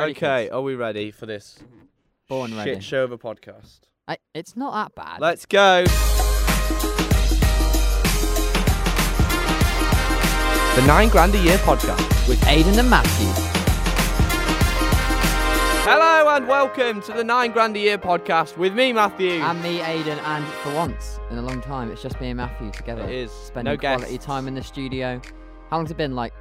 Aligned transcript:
Ready, 0.00 0.12
okay, 0.12 0.42
kids? 0.44 0.52
are 0.54 0.62
we 0.62 0.74
ready 0.76 1.10
for 1.10 1.26
this 1.26 1.58
Born 2.28 2.50
shit 2.50 2.58
ready. 2.58 2.80
show 2.80 3.04
of 3.04 3.12
a 3.12 3.18
podcast? 3.18 3.80
I, 4.08 4.16
it's 4.34 4.56
not 4.56 4.72
that 4.72 4.94
bad. 4.94 5.20
Let's 5.20 5.44
go. 5.44 5.84
The 10.76 10.86
Nine 10.86 11.10
Grand 11.10 11.34
a 11.34 11.42
Year 11.42 11.58
podcast. 11.58 12.28
with 12.28 12.40
Aiden 12.42 12.78
and 12.78 12.88
Matthew. 12.88 13.26
Hello 15.82 16.34
and 16.34 16.48
welcome 16.48 17.02
to 17.02 17.12
the 17.12 17.22
Nine 17.24 17.52
Grand 17.52 17.76
a 17.76 17.80
Year 17.80 17.98
podcast 17.98 18.56
with 18.56 18.72
me, 18.74 18.94
Matthew. 18.94 19.32
And 19.42 19.62
me, 19.62 19.80
Aiden, 19.80 20.16
and 20.22 20.46
for 20.62 20.72
once 20.74 21.20
in 21.30 21.36
a 21.36 21.42
long 21.42 21.60
time, 21.60 21.90
it's 21.90 22.00
just 22.02 22.18
me 22.22 22.28
and 22.28 22.38
Matthew 22.38 22.70
together. 22.70 23.02
it 23.02 23.10
is 23.10 23.30
Spending 23.32 23.74
no 23.74 23.78
quality 23.78 24.16
time 24.16 24.48
in 24.48 24.54
the 24.54 24.62
studio. 24.62 25.20
How 25.68 25.76
long's 25.76 25.90
it 25.90 25.98
been? 25.98 26.14
Like, 26.14 26.32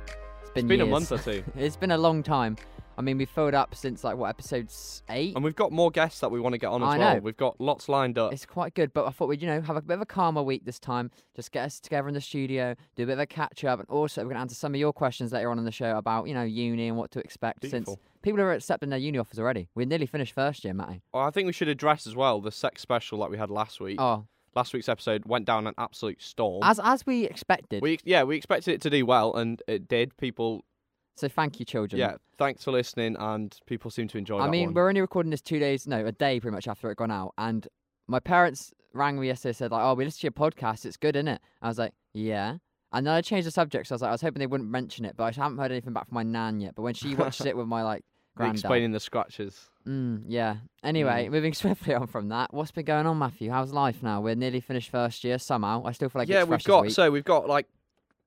it's 0.41 0.51
been 0.51 0.65
It's 0.65 0.69
been 0.69 0.81
a 0.81 0.85
years. 0.85 0.91
month 0.91 1.11
or 1.11 1.17
two, 1.17 1.43
it's 1.57 1.75
been 1.75 1.91
a 1.91 1.97
long 1.97 2.23
time. 2.23 2.55
I 2.99 3.01
mean, 3.01 3.17
we've 3.17 3.29
filled 3.29 3.53
up 3.53 3.73
since 3.75 4.03
like 4.03 4.17
what 4.17 4.27
episode 4.29 4.69
eight. 5.09 5.33
and 5.33 5.41
we've 5.41 5.55
got 5.55 5.71
more 5.71 5.89
guests 5.89 6.19
that 6.19 6.29
we 6.31 6.41
want 6.41 6.51
to 6.53 6.57
get 6.57 6.67
on 6.67 6.83
as 6.83 6.89
I 6.89 6.97
well. 6.97 7.13
know. 7.15 7.19
We've 7.21 7.37
got 7.37 7.59
lots 7.61 7.87
lined 7.87 8.17
up. 8.17 8.33
It's 8.33 8.45
quite 8.45 8.73
good, 8.73 8.91
but 8.93 9.05
I 9.05 9.11
thought 9.11 9.29
we'd, 9.29 9.41
you 9.41 9.47
know, 9.47 9.61
have 9.61 9.77
a 9.77 9.81
bit 9.81 9.93
of 9.93 10.01
a 10.01 10.05
calmer 10.05 10.43
week 10.43 10.65
this 10.65 10.79
time. 10.81 11.09
Just 11.33 11.53
get 11.53 11.63
us 11.63 11.79
together 11.79 12.09
in 12.09 12.13
the 12.13 12.19
studio, 12.19 12.75
do 12.97 13.03
a 13.03 13.05
bit 13.05 13.13
of 13.13 13.19
a 13.19 13.25
catch 13.25 13.63
up, 13.63 13.79
and 13.79 13.87
also 13.89 14.21
we're 14.21 14.25
going 14.31 14.35
to 14.35 14.41
answer 14.41 14.55
some 14.55 14.73
of 14.73 14.79
your 14.81 14.91
questions 14.91 15.31
later 15.31 15.49
on 15.49 15.57
in 15.57 15.63
the 15.63 15.71
show 15.71 15.97
about, 15.97 16.27
you 16.27 16.33
know, 16.33 16.43
uni 16.43 16.89
and 16.89 16.97
what 16.97 17.09
to 17.11 17.19
expect. 17.19 17.65
Since 17.69 17.89
people 18.21 18.41
are 18.41 18.51
accepting 18.51 18.89
their 18.89 18.99
uni 18.99 19.17
offers 19.17 19.39
already. 19.39 19.69
We're 19.75 19.85
nearly 19.87 20.05
finished 20.05 20.33
first 20.33 20.65
year, 20.65 20.73
Matty. 20.73 21.01
Oh, 21.13 21.19
I 21.19 21.31
think 21.31 21.45
we 21.47 21.53
should 21.53 21.69
address 21.69 22.05
as 22.05 22.17
well 22.17 22.41
the 22.41 22.51
sex 22.51 22.81
special 22.81 23.19
that 23.19 23.31
we 23.31 23.37
had 23.37 23.49
last 23.49 23.79
week. 23.79 23.95
Oh, 24.01 24.25
Last 24.55 24.73
week's 24.73 24.89
episode 24.89 25.25
went 25.25 25.45
down 25.45 25.67
an 25.67 25.75
absolute 25.77 26.21
storm. 26.21 26.63
as 26.63 26.79
as 26.83 27.05
we 27.05 27.23
expected. 27.23 27.83
we 27.83 27.99
yeah 28.03 28.23
we 28.23 28.35
expected 28.35 28.73
it 28.73 28.81
to 28.81 28.89
do 28.89 29.05
well, 29.05 29.35
and 29.35 29.61
it 29.67 29.87
did. 29.87 30.17
People 30.17 30.65
so 31.19 31.27
thank 31.29 31.59
you, 31.59 31.65
children. 31.65 31.99
yeah, 31.99 32.15
thanks 32.37 32.63
for 32.63 32.71
listening, 32.71 33.15
and 33.19 33.57
people 33.65 33.91
seem 33.91 34.07
to 34.09 34.17
enjoy 34.17 34.39
I 34.39 34.49
mean, 34.49 34.67
one. 34.67 34.73
we're 34.73 34.89
only 34.89 35.01
recording 35.01 35.29
this 35.29 35.41
two 35.41 35.59
days, 35.59 35.85
no, 35.87 36.05
a 36.05 36.11
day 36.11 36.39
pretty 36.39 36.53
much 36.55 36.67
after 36.67 36.89
it 36.91 36.97
gone 36.97 37.11
out. 37.11 37.33
And 37.37 37.67
my 38.07 38.19
parents 38.19 38.71
rang 38.93 39.19
me 39.19 39.27
yesterday, 39.27 39.53
said 39.53 39.71
like, 39.71 39.83
"Oh, 39.83 39.93
we 39.93 40.05
listened 40.05 40.21
to 40.21 40.25
your 40.25 40.51
podcast. 40.51 40.85
It's 40.85 40.97
good, 40.97 41.15
isn't 41.15 41.27
it?" 41.27 41.41
I 41.61 41.67
was 41.67 41.77
like, 41.77 41.93
"Yeah." 42.13 42.57
And 42.91 43.05
then 43.05 43.13
I 43.13 43.21
changed 43.21 43.45
the 43.45 43.51
subject. 43.51 43.85
So 43.87 43.93
I 43.93 43.95
was 43.95 44.01
like, 44.01 44.09
I 44.09 44.11
was 44.13 44.21
hoping 44.21 44.39
they 44.39 44.47
wouldn't 44.47 44.69
mention 44.71 45.05
it, 45.05 45.15
but 45.15 45.25
I 45.25 45.31
haven't 45.41 45.59
heard 45.59 45.71
anything 45.71 45.93
back 45.93 46.07
from 46.07 46.15
my 46.15 46.23
nan 46.23 46.59
yet. 46.59 46.73
But 46.75 46.81
when 46.81 46.95
she 46.95 47.13
watched 47.13 47.45
it 47.45 47.55
with 47.57 47.67
my 47.67 47.83
like 47.83 48.03
granddad, 48.35 48.61
Explaining 48.61 48.91
the 48.93 48.99
scratches. 48.99 49.69
mm, 49.85 50.23
yeah. 50.27 50.55
Anyway, 50.83 51.27
Mm. 51.27 51.31
moving 51.31 51.53
swiftly 51.61 51.93
on 51.93 52.07
from 52.07 52.29
that, 52.29 52.51
what's 52.51 52.71
been 52.71 52.85
going 52.85 53.05
on, 53.05 53.19
Matthew? 53.19 53.51
How's 53.51 53.71
life 53.73 54.01
now? 54.01 54.21
We're 54.21 54.33
nearly 54.33 54.59
finished 54.59 54.89
first 54.89 55.23
year 55.23 55.37
somehow. 55.37 55.83
I 55.85 55.91
still 55.91 56.09
feel 56.09 56.21
like 56.21 56.29
yeah, 56.29 56.43
we've 56.45 56.63
got 56.63 56.91
so 56.91 57.11
we've 57.11 57.23
got 57.23 57.47
like 57.47 57.67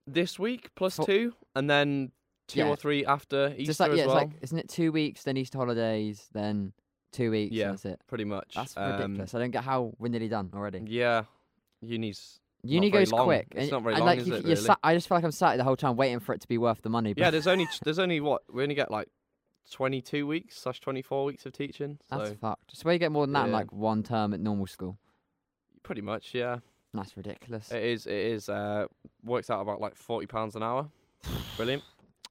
this 0.06 0.38
week 0.38 0.70
plus 0.76 0.96
two, 1.04 1.32
and 1.56 1.68
then 1.68 2.12
two 2.52 2.60
Yeah. 2.60 2.68
or 2.68 2.76
three 2.76 3.04
after 3.04 3.48
Easter 3.56 3.64
just 3.64 3.80
like 3.80 3.90
as 3.92 3.98
well. 3.98 4.06
it's 4.06 4.14
like 4.14 4.30
isn't 4.42 4.58
it 4.58 4.68
two 4.68 4.92
weeks, 4.92 5.24
then 5.24 5.36
Easter 5.36 5.58
holidays, 5.58 6.28
then 6.32 6.72
two 7.12 7.30
weeks, 7.30 7.54
Yeah. 7.54 7.70
that's 7.70 7.84
it. 7.84 8.00
pretty 8.06 8.24
much. 8.24 8.54
That's 8.54 8.76
Um, 8.76 8.92
ridiculous. 8.92 9.34
I 9.34 9.38
don't 9.38 9.50
get 9.50 9.64
how 9.64 9.92
we're 9.98 10.08
nearly 10.08 10.28
done 10.28 10.50
already. 10.54 10.82
Yeah, 10.86 11.24
uni's. 11.80 12.38
Uni 12.64 12.90
goes 12.90 13.10
quick. 13.10 13.48
It's 13.50 13.62
and- 13.62 13.70
not 13.72 13.82
very 13.82 13.96
long, 13.96 14.06
like, 14.06 14.20
is 14.20 14.28
you- 14.28 14.34
it, 14.34 14.44
really? 14.44 14.54
sat- 14.56 14.78
I 14.84 14.94
just 14.94 15.08
feel 15.08 15.16
like 15.16 15.24
I'm 15.24 15.32
sat 15.32 15.56
the 15.56 15.64
whole 15.64 15.76
time 15.76 15.96
waiting 15.96 16.20
for 16.20 16.32
it 16.32 16.40
to 16.42 16.48
be 16.48 16.58
worth 16.58 16.80
the 16.82 16.90
money. 16.90 17.12
Yeah, 17.16 17.30
there's 17.30 17.48
only 17.48 17.66
there's 17.84 17.98
only 17.98 18.20
what 18.20 18.42
we 18.52 18.62
only 18.62 18.76
get 18.76 18.88
like 18.90 19.08
twenty 19.70 20.00
two 20.00 20.26
weeks 20.28 20.58
slash 20.58 20.80
twenty 20.80 21.02
four 21.02 21.24
weeks 21.24 21.44
of 21.44 21.52
teaching. 21.52 21.98
that's 22.08 22.28
So 22.30 22.34
fucked. 22.36 22.76
So 22.76 22.84
where 22.84 22.92
you 22.94 22.98
get 23.00 23.10
more 23.12 23.26
than 23.26 23.32
that 23.32 23.46
in 23.46 23.52
like 23.52 23.72
one 23.72 24.02
term 24.04 24.32
at 24.32 24.40
normal 24.40 24.66
school. 24.66 24.96
pretty 25.82 26.02
much, 26.02 26.32
yeah. 26.34 26.58
That's 26.94 27.16
ridiculous. 27.16 27.72
It 27.72 27.82
is. 27.82 28.06
It 28.06 28.12
is. 28.14 28.48
Uh, 28.48 28.86
works 29.24 29.50
out 29.50 29.60
about 29.60 29.80
like 29.80 29.96
forty 29.96 30.26
pounds 30.28 30.54
an 30.54 30.62
hour. 30.62 30.88
Brilliant. 31.56 31.82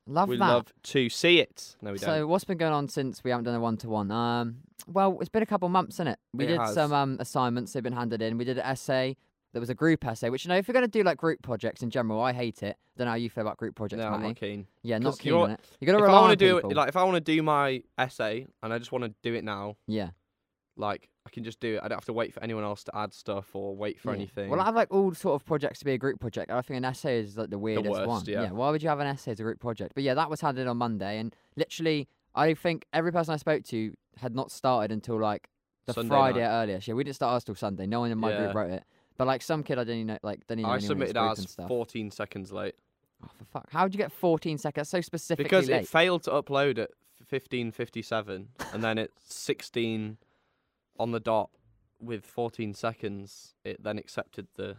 Love 0.08 0.30
we 0.30 0.38
that. 0.38 0.48
love 0.48 0.74
to 0.84 1.10
see 1.10 1.40
it. 1.40 1.76
No, 1.82 1.92
we 1.92 1.98
don't. 1.98 2.06
so 2.08 2.28
what's 2.28 2.44
been 2.46 2.58
going 2.58 2.74
on 2.74 2.88
since 2.90 3.24
we 3.24 3.32
haven't 3.32 3.46
done 3.46 3.56
a 3.56 3.60
one 3.60 3.78
to 3.78 3.90
one? 3.90 4.12
Um, 4.12 4.58
well, 4.88 5.18
it's 5.20 5.30
been 5.30 5.44
a 5.44 5.48
couple 5.48 5.70
months, 5.70 5.96
isn't 5.98 6.08
it? 6.08 6.20
We 6.34 6.46
It 6.46 6.48
did 6.50 6.60
has. 6.60 6.74
some 6.74 6.94
um 6.94 7.18
assignments. 7.20 7.74
They've 7.74 7.84
been 7.84 7.94
handed 7.94 8.22
in. 8.22 8.38
We 8.38 8.46
did 8.46 8.58
an 8.58 8.66
essay. 8.66 9.18
There 9.54 9.60
was 9.60 9.70
a 9.70 9.76
group 9.76 10.06
essay, 10.06 10.30
which 10.30 10.46
you 10.46 10.50
know, 10.50 10.56
if 10.56 10.68
you're 10.68 10.74
going 10.74 10.86
to 10.86 10.92
do 10.92 11.04
like 11.04 11.18
group 11.18 11.42
projects 11.42 11.84
in 11.84 11.90
general, 11.90 12.22
I 12.22 12.32
hate 12.32 12.64
it. 12.64 12.78
Don't 12.98 13.06
know 13.06 13.12
how 13.12 13.18
you 13.18 13.30
feel 13.30 13.42
about 13.42 13.58
group 13.58 13.76
projects, 13.76 14.02
no, 14.02 14.08
I'm 14.08 14.22
not 14.22 14.38
keen. 14.38 14.66
Yeah, 14.82 14.98
not 14.98 15.20
keen 15.20 15.34
on 15.34 15.52
it. 15.52 15.60
You 15.80 15.88
got 15.88 15.98
to 15.98 16.04
rely 16.04 16.14
I 16.14 16.18
on 16.18 16.22
want 16.24 16.40
to 16.40 16.46
do 16.46 16.56
people. 16.56 16.72
it, 16.72 16.78
like 16.78 16.88
if 16.88 16.96
I 16.96 17.04
want 17.04 17.16
to 17.16 17.20
do 17.22 17.44
my 17.44 17.84
essay 17.98 18.48
and 18.64 18.74
I 18.74 18.78
just 18.80 18.94
want 18.94 19.04
to 19.04 19.14
do 19.22 19.34
it 19.34 19.44
now, 19.44 19.76
yeah. 19.88 20.12
like 20.78 21.10
I 21.26 21.30
can 21.30 21.44
just 21.44 21.60
do 21.60 21.76
it. 21.76 21.80
I 21.84 21.88
don't 21.88 21.98
have 21.98 22.06
to 22.06 22.14
wait 22.14 22.34
for 22.34 22.42
anyone 22.44 22.64
else 22.64 22.84
to 22.86 22.98
add 22.98 23.14
stuff 23.14 23.56
or 23.56 23.76
wait 23.76 24.00
for 24.00 24.10
Yeah. 24.12 24.16
anything. 24.18 24.50
Well, 24.50 24.60
I 24.60 24.66
have 24.66 24.76
like 24.76 24.92
all 24.92 25.14
sort 25.14 25.40
of 25.40 25.46
projects 25.46 25.80
to 25.80 25.86
be 25.86 25.92
a 25.94 25.98
group 25.98 26.20
project. 26.20 26.50
I 26.52 26.62
think 26.62 26.78
an 26.78 26.86
essay 26.86 27.20
is 27.20 27.38
like 27.38 27.50
the 27.52 27.60
weirdest 27.60 27.90
worst, 27.92 28.08
one. 28.08 28.24
yeah. 28.26 28.52
Why 28.52 28.72
would 28.72 28.82
you 28.82 28.90
have 28.90 29.00
an 29.00 29.08
essay 29.08 29.32
as 29.32 29.40
a 29.40 29.44
group 29.44 29.60
project? 29.60 29.94
But 29.94 30.04
yeah, 30.04 30.16
that 30.16 30.30
was 30.30 30.42
handed 30.42 30.68
on 30.68 30.78
Monday, 30.78 31.20
and 31.20 31.36
literally, 31.56 32.08
I 32.34 32.54
think 32.54 32.86
every 32.92 33.12
person 33.12 33.34
I 33.34 33.38
spoke 33.38 33.64
to 33.66 33.96
had 34.18 34.34
not 34.36 34.52
started 34.52 34.92
until 34.92 35.20
like 35.20 35.50
the 35.86 35.94
Sunday 35.94 36.10
Friday 36.10 36.40
night. 36.42 36.48
earliest. 36.64 36.88
Yeah, 36.88 36.96
we 36.96 37.04
didn't 37.04 37.16
start 37.16 37.34
ours 37.34 37.44
till 37.44 37.56
Sunday. 37.56 37.86
No 37.86 38.00
one 38.00 38.12
in 38.12 38.18
my 38.18 38.36
group 38.36 38.56
wrote 38.56 38.72
it. 38.72 38.84
But 39.18 39.28
like 39.28 39.44
some 39.44 39.62
kid, 39.62 39.78
I 39.78 39.84
didn't 39.84 39.96
even 39.98 40.08
know. 40.08 40.18
Like 40.24 40.46
didn't 40.48 40.62
even 40.62 40.72
I 40.72 40.80
submitted 40.80 41.18
ours 41.18 41.56
14 41.68 42.10
seconds 42.12 42.52
late 42.52 42.76
Oh, 43.24 43.28
for 43.38 43.46
fuck! 43.46 43.70
How 43.72 43.84
would 43.84 43.94
you 43.94 44.00
get 44.00 44.12
14 44.12 44.58
seconds? 44.58 44.90
So 44.90 45.00
specifically 45.02 45.44
because 45.44 45.70
late. 45.70 45.84
it 45.84 45.88
failed 45.88 46.24
to 46.24 46.32
upload 46.32 46.80
at 46.80 46.90
15:57, 47.32 48.48
and 48.74 48.84
then 48.84 48.98
at 48.98 49.12
16 49.28 50.18
on 51.02 51.12
the 51.12 51.20
dot 51.20 51.50
with 52.00 52.26
14 52.26 52.74
seconds, 52.74 53.56
it 53.66 53.84
then 53.84 53.98
accepted 53.98 54.48
the 54.56 54.78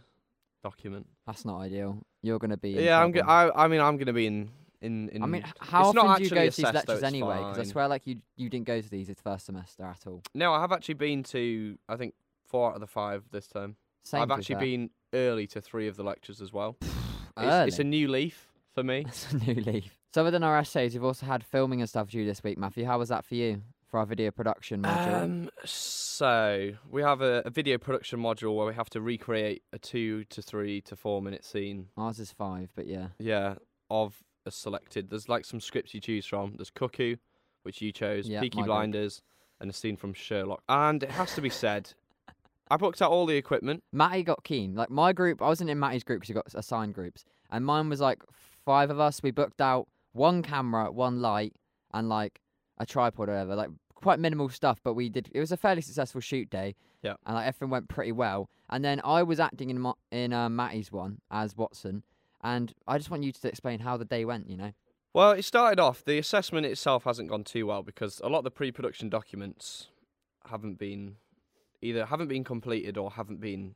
document. 0.63 1.07
That's 1.27 1.45
not 1.45 1.59
ideal. 1.59 1.99
You're 2.21 2.39
gonna 2.39 2.57
be. 2.57 2.71
yeah, 2.71 3.01
I'm. 3.01 3.11
Go-. 3.11 3.21
I. 3.21 3.65
I 3.65 3.67
mean, 3.67 3.81
I'm 3.81 3.97
gonna 3.97 4.13
be 4.13 4.27
in. 4.27 4.49
In. 4.81 5.09
in 5.09 5.23
I 5.23 5.25
mean, 5.25 5.43
how 5.59 5.89
it's 5.89 5.97
often 5.97 6.17
do 6.17 6.23
you 6.23 6.29
go 6.29 6.35
to 6.35 6.41
these 6.43 6.59
assessed, 6.59 6.73
though, 6.73 6.93
lectures 6.93 6.95
it's 6.95 7.03
anyway? 7.03 7.37
Because 7.37 7.57
I 7.57 7.63
fine. 7.63 7.65
swear, 7.65 7.87
like 7.87 8.07
you, 8.07 8.17
you 8.37 8.49
didn't 8.49 8.65
go 8.65 8.81
to 8.81 8.89
these 8.89 9.07
this 9.07 9.19
first 9.21 9.45
semester 9.45 9.83
at 9.83 10.07
all. 10.07 10.23
No, 10.33 10.53
I 10.53 10.61
have 10.61 10.71
actually 10.71 10.95
been 10.95 11.23
to. 11.23 11.77
I 11.87 11.97
think 11.97 12.13
four 12.45 12.69
out 12.69 12.75
of 12.75 12.81
the 12.81 12.87
five 12.87 13.23
this 13.31 13.47
term. 13.47 13.75
Same. 14.03 14.21
I've 14.21 14.29
to 14.29 14.33
actually 14.35 14.55
been 14.55 14.89
early 15.13 15.47
to 15.47 15.61
three 15.61 15.87
of 15.87 15.97
the 15.97 16.03
lectures 16.03 16.41
as 16.41 16.51
well. 16.51 16.77
It's, 17.35 17.73
it's 17.73 17.79
a 17.79 17.83
new 17.83 18.07
leaf 18.07 18.47
for 18.73 18.83
me. 18.83 19.05
It's 19.07 19.31
a 19.31 19.37
new 19.37 19.55
leaf. 19.55 19.97
So 20.13 20.21
other 20.21 20.31
than 20.31 20.43
our 20.43 20.57
essays, 20.57 20.93
you've 20.93 21.03
also 21.03 21.25
had 21.25 21.43
filming 21.43 21.81
and 21.81 21.89
stuff 21.89 22.09
due 22.09 22.25
this 22.25 22.43
week, 22.43 22.57
Matthew. 22.57 22.85
How 22.85 22.99
was 22.99 23.09
that 23.09 23.25
for 23.25 23.35
you 23.35 23.63
for 23.93 23.99
our 23.99 24.07
video 24.07 24.31
production 24.31 24.81
module? 24.81 25.21
Um, 25.21 25.49
so 25.65 26.71
we 26.89 27.03
have 27.03 27.21
a, 27.21 27.43
a 27.45 27.51
video 27.51 27.77
production 27.77 28.19
module 28.19 28.55
where 28.55 28.65
we 28.65 28.73
have 28.73 28.89
to 28.89 29.01
recreate 29.01 29.61
a 29.71 29.77
two 29.77 30.23
to 30.31 30.41
three 30.41 30.81
to 30.81 30.95
four 30.95 31.21
minute 31.21 31.45
scene. 31.45 31.89
Ours 31.95 32.17
is 32.17 32.31
five, 32.31 32.71
but 32.75 32.87
yeah. 32.87 33.09
Yeah, 33.19 33.53
of 33.91 34.15
a 34.47 34.51
selected. 34.51 35.11
There's 35.11 35.29
like 35.29 35.45
some 35.45 35.59
scripts 35.59 35.93
you 35.93 36.01
choose 36.01 36.25
from. 36.25 36.55
There's 36.57 36.71
Cuckoo, 36.71 37.17
which 37.61 37.83
you 37.83 37.91
chose, 37.91 38.27
Yeah, 38.27 38.41
Peaky. 38.41 38.63
Blinders, 38.63 39.21
and 39.61 39.69
a 39.69 39.73
scene 39.73 39.95
from 39.95 40.15
Sherlock. 40.15 40.63
And 40.67 41.03
it 41.03 41.11
has 41.11 41.35
to 41.35 41.41
be 41.41 41.51
said, 41.51 41.93
I 42.71 42.77
booked 42.77 42.99
out 42.99 43.11
all 43.11 43.27
the 43.27 43.37
equipment. 43.37 43.83
Matty 43.91 44.23
got 44.23 44.43
keen. 44.43 44.73
Like 44.73 44.89
my 44.89 45.13
group, 45.13 45.39
I 45.39 45.45
wasn't 45.45 45.69
in 45.69 45.77
Matty's 45.77 46.03
group 46.03 46.21
because 46.21 46.29
he 46.29 46.33
got 46.33 46.47
assigned 46.55 46.95
groups, 46.95 47.25
and 47.51 47.63
mine 47.63 47.89
was 47.89 48.01
like 48.01 48.23
five 48.65 48.89
of 48.89 48.99
us. 48.99 49.21
We 49.21 49.29
booked 49.29 49.61
out 49.61 49.87
one 50.13 50.41
camera, 50.41 50.91
one 50.91 51.21
light, 51.21 51.53
and 51.93 52.09
like 52.09 52.39
a 52.79 52.85
tripod 52.87 53.29
or 53.29 53.33
whatever. 53.33 53.55
Like 53.55 53.69
quite 54.03 54.19
minimal 54.19 54.49
stuff, 54.49 54.79
but 54.83 54.93
we 54.93 55.09
did. 55.09 55.29
It 55.33 55.39
was 55.39 55.51
a 55.51 55.57
fairly 55.57 55.81
successful 55.81 56.21
shoot 56.21 56.49
day. 56.49 56.75
Yeah. 57.01 57.15
And 57.25 57.35
like 57.35 57.47
everything 57.47 57.69
went 57.69 57.87
pretty 57.87 58.11
well. 58.11 58.49
And 58.69 58.83
then 58.83 59.01
I 59.03 59.23
was 59.23 59.39
acting 59.39 59.69
in 59.69 59.79
Ma- 59.79 59.93
in 60.11 60.33
uh, 60.33 60.49
Matty's 60.49 60.91
one 60.91 61.19
as 61.31 61.55
Watson, 61.55 62.03
and 62.43 62.73
I 62.87 62.97
just 62.97 63.09
want 63.09 63.23
you 63.23 63.31
to 63.31 63.47
explain 63.47 63.79
how 63.79 63.97
the 63.97 64.05
day 64.05 64.25
went. 64.25 64.49
You 64.49 64.57
know. 64.57 64.71
Well, 65.13 65.31
it 65.31 65.45
started 65.45 65.79
off. 65.79 66.03
The 66.03 66.17
assessment 66.17 66.65
itself 66.65 67.03
hasn't 67.03 67.29
gone 67.29 67.43
too 67.43 67.67
well 67.67 67.83
because 67.83 68.19
a 68.23 68.29
lot 68.29 68.39
of 68.39 68.43
the 68.45 68.51
pre-production 68.51 69.09
documents 69.09 69.89
haven't 70.49 70.79
been 70.79 71.17
either 71.81 72.05
haven't 72.05 72.27
been 72.27 72.43
completed 72.43 72.97
or 72.97 73.11
haven't 73.11 73.39
been 73.39 73.75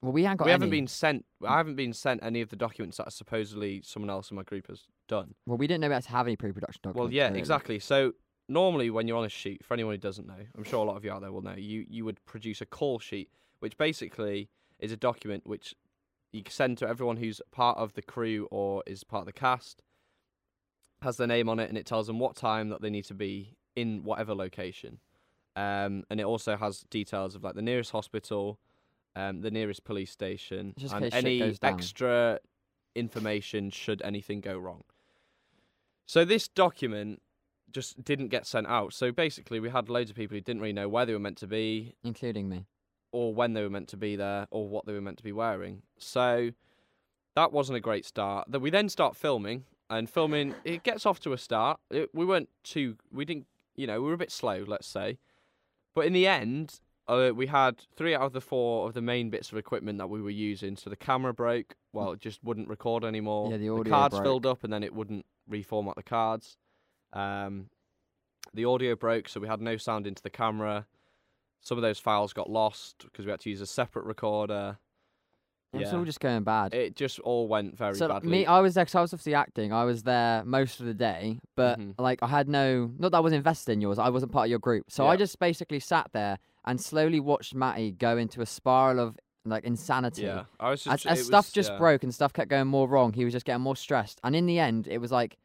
Well, 0.00 0.12
we 0.12 0.22
haven't 0.22 0.38
got 0.38 0.46
we 0.46 0.52
haven't 0.52 0.70
been 0.70 0.86
sent. 0.86 1.26
I 1.46 1.58
haven't 1.58 1.76
been 1.76 1.92
sent 1.92 2.22
any 2.22 2.40
of 2.40 2.48
the 2.48 2.56
documents 2.56 2.96
that 2.96 3.12
supposedly 3.12 3.82
someone 3.84 4.10
else 4.10 4.30
in 4.30 4.36
my 4.36 4.44
group 4.44 4.68
has 4.68 4.84
done. 5.08 5.34
Well, 5.46 5.58
we 5.58 5.66
didn't 5.66 5.82
know 5.82 5.88
we 5.88 5.94
had 5.94 6.04
to 6.04 6.10
have 6.10 6.26
any 6.26 6.36
pre-production 6.36 6.80
documents. 6.82 7.00
Well, 7.00 7.12
yeah, 7.12 7.28
really. 7.28 7.38
exactly. 7.38 7.78
So 7.78 8.12
normally, 8.48 8.90
when 8.90 9.08
you're 9.08 9.18
on 9.18 9.24
a 9.24 9.30
shoot, 9.30 9.64
for 9.64 9.74
anyone 9.74 9.94
who 9.94 9.98
doesn't 9.98 10.26
know, 10.26 10.34
I'm 10.56 10.64
sure 10.64 10.84
a 10.84 10.88
lot 10.88 10.96
of 10.96 11.04
you 11.04 11.12
out 11.12 11.20
there 11.20 11.32
will 11.32 11.42
know. 11.42 11.54
You 11.56 11.84
you 11.88 12.04
would 12.04 12.24
produce 12.24 12.60
a 12.60 12.66
call 12.66 12.98
sheet, 12.98 13.30
which 13.60 13.76
basically 13.76 14.48
is 14.78 14.92
a 14.92 14.96
document 14.96 15.46
which 15.46 15.74
you 16.32 16.42
send 16.48 16.78
to 16.78 16.88
everyone 16.88 17.16
who's 17.16 17.40
part 17.50 17.78
of 17.78 17.94
the 17.94 18.02
crew 18.02 18.46
or 18.50 18.82
is 18.86 19.04
part 19.04 19.22
of 19.22 19.26
the 19.26 19.32
cast. 19.32 19.82
Has 21.02 21.16
their 21.16 21.26
name 21.26 21.48
on 21.48 21.58
it, 21.58 21.68
and 21.68 21.78
it 21.78 21.86
tells 21.86 22.06
them 22.06 22.18
what 22.18 22.36
time 22.36 22.68
that 22.70 22.80
they 22.80 22.90
need 22.90 23.04
to 23.06 23.14
be 23.14 23.56
in 23.74 24.02
whatever 24.02 24.34
location. 24.34 24.98
Um, 25.54 26.04
and 26.10 26.20
it 26.20 26.24
also 26.24 26.56
has 26.56 26.84
details 26.90 27.34
of 27.34 27.42
like 27.42 27.54
the 27.54 27.62
nearest 27.62 27.90
hospital, 27.90 28.58
um, 29.14 29.40
the 29.40 29.50
nearest 29.50 29.84
police 29.84 30.10
station, 30.10 30.74
Just 30.78 30.94
and 30.94 31.12
any 31.14 31.56
extra 31.62 32.40
information 32.94 33.70
should 33.70 34.02
anything 34.02 34.40
go 34.40 34.58
wrong. 34.58 34.84
So 36.06 36.24
this 36.24 36.48
document 36.48 37.20
just 37.76 38.02
didn't 38.02 38.28
get 38.28 38.46
sent 38.46 38.66
out. 38.66 38.92
So 38.92 39.12
basically, 39.12 39.60
we 39.60 39.70
had 39.70 39.88
loads 39.88 40.10
of 40.10 40.16
people 40.16 40.34
who 40.36 40.40
didn't 40.40 40.62
really 40.62 40.72
know 40.72 40.88
where 40.88 41.04
they 41.06 41.12
were 41.12 41.24
meant 41.26 41.38
to 41.38 41.46
be, 41.46 41.94
including 42.02 42.48
me. 42.48 42.66
or 43.12 43.34
when 43.34 43.52
they 43.52 43.62
were 43.62 43.70
meant 43.70 43.88
to 43.88 43.96
be 43.96 44.16
there, 44.16 44.46
or 44.50 44.68
what 44.68 44.86
they 44.86 44.92
were 44.92 45.00
meant 45.00 45.18
to 45.18 45.24
be 45.24 45.32
wearing. 45.32 45.82
So 45.98 46.50
that 47.34 47.52
wasn't 47.52 47.76
a 47.76 47.80
great 47.80 48.04
start. 48.04 48.50
That 48.50 48.60
we 48.60 48.70
then 48.70 48.88
start 48.88 49.14
filming, 49.14 49.64
and 49.90 50.08
filming 50.10 50.54
it 50.64 50.82
gets 50.82 51.06
off 51.06 51.20
to 51.20 51.32
a 51.32 51.38
start. 51.38 51.78
It, 51.90 52.08
we 52.14 52.24
weren't 52.24 52.48
too. 52.64 52.96
We 53.12 53.24
didn't 53.24 53.46
you 53.76 53.86
know, 53.86 54.00
we 54.00 54.08
were 54.08 54.14
a 54.14 54.18
bit 54.18 54.32
slow, 54.32 54.64
let's 54.66 54.86
say. 54.86 55.18
But 55.94 56.06
in 56.06 56.12
the 56.14 56.26
end, 56.26 56.80
uh, 57.08 57.32
we 57.34 57.46
had 57.46 57.82
three 57.94 58.14
out 58.14 58.22
of 58.22 58.32
the 58.32 58.40
four 58.40 58.88
of 58.88 58.94
the 58.94 59.02
main 59.02 59.30
bits 59.30 59.52
of 59.52 59.58
equipment 59.58 59.98
that 59.98 60.08
we 60.08 60.20
were 60.20 60.30
using. 60.30 60.76
So 60.76 60.90
the 60.90 60.96
camera 60.96 61.32
broke. 61.34 61.76
Well, 61.92 62.12
it 62.12 62.20
just 62.20 62.42
wouldn't 62.42 62.68
record 62.68 63.04
anymore. 63.04 63.50
Yeah, 63.50 63.58
the 63.58 63.68
audio 63.68 63.92
cards 63.92 64.14
broke. 64.14 64.24
filled 64.24 64.46
up, 64.46 64.64
and 64.64 64.72
then 64.72 64.82
it 64.82 64.94
wouldn't 64.94 65.24
reformat 65.50 65.94
the 65.94 66.02
cards. 66.02 66.56
Um, 67.16 67.70
the 68.54 68.64
audio 68.64 68.94
broke, 68.94 69.28
so 69.28 69.40
we 69.40 69.48
had 69.48 69.60
no 69.60 69.76
sound 69.76 70.06
into 70.06 70.22
the 70.22 70.30
camera. 70.30 70.86
Some 71.60 71.78
of 71.78 71.82
those 71.82 71.98
files 71.98 72.32
got 72.32 72.48
lost 72.48 73.04
because 73.04 73.24
we 73.24 73.30
had 73.30 73.40
to 73.40 73.50
use 73.50 73.60
a 73.60 73.66
separate 73.66 74.04
recorder. 74.04 74.78
It 75.72 75.78
was 75.78 75.92
Yeah. 75.92 75.98
all 75.98 76.04
just 76.04 76.20
going 76.20 76.44
bad. 76.44 76.72
It 76.72 76.94
just 76.94 77.18
all 77.20 77.48
went 77.48 77.76
very 77.76 77.94
so 77.96 78.06
like, 78.06 78.22
badly. 78.22 78.30
me, 78.30 78.46
I 78.46 78.60
was 78.60 78.74
there 78.74 78.84
'cause 78.84 78.94
I 78.94 79.00
was 79.02 79.12
obviously 79.12 79.34
acting. 79.34 79.72
I 79.72 79.84
was 79.84 80.04
there 80.04 80.44
most 80.44 80.78
of 80.80 80.86
the 80.86 80.94
day, 80.94 81.40
but 81.56 81.78
Mhm. 81.78 81.94
like 81.98 82.22
I 82.22 82.28
had 82.28 82.48
no, 82.48 82.92
not 82.98 83.10
that 83.12 83.18
I 83.18 83.20
was 83.20 83.32
invested 83.32 83.72
in 83.72 83.80
yours. 83.80 83.98
I 83.98 84.08
wasn't 84.08 84.32
part 84.32 84.46
of 84.46 84.50
your 84.50 84.60
group, 84.60 84.90
so 84.90 85.06
I 85.06 85.12
Yeah. 85.14 85.16
just 85.18 85.38
basically 85.38 85.80
sat 85.80 86.10
there 86.12 86.38
and 86.64 86.80
slowly 86.80 87.20
watched 87.20 87.54
Matty 87.54 87.90
go 87.92 88.16
into 88.16 88.40
a 88.40 88.46
spiral 88.46 89.00
of 89.00 89.18
like 89.44 89.64
insanity. 89.64 90.22
yeah, 90.22 90.44
I 90.58 90.70
was 90.70 90.84
just 90.84 91.06
As, 91.06 91.12
as 91.12 91.20
it 91.20 91.24
stuff 91.24 91.46
was- 91.46 91.52
just 91.52 91.70
yeah. 91.72 91.78
broke 91.78 92.02
and 92.04 92.14
stuff 92.14 92.32
kept 92.32 92.48
going 92.48 92.68
more 92.68 92.88
wrong, 92.88 93.12
he 93.12 93.24
was 93.24 93.32
just 93.32 93.44
getting 93.44 93.62
more 93.62 93.76
stressed. 93.76 94.20
And 94.24 94.34
in 94.34 94.46
the 94.46 94.58
end, 94.58 94.86
it 94.88 94.98
was 94.98 95.12
like, 95.12 95.36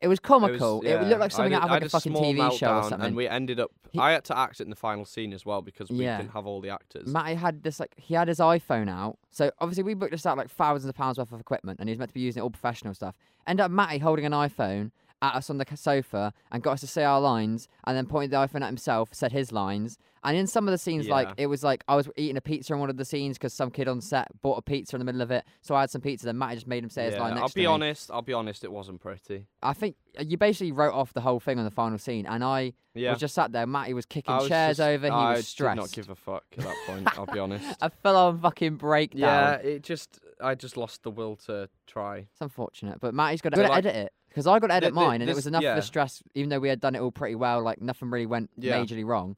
it 0.00 0.06
was 0.08 0.18
It 0.18 0.22
was- 0.22 0.40
comical. 0.40 0.80
It, 0.82 1.02
looked 1.08 1.20
like 1.20 1.32
something 1.32 1.50
did- 1.50 1.56
out 1.56 1.64
of 1.64 1.70
like 1.70 1.82
had 1.82 1.86
a 1.86 1.90
fucking 1.90 2.12
TV 2.14 2.56
show 2.58 2.76
or 2.78 2.82
something. 2.84 3.06
And 3.08 3.16
we 3.16 3.26
ended 3.28 3.58
up. 3.60 3.70
He- 3.90 3.98
I 3.98 4.12
had 4.12 4.24
to 4.26 4.36
act 4.38 4.60
it 4.60 4.64
in 4.64 4.70
the 4.70 4.76
final 4.76 5.04
scene 5.04 5.32
as 5.32 5.44
well 5.46 5.62
because 5.62 5.90
we 5.90 6.04
Yeah. 6.04 6.18
didn't 6.18 6.32
have 6.32 6.46
all 6.46 6.60
the 6.60 6.68
actors. 6.70 7.08
Matty 7.08 7.34
had 7.34 7.62
this 7.62 7.80
like 7.80 7.94
he 7.96 8.14
had 8.14 8.28
his 8.28 8.38
iPhone 8.38 8.88
out. 8.90 9.18
So 9.30 9.50
obviously 9.60 9.82
we 9.84 9.94
booked 9.94 10.12
this 10.12 10.26
out 10.26 10.36
like 10.36 10.50
thousands 10.50 10.88
of 10.88 10.94
pounds 10.94 11.18
worth 11.18 11.32
of 11.32 11.40
equipment, 11.40 11.80
and 11.80 11.88
he 11.88 11.92
was 11.92 11.98
meant 11.98 12.10
to 12.10 12.14
be 12.14 12.20
using 12.20 12.40
it 12.40 12.44
all 12.44 12.50
professional 12.50 12.94
stuff. 12.94 13.16
Ended 13.46 13.64
up 13.64 13.70
Matty 13.70 13.98
holding 13.98 14.24
an 14.26 14.32
iPhone 14.32 14.90
at 15.22 15.34
us 15.34 15.50
on 15.50 15.58
the 15.58 15.66
sofa 15.74 16.32
and 16.52 16.62
got 16.62 16.72
us 16.72 16.80
to 16.80 16.86
say 16.86 17.04
our 17.04 17.20
lines, 17.20 17.68
and 17.84 17.96
then 17.96 18.06
pointed 18.06 18.30
the 18.30 18.36
iPhone 18.36 18.62
at 18.62 18.66
himself, 18.68 19.10
said 19.12 19.32
his 19.32 19.52
lines. 19.52 19.98
And 20.24 20.36
in 20.36 20.46
some 20.48 20.66
of 20.66 20.72
the 20.72 20.78
scenes, 20.78 21.08
like 21.08 21.28
it 21.36 21.46
was 21.46 21.62
like 21.62 21.84
I 21.86 21.94
was 21.94 22.08
eating 22.16 22.36
a 22.36 22.40
pizza 22.40 22.72
in 22.74 22.80
one 22.80 22.90
of 22.90 22.96
the 22.96 23.04
scenes 23.04 23.38
because 23.38 23.52
some 23.54 23.70
kid 23.70 23.86
on 23.86 24.00
set 24.00 24.26
bought 24.42 24.58
a 24.58 24.62
pizza 24.62 24.96
in 24.96 24.98
the 24.98 25.04
middle 25.04 25.20
of 25.22 25.30
it. 25.30 25.44
So 25.62 25.76
I 25.76 25.80
had 25.80 25.90
some 25.90 26.00
pizza. 26.00 26.26
Then 26.26 26.36
Matty 26.36 26.56
just 26.56 26.66
made 26.66 26.82
him 26.82 26.90
say 26.90 27.04
his 27.04 27.16
line 27.16 27.34
next 27.34 27.42
I'll 27.42 27.48
be 27.54 27.60
me. 27.62 27.66
honest. 27.66 28.10
I'll 28.10 28.22
be 28.22 28.32
honest. 28.32 28.64
It 28.64 28.72
wasn't 28.72 29.00
pretty. 29.00 29.46
I 29.62 29.72
think 29.74 29.94
uh, 30.18 30.24
you 30.26 30.36
basically 30.36 30.72
wrote 30.72 30.92
off 30.92 31.12
the 31.12 31.20
whole 31.20 31.38
thing 31.38 31.58
on 31.60 31.64
the 31.64 31.70
final 31.70 31.98
scene, 31.98 32.26
and 32.26 32.42
I 32.42 32.72
Yeah. 32.94 33.10
was 33.12 33.20
just 33.20 33.34
sat 33.36 33.52
there. 33.52 33.66
Matty 33.66 33.94
was 33.94 34.06
kicking 34.06 34.34
was 34.34 34.48
chairs 34.48 34.78
just- 34.78 34.88
over. 34.88 35.06
He 35.06 35.12
I 35.12 35.34
was 35.34 35.46
stressed. 35.46 35.76
did 35.76 35.80
not 35.82 35.92
give 35.92 36.10
a 36.10 36.16
fuck 36.16 36.44
at 36.58 36.64
that 36.64 36.76
point. 36.86 37.08
I'll 37.18 37.26
be 37.26 37.38
honest. 37.38 37.64
a 37.80 37.88
full-on 37.88 38.40
fucking 38.40 38.74
breakdown. 38.74 39.20
Yeah, 39.20 39.52
it 39.68 39.82
just. 39.84 40.18
I 40.40 40.56
just 40.56 40.76
lost 40.76 41.04
the 41.04 41.10
will 41.12 41.36
to 41.46 41.68
try. 41.86 42.18
It's 42.32 42.40
unfortunate, 42.40 42.98
but 43.00 43.14
Matty's 43.14 43.40
got 43.40 43.54
to 43.54 43.62
like, 43.62 43.78
edit 43.78 43.94
it 43.94 44.12
because 44.28 44.46
I 44.46 44.58
got 44.58 44.68
to 44.68 44.74
edit 44.74 44.94
mine, 44.94 45.20
and 45.20 45.30
it 45.30 45.34
was 45.36 45.46
enough 45.46 45.60
of 45.60 45.64
yeah. 45.64 45.74
the 45.74 45.82
stress. 45.82 46.22
Even 46.34 46.50
though 46.50 46.60
we 46.60 46.68
had 46.68 46.80
done 46.80 46.94
it 46.94 47.00
all 47.00 47.10
pretty 47.10 47.34
well, 47.34 47.62
like 47.62 47.80
nothing 47.80 48.10
really 48.10 48.26
went 48.26 48.50
Yeah. 48.56 48.78
majorly 48.78 49.04
wrong. 49.04 49.36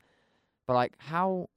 But 0.66 0.74
like, 0.74 0.94
how 0.98 1.48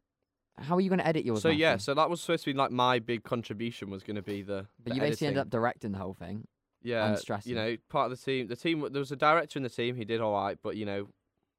how 0.57 0.75
are 0.75 0.81
you 0.81 0.89
going 0.89 0.99
to 0.99 1.07
edit 1.07 1.25
yours? 1.25 1.41
So 1.41 1.49
yeah, 1.49 1.77
so 1.77 1.93
that 1.93 2.09
was 2.09 2.21
supposed 2.21 2.43
to 2.45 2.53
be 2.53 2.57
like 2.57 2.71
my 2.71 2.99
big 2.99 3.23
contribution 3.23 3.89
was 3.89 4.03
going 4.03 4.15
to 4.15 4.21
be 4.21 4.41
the. 4.41 4.67
but 4.83 4.91
the 4.91 4.95
you 4.95 5.01
basically 5.01 5.27
ended 5.27 5.41
up 5.41 5.49
directing 5.49 5.91
the 5.91 5.97
whole 5.97 6.13
thing. 6.13 6.47
yeah, 6.81 7.15
stressing. 7.15 7.49
you 7.49 7.55
know, 7.55 7.77
part 7.89 8.11
of 8.11 8.17
the 8.17 8.23
team. 8.23 8.47
The 8.47 8.55
team. 8.55 8.81
There 8.91 8.99
was 8.99 9.11
a 9.11 9.15
director 9.15 9.57
in 9.59 9.63
the 9.63 9.69
team. 9.69 9.95
He 9.95 10.05
did 10.05 10.21
all 10.21 10.33
right, 10.33 10.57
but 10.61 10.75
you 10.75 10.85
know, 10.85 11.07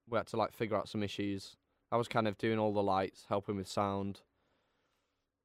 we 0.09 0.17
had 0.17 0.27
to 0.29 0.37
like 0.37 0.53
figure 0.53 0.77
out 0.77 0.89
some 0.89 1.03
issues. 1.03 1.57
I 1.91 1.97
was 1.97 2.09
kind 2.09 2.27
of 2.27 2.39
doing 2.39 2.59
all 2.59 2.73
the 2.73 2.83
lights, 2.83 3.27
helping 3.29 3.57
with 3.57 3.69
sound, 3.69 4.21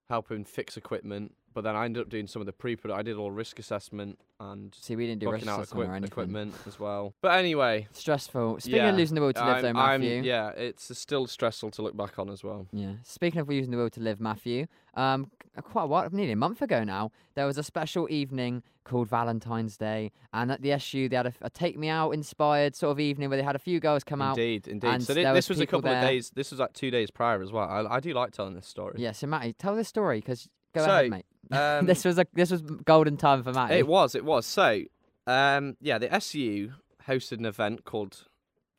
helping 0.09 0.45
fix 0.45 0.77
equipment. 0.77 1.35
But 1.59 1.63
then 1.63 1.75
I 1.75 1.83
ended 1.83 2.01
up 2.01 2.07
doing 2.07 2.25
some 2.25 2.41
of 2.41 2.45
the 2.45 2.53
pre 2.53 2.77
I 2.89 3.01
did 3.01 3.17
all 3.17 3.31
risk 3.31 3.59
assessment 3.59 4.17
and 4.39 4.73
See, 4.79 4.95
we 4.95 5.05
didn't 5.07 5.19
do 5.19 5.29
risk 5.29 5.45
out 5.45 5.59
assessment 5.59 5.89
or 5.89 5.91
anything. 5.91 6.07
equipment 6.07 6.53
as 6.65 6.79
well. 6.79 7.13
But 7.21 7.33
anyway, 7.37 7.89
Stressful. 7.91 8.61
Speaking 8.61 8.77
Yeah, 8.77 8.89
of 8.91 8.95
losing 8.95 9.15
the 9.15 9.21
will 9.21 9.33
to 9.33 9.45
live, 9.45 9.57
I'm, 9.57 9.61
though, 9.73 9.79
I'm- 9.81 9.99
Matthew. 9.99 10.21
yeah, 10.21 10.51
it's 10.51 10.97
still 10.97 11.27
stressful 11.27 11.71
to 11.71 11.81
look 11.81 11.97
back 11.97 12.17
on 12.17 12.29
as 12.29 12.45
well. 12.45 12.67
Yeah. 12.71 12.93
Speaking 13.03 13.41
of 13.41 13.49
losing 13.49 13.71
the 13.71 13.77
will 13.77 13.89
to 13.89 13.99
live, 13.99 14.21
Matthew, 14.21 14.67
um, 14.93 15.29
quite 15.61 15.83
a 15.83 15.87
while, 15.87 16.07
nearly 16.13 16.31
a 16.31 16.37
month 16.37 16.61
ago 16.61 16.85
now, 16.85 17.11
there 17.35 17.45
was 17.45 17.57
a 17.57 17.63
special 17.63 18.07
evening 18.09 18.63
called 18.85 19.09
Valentine's 19.09 19.75
Day, 19.75 20.13
and 20.31 20.53
at 20.53 20.61
the 20.61 20.71
SU 20.71 21.09
they 21.09 21.17
had 21.17 21.33
a 21.41 21.49
Take 21.49 21.77
Me 21.77 21.89
Out 21.89 22.11
inspired 22.11 22.73
sort 22.73 22.91
of 22.91 23.01
evening 23.01 23.27
where 23.29 23.37
they 23.37 23.43
had 23.43 23.57
a 23.57 23.59
few 23.59 23.81
girls 23.81 24.05
come 24.05 24.21
out. 24.21 24.37
Indeed, 24.37 24.69
indeed. 24.69 25.01
So 25.03 25.13
this 25.13 25.25
was 25.49 25.49
was 25.49 25.59
a 25.59 25.67
couple 25.67 25.91
of 25.91 26.01
days. 26.01 26.29
This 26.33 26.51
was 26.51 26.61
like 26.61 26.71
two 26.71 26.89
days 26.89 27.11
prior 27.11 27.41
as 27.43 27.51
well. 27.51 27.67
I, 27.69 27.95
I 27.95 27.99
do 27.99 28.13
like 28.13 28.31
telling 28.31 28.53
this 28.55 28.65
story. 28.67 28.95
Yeah. 28.97 29.11
So 29.11 29.27
Matty, 29.27 29.51
tell 29.51 29.75
the 29.75 29.83
story 29.83 30.19
because 30.21 30.47
go 30.73 30.81
So, 30.85 30.91
ahead, 30.91 31.09
mate. 31.11 31.25
Um, 31.51 31.87
this 31.87 32.05
was 32.05 32.19
a 32.19 32.27
this 32.33 32.51
was 32.51 32.61
golden 32.61 33.17
time 33.17 33.41
for 33.41 33.51
Matt. 33.51 33.71
It 33.71 33.87
was, 33.87 34.13
it 34.13 34.23
was. 34.23 34.45
So, 34.45 34.81
um, 35.25 35.77
yeah, 35.81 35.97
the 35.97 36.13
SU 36.13 36.73
hosted 37.07 37.39
an 37.39 37.45
event 37.47 37.85
called 37.85 38.27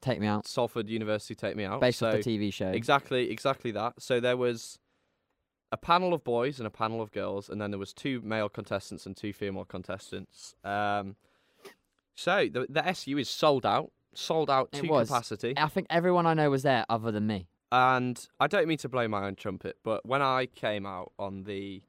Take 0.01 0.21
Me 0.21 0.29
Out, 0.29 0.47
Salford 0.47 0.89
University 0.89 1.35
Take 1.35 1.57
Me 1.57 1.65
Out. 1.65 1.81
based 1.81 1.99
so 1.99 2.11
off 2.11 2.23
the 2.23 2.39
TV 2.39 2.53
show. 2.53 2.69
exactly, 2.69 3.29
exactly 3.33 3.73
that. 3.73 3.95
So 3.99 4.21
there 4.21 4.37
was 4.37 4.79
a 5.73 5.77
panel 5.77 6.15
of 6.15 6.23
boys 6.23 6.59
and 6.61 6.67
a 6.67 6.71
panel 6.71 7.03
of 7.03 7.11
girls, 7.11 7.49
and 7.49 7.61
then 7.61 7.73
there 7.73 7.79
was 7.79 7.93
two 7.93 8.21
male 8.21 8.49
contestants 8.49 9.05
and 9.05 9.17
two 9.17 9.33
female 9.33 9.65
contestants. 9.65 10.55
Um, 10.63 11.17
so 12.15 12.47
the 12.53 12.67
the 12.69 12.87
SU 12.87 13.19
is 13.19 13.29
sold 13.29 13.67
out, 13.67 13.91
sold 14.15 14.49
out 14.49 14.69
It 14.73 14.83
to 14.83 14.87
was. 14.89 15.09
capacity. 15.09 15.55
I 15.57 15.67
think 15.67 15.89
everyone 15.91 16.25
I 16.27 16.35
know 16.35 16.51
was 16.51 16.63
there 16.63 16.85
other 16.89 17.11
than 17.11 17.27
me. 17.27 17.49
And 17.73 18.27
I 18.41 18.47
don't 18.47 18.67
mean 18.67 18.79
to 18.79 18.89
blow 18.89 19.07
my 19.09 19.27
own 19.27 19.37
trumpet, 19.37 19.77
but 19.85 20.05
when 20.05 20.23
I 20.23 20.47
came 20.47 20.87
out 20.87 21.13
on 21.19 21.45
the 21.45 21.83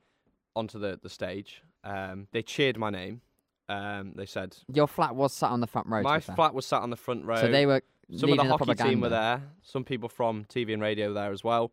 onto 0.56 0.78
the 0.80 1.00
the 1.02 1.10
stage, 1.10 1.62
um, 1.84 2.28
they 2.32 2.42
cheered 2.44 2.78
my 2.78 2.90
name. 2.90 3.22
Um, 3.70 4.14
they 4.16 4.26
said 4.26 4.56
Your 4.74 4.88
flat 4.88 5.16
was 5.16 5.34
sat 5.34 5.50
on 5.50 5.62
the 5.62 5.68
front 5.68 5.88
row. 5.88 6.02
my 6.02 6.20
fair. 6.20 6.36
flat 6.36 6.54
was 6.54 6.66
sat 6.66 6.82
on 6.82 6.90
the 6.90 6.98
front 6.98 7.26
row. 7.26 7.38
So 7.38 7.48
they 7.48 7.66
were 7.66 7.82
Some 8.10 8.16
of 8.16 8.22
leading 8.32 8.36
the 8.48 8.52
hockey 8.52 8.66
propaganda. 8.66 8.90
team 8.92 9.00
were 9.02 9.10
there. 9.10 9.42
Some 9.62 9.84
people 9.86 10.10
from 10.10 10.44
TV 10.46 10.74
and 10.74 10.82
radio 10.82 11.08
were 11.08 11.14
there 11.14 11.32
as 11.32 11.44
well. 11.44 11.72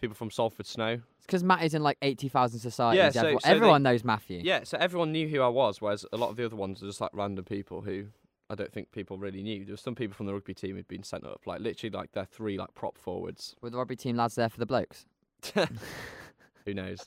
People 0.00 0.14
from 0.14 0.30
Salford 0.30 0.66
Snow. 0.66 1.00
It's 1.16 1.26
because 1.26 1.42
Matt 1.42 1.62
is 1.64 1.74
in 1.74 1.82
like 1.82 1.96
eighty 2.02 2.28
thousand 2.28 2.60
societies. 2.60 2.98
Yeah, 2.98 3.10
so- 3.10 3.20
everyone, 3.20 3.40
so 3.40 3.48
they- 3.48 3.54
everyone 3.56 3.82
knows 3.82 4.04
Matthew. 4.04 4.40
Yeah, 4.44 4.64
so 4.64 4.76
everyone 4.78 5.10
knew 5.12 5.26
who 5.28 5.40
I 5.40 5.48
was, 5.48 5.80
whereas 5.80 6.04
a 6.12 6.16
lot 6.16 6.30
of 6.30 6.36
the 6.36 6.44
other 6.44 6.56
ones 6.56 6.82
are 6.82 6.86
just 6.86 7.00
like 7.00 7.10
random 7.14 7.44
people 7.44 7.80
who 7.80 8.06
I 8.52 8.54
don't 8.54 8.70
think 8.70 8.92
people 8.92 9.16
really 9.16 9.42
knew. 9.42 9.64
There 9.64 9.72
were 9.72 9.78
some 9.78 9.94
people 9.94 10.14
from 10.14 10.26
the 10.26 10.34
rugby 10.34 10.52
team 10.52 10.76
who'd 10.76 10.86
been 10.86 11.02
sent 11.02 11.24
up, 11.24 11.40
like 11.46 11.60
literally 11.60 11.90
like 11.90 12.12
they're 12.12 12.26
three 12.26 12.58
like 12.58 12.74
prop 12.74 12.98
forwards. 12.98 13.56
Were 13.62 13.70
the 13.70 13.78
rugby 13.78 13.96
team 13.96 14.16
lads 14.16 14.34
there 14.34 14.50
for 14.50 14.58
the 14.58 14.66
blokes? 14.66 15.06
Who 15.54 16.74
knows? 16.74 17.04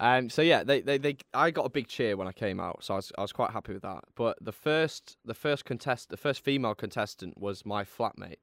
Um, 0.00 0.28
so 0.28 0.42
yeah, 0.42 0.64
they, 0.64 0.80
they, 0.80 0.98
they, 0.98 1.16
I 1.32 1.52
got 1.52 1.64
a 1.64 1.70
big 1.70 1.86
cheer 1.86 2.16
when 2.16 2.26
I 2.26 2.32
came 2.32 2.58
out, 2.58 2.82
so 2.82 2.94
I 2.94 2.96
was, 2.96 3.12
I 3.16 3.22
was 3.22 3.32
quite 3.32 3.52
happy 3.52 3.72
with 3.72 3.82
that. 3.82 4.04
But 4.16 4.38
the 4.40 4.52
first, 4.52 5.16
the 5.24 5.34
first 5.34 5.64
contest, 5.64 6.10
the 6.10 6.16
first 6.16 6.44
female 6.44 6.74
contestant 6.74 7.38
was 7.38 7.64
my 7.64 7.84
flatmate. 7.84 8.38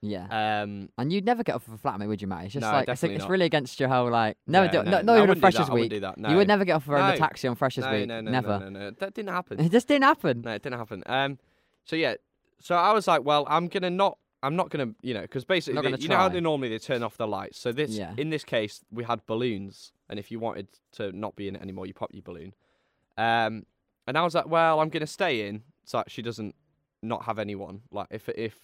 Yeah. 0.00 0.62
Um, 0.62 0.90
and 0.96 1.12
you'd 1.12 1.24
never 1.24 1.42
get 1.42 1.56
off 1.56 1.66
of 1.66 1.74
a 1.74 1.78
flatmate, 1.78 2.06
would 2.06 2.22
you, 2.22 2.28
Matty? 2.28 2.46
It's 2.46 2.54
just 2.54 2.62
no, 2.62 2.70
like 2.70 2.88
it's, 2.88 3.02
it's 3.02 3.26
really 3.26 3.46
against 3.46 3.80
your 3.80 3.88
whole 3.88 4.08
like 4.10 4.36
never 4.46 4.66
yeah, 4.66 4.84
do 4.84 4.90
no, 4.90 5.02
no, 5.02 5.14
I 5.14 5.18
even 5.18 5.30
on 5.30 5.40
Freshers 5.40 5.66
that, 5.66 5.70
I 5.70 5.72
wouldn't 5.72 5.90
Week. 5.90 6.00
do 6.00 6.00
that. 6.00 6.30
You 6.30 6.36
would 6.36 6.48
never 6.48 6.64
get 6.64 6.74
off 6.74 6.88
of 6.88 6.94
a 6.94 7.16
taxi 7.16 7.48
on 7.48 7.56
Freshers 7.56 7.84
no, 7.84 7.90
Week. 7.90 8.06
No, 8.06 8.20
no, 8.20 8.30
never. 8.30 8.58
no, 8.60 8.68
no, 8.68 8.80
no, 8.80 8.90
that 8.92 9.14
didn't 9.14 9.32
happen. 9.32 9.60
It 9.66 9.72
just 9.72 9.88
didn't 9.88 10.04
happen. 10.04 10.42
No, 10.42 10.52
it 10.52 10.62
didn't 10.62 10.78
happen. 10.78 11.02
Um, 11.06 11.38
so 11.86 11.96
yeah, 11.96 12.14
so 12.60 12.74
I 12.76 12.92
was 12.92 13.08
like, 13.08 13.24
well, 13.24 13.46
I'm 13.48 13.68
gonna 13.68 13.88
not, 13.90 14.18
I'm 14.42 14.54
not 14.56 14.68
gonna, 14.70 14.92
you 15.02 15.14
know, 15.14 15.22
because 15.22 15.44
basically, 15.46 15.80
they- 15.90 15.96
you 15.98 16.08
know 16.08 16.16
how 16.16 16.26
try. 16.28 16.34
they 16.34 16.40
normally 16.40 16.68
they 16.68 16.78
turn 16.78 17.02
off 17.02 17.16
the 17.16 17.26
lights. 17.26 17.58
So 17.58 17.72
this, 17.72 17.90
Yeah. 17.92 18.12
in 18.18 18.28
this 18.30 18.44
case, 18.44 18.84
we 18.92 19.04
had 19.04 19.24
balloons, 19.26 19.92
and 20.10 20.18
if 20.18 20.30
you 20.30 20.38
wanted 20.38 20.68
to 20.92 21.10
not 21.12 21.34
be 21.36 21.48
in 21.48 21.56
it 21.56 21.62
anymore, 21.62 21.86
you 21.86 21.94
pop 21.94 22.10
your 22.12 22.22
balloon. 22.22 22.52
Um, 23.16 23.64
and 24.06 24.16
I 24.18 24.22
was 24.22 24.34
like, 24.34 24.46
well, 24.46 24.80
I'm 24.80 24.88
gonna 24.90 25.06
stay 25.06 25.48
in, 25.48 25.62
so 25.84 25.98
that 25.98 26.10
she 26.10 26.20
doesn't 26.22 26.54
not 27.02 27.24
have 27.24 27.38
anyone. 27.38 27.82
Like 27.90 28.08
if 28.10 28.28
if 28.28 28.54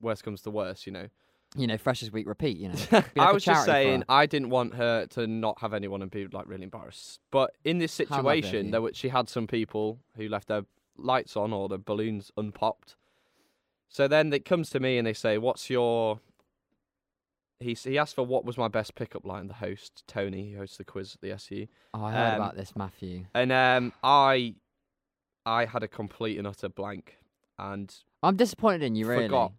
worst 0.00 0.22
comes 0.24 0.42
to 0.42 0.50
worst, 0.50 0.86
you 0.86 0.92
know. 0.92 1.08
You 1.56 1.68
know, 1.68 1.78
Freshers 1.78 2.10
Week 2.10 2.26
repeat. 2.26 2.56
You 2.56 2.70
know, 2.70 2.74
Be 2.90 2.96
like 2.96 3.16
I 3.18 3.30
a 3.30 3.34
was 3.34 3.44
just 3.44 3.64
charity 3.66 3.70
for 3.84 3.88
saying. 3.90 4.04
I 4.08 4.26
didn't 4.26 4.50
want 4.50 4.74
her 4.74 5.06
to 5.10 5.26
not 5.28 5.60
have 5.60 5.72
anyone 5.72 6.02
and 6.02 6.10
be 6.10 6.26
like 6.26 6.48
really 6.48 6.64
embarrassed. 6.64 7.20
But 7.30 7.52
in 7.64 7.78
this 7.78 7.96
How 7.96 8.16
lovely 8.22 8.40
of 8.40 8.44
situation, 8.44 8.66
you. 8.66 8.72
there 8.72 8.82
were, 8.82 8.92
she 8.92 9.08
had 9.08 9.28
some 9.28 9.46
people 9.46 10.00
who 10.16 10.28
left 10.28 10.48
their 10.48 10.62
lights 10.96 11.36
on 11.36 11.52
or 11.52 11.68
the 11.68 11.78
balloons 11.78 12.30
unpopped. 12.36 12.96
So 13.88 14.08
then 14.08 14.32
it 14.32 14.44
comes 14.44 14.70
to 14.70 14.80
me 14.80 14.98
and 14.98 15.06
they 15.06 15.12
say, 15.12 15.38
"What's 15.38 15.70
your?" 15.70 16.20
He 17.60 17.74
he 17.74 17.96
asked 17.98 18.14
for 18.16 18.26
what 18.26 18.44
was 18.44 18.58
my 18.58 18.68
best 18.68 18.94
pickup 18.94 19.24
line. 19.24 19.46
The 19.48 19.54
host 19.54 20.02
Tony, 20.06 20.52
who 20.52 20.58
hosts 20.58 20.76
the 20.76 20.84
quiz 20.84 21.14
at 21.14 21.20
the 21.20 21.30
SU, 21.32 21.66
Oh, 21.94 22.04
I 22.04 22.12
heard 22.12 22.28
um, 22.30 22.34
about 22.34 22.56
this, 22.56 22.74
Matthew. 22.74 23.26
and 23.34 23.52
um, 23.52 23.92
I, 24.02 24.54
I 25.46 25.64
had 25.66 25.82
a 25.82 25.88
complete 25.88 26.36
and 26.38 26.46
utter 26.46 26.68
blank, 26.68 27.18
and 27.58 27.94
I'm 28.22 28.36
disappointed 28.36 28.82
in 28.82 28.96
you, 28.96 29.06
really. 29.06 29.24
forgot 29.24 29.52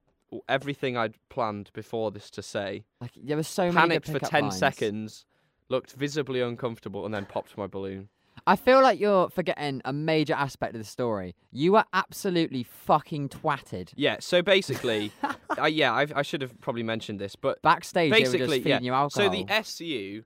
everything 0.49 0.97
I'd 0.97 1.15
planned 1.29 1.71
before 1.73 2.11
this 2.11 2.29
to 2.31 2.41
say. 2.41 2.83
Like 2.99 3.11
there 3.15 3.37
was 3.37 3.47
so 3.47 3.71
many. 3.71 3.99
panicked 3.99 4.09
for 4.09 4.19
10 4.19 4.43
lines. 4.43 4.57
seconds, 4.57 5.25
looked 5.69 5.93
visibly 5.93 6.41
uncomfortable, 6.41 7.05
and 7.05 7.13
then 7.13 7.25
popped 7.25 7.57
my 7.57 7.67
balloon. 7.67 8.09
I 8.47 8.55
feel 8.55 8.81
like 8.81 8.99
you're 8.99 9.29
forgetting 9.29 9.81
a 9.85 9.93
major 9.93 10.33
aspect 10.33 10.75
of 10.75 10.79
the 10.79 10.85
story. 10.85 11.35
You 11.51 11.73
were 11.73 11.85
absolutely 11.93 12.63
fucking 12.63 13.29
twatted. 13.29 13.91
Yeah, 13.95 14.17
so 14.19 14.41
basically, 14.41 15.11
uh, 15.59 15.65
yeah, 15.65 15.93
I, 15.93 16.07
I 16.15 16.21
should 16.21 16.41
have 16.41 16.59
probably 16.61 16.83
mentioned 16.83 17.19
this, 17.19 17.35
but 17.35 17.61
Backstage, 17.61 18.11
they 18.11 18.19
were 18.19 18.25
Basically, 18.25 18.39
just 18.39 18.51
feeding 18.51 18.71
yeah. 18.71 18.79
you 18.79 18.93
alcohol. 18.93 19.25
so 19.25 19.29
the 19.29 19.45
SU, 19.49 20.23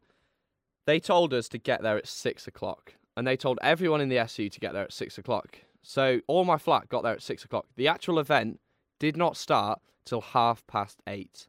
they 0.85 0.99
told 0.99 1.33
us 1.33 1.47
to 1.49 1.57
get 1.57 1.81
there 1.81 1.97
at 1.97 2.07
six 2.07 2.47
o'clock, 2.47 2.95
and 3.15 3.25
they 3.25 3.37
told 3.37 3.59
everyone 3.61 4.01
in 4.01 4.09
the 4.09 4.17
SU 4.19 4.49
to 4.49 4.59
get 4.59 4.73
there 4.73 4.83
at 4.83 4.93
six 4.93 5.17
o'clock. 5.17 5.59
So 5.81 6.19
all 6.27 6.45
my 6.45 6.57
flat 6.57 6.89
got 6.89 7.03
there 7.03 7.13
at 7.13 7.21
six 7.21 7.43
o'clock. 7.45 7.65
The 7.75 7.87
actual 7.87 8.19
event 8.19 8.59
did 8.99 9.15
not 9.15 9.37
start 9.37 9.79
till 10.05 10.21
half 10.21 10.65
past 10.67 11.01
eight. 11.07 11.47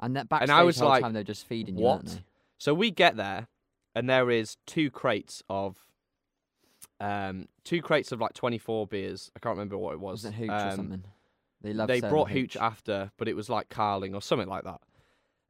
And 0.00 0.16
that 0.16 0.28
backstage 0.28 0.50
And 0.50 0.58
I 0.58 0.62
was 0.62 0.78
whole 0.78 0.88
like, 0.88 1.02
time 1.02 1.12
they're 1.12 1.22
just 1.22 1.46
feeding 1.46 1.78
you, 1.78 1.84
"What?" 1.84 2.20
So 2.58 2.74
we 2.74 2.90
get 2.90 3.16
there, 3.16 3.48
and 3.94 4.08
there 4.08 4.30
is 4.30 4.56
two 4.66 4.90
crates 4.90 5.42
of, 5.48 5.76
um, 7.00 7.48
two 7.64 7.82
crates 7.82 8.12
of 8.12 8.20
like 8.20 8.34
twenty 8.34 8.58
four 8.58 8.86
beers. 8.86 9.30
I 9.36 9.38
can't 9.40 9.56
remember 9.56 9.78
what 9.78 9.94
it 9.94 10.00
was. 10.00 10.24
Was 10.24 10.32
it 10.32 10.34
hooch 10.34 10.50
or 10.50 10.54
Um, 10.54 10.76
something? 10.76 11.04
They 11.62 11.72
love 11.72 11.88
they 11.88 12.00
brought 12.00 12.30
hooch 12.30 12.56
after, 12.56 13.10
but 13.16 13.26
it 13.28 13.34
was 13.34 13.48
like 13.48 13.68
carling 13.70 14.14
or 14.14 14.20
something 14.20 14.48
like 14.48 14.64
that. 14.64 14.80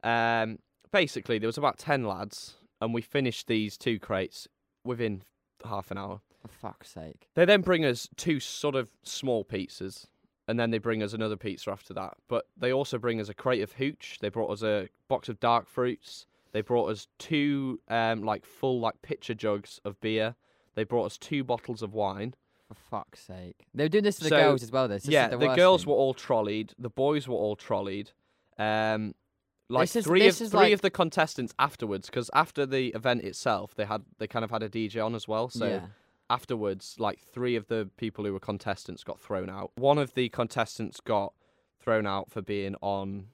Um, 0.05 0.59
basically, 0.93 1.39
there 1.39 1.49
was 1.49 1.59
about 1.59 1.79
ten 1.79 2.05
lads, 2.05 2.55
and 2.81 2.95
we 2.95 3.03
finished 3.03 3.47
these 3.47 3.77
two 3.77 3.99
crates 3.99 4.47
within 4.85 5.23
half 5.65 5.91
an 5.91 5.99
hour. 5.99 6.21
For 6.43 6.49
fuck's 6.49 6.91
sake. 6.91 7.29
They 7.35 7.47
then 7.47 7.63
bring 7.63 7.85
us 7.85 8.09
two 8.17 8.39
sort 8.39 8.75
of 8.75 8.91
small 9.03 9.45
pizzas, 9.45 10.07
and 10.47 10.61
then 10.61 10.71
they 10.71 10.79
bring 10.79 11.03
us 11.03 11.15
another 11.15 11.37
pizza 11.37 11.71
after 11.71 11.95
that. 11.95 12.15
But 12.29 12.47
they 12.57 12.73
also 12.73 12.99
bring 12.99 13.19
us 13.21 13.29
a 13.31 13.35
crate 13.35 13.63
of 13.63 13.73
hooch. 13.73 14.19
They 14.21 14.29
brought 14.29 14.51
us 14.51 14.63
a 14.63 14.89
box 15.09 15.29
of 15.29 15.41
dark 15.41 15.67
fruits. 15.69 16.27
They 16.55 16.63
brought 16.63 16.87
us 16.91 17.09
two 17.19 17.81
um, 17.89 18.23
like 18.23 18.47
full 18.47 18.81
like 18.81 19.03
pitcher 19.03 19.35
jugs 19.35 19.79
of 19.85 20.01
beer. 20.01 20.37
They 20.75 20.85
brought 20.85 21.05
us 21.05 21.19
two 21.19 21.45
bottles 21.45 21.83
of 21.83 21.93
wine. 21.93 22.35
For 22.69 22.75
fuck's 22.75 23.21
sake. 23.21 23.67
They 23.75 23.85
were 23.85 23.89
doing 23.91 24.05
this 24.05 24.17
to 24.17 24.23
the 24.25 24.31
So, 24.31 24.37
girls 24.41 24.63
as 24.63 24.73
well, 24.73 24.89
this. 24.89 25.03
this 25.03 25.13
yeah, 25.13 25.27
is 25.27 25.31
the, 25.33 25.37
the 25.37 25.47
worst 25.49 25.57
girls 25.59 25.83
thing. 25.85 25.91
were 25.91 25.99
all 25.99 26.15
trolleyed. 26.15 26.73
The 26.79 26.89
boys 26.89 27.29
were 27.29 27.35
all 27.35 27.57
trolleyed. 27.57 28.13
Um, 28.59 29.15
like 29.69 29.83
This 29.89 29.97
is- 29.97 30.05
three 30.07 30.21
this 30.21 30.41
of 30.41 30.47
is 30.47 30.51
three 30.53 30.61
like- 30.61 30.73
of 30.73 30.81
the 30.81 30.91
contestants 30.91 31.53
afterwards, 31.59 32.07
because 32.09 32.31
after 32.35 32.65
the 32.65 32.89
event 32.89 33.23
itself, 33.23 33.75
they 33.75 33.85
had 33.85 34.03
they 34.19 34.27
kind 34.27 34.45
of 34.45 34.51
had 34.51 34.63
a 34.63 34.69
DJ 34.71 35.05
on 35.05 35.15
as 35.15 35.29
well. 35.29 35.49
So 35.51 35.67
yeah. 35.67 35.87
afterwards, 36.31 36.97
like 36.99 37.19
three 37.21 37.57
of 37.57 37.67
the 37.67 37.91
people 37.97 38.25
who 38.25 38.33
were 38.33 38.41
contestants 38.41 39.05
got 39.05 39.21
thrown 39.21 39.51
out. 39.51 39.73
One 39.77 39.99
of 39.99 40.15
the 40.15 40.29
contestants 40.31 41.01
got 41.01 41.33
thrown 41.81 42.07
out 42.07 42.31
for 42.31 42.41
being 42.43 42.77
on 42.81 43.27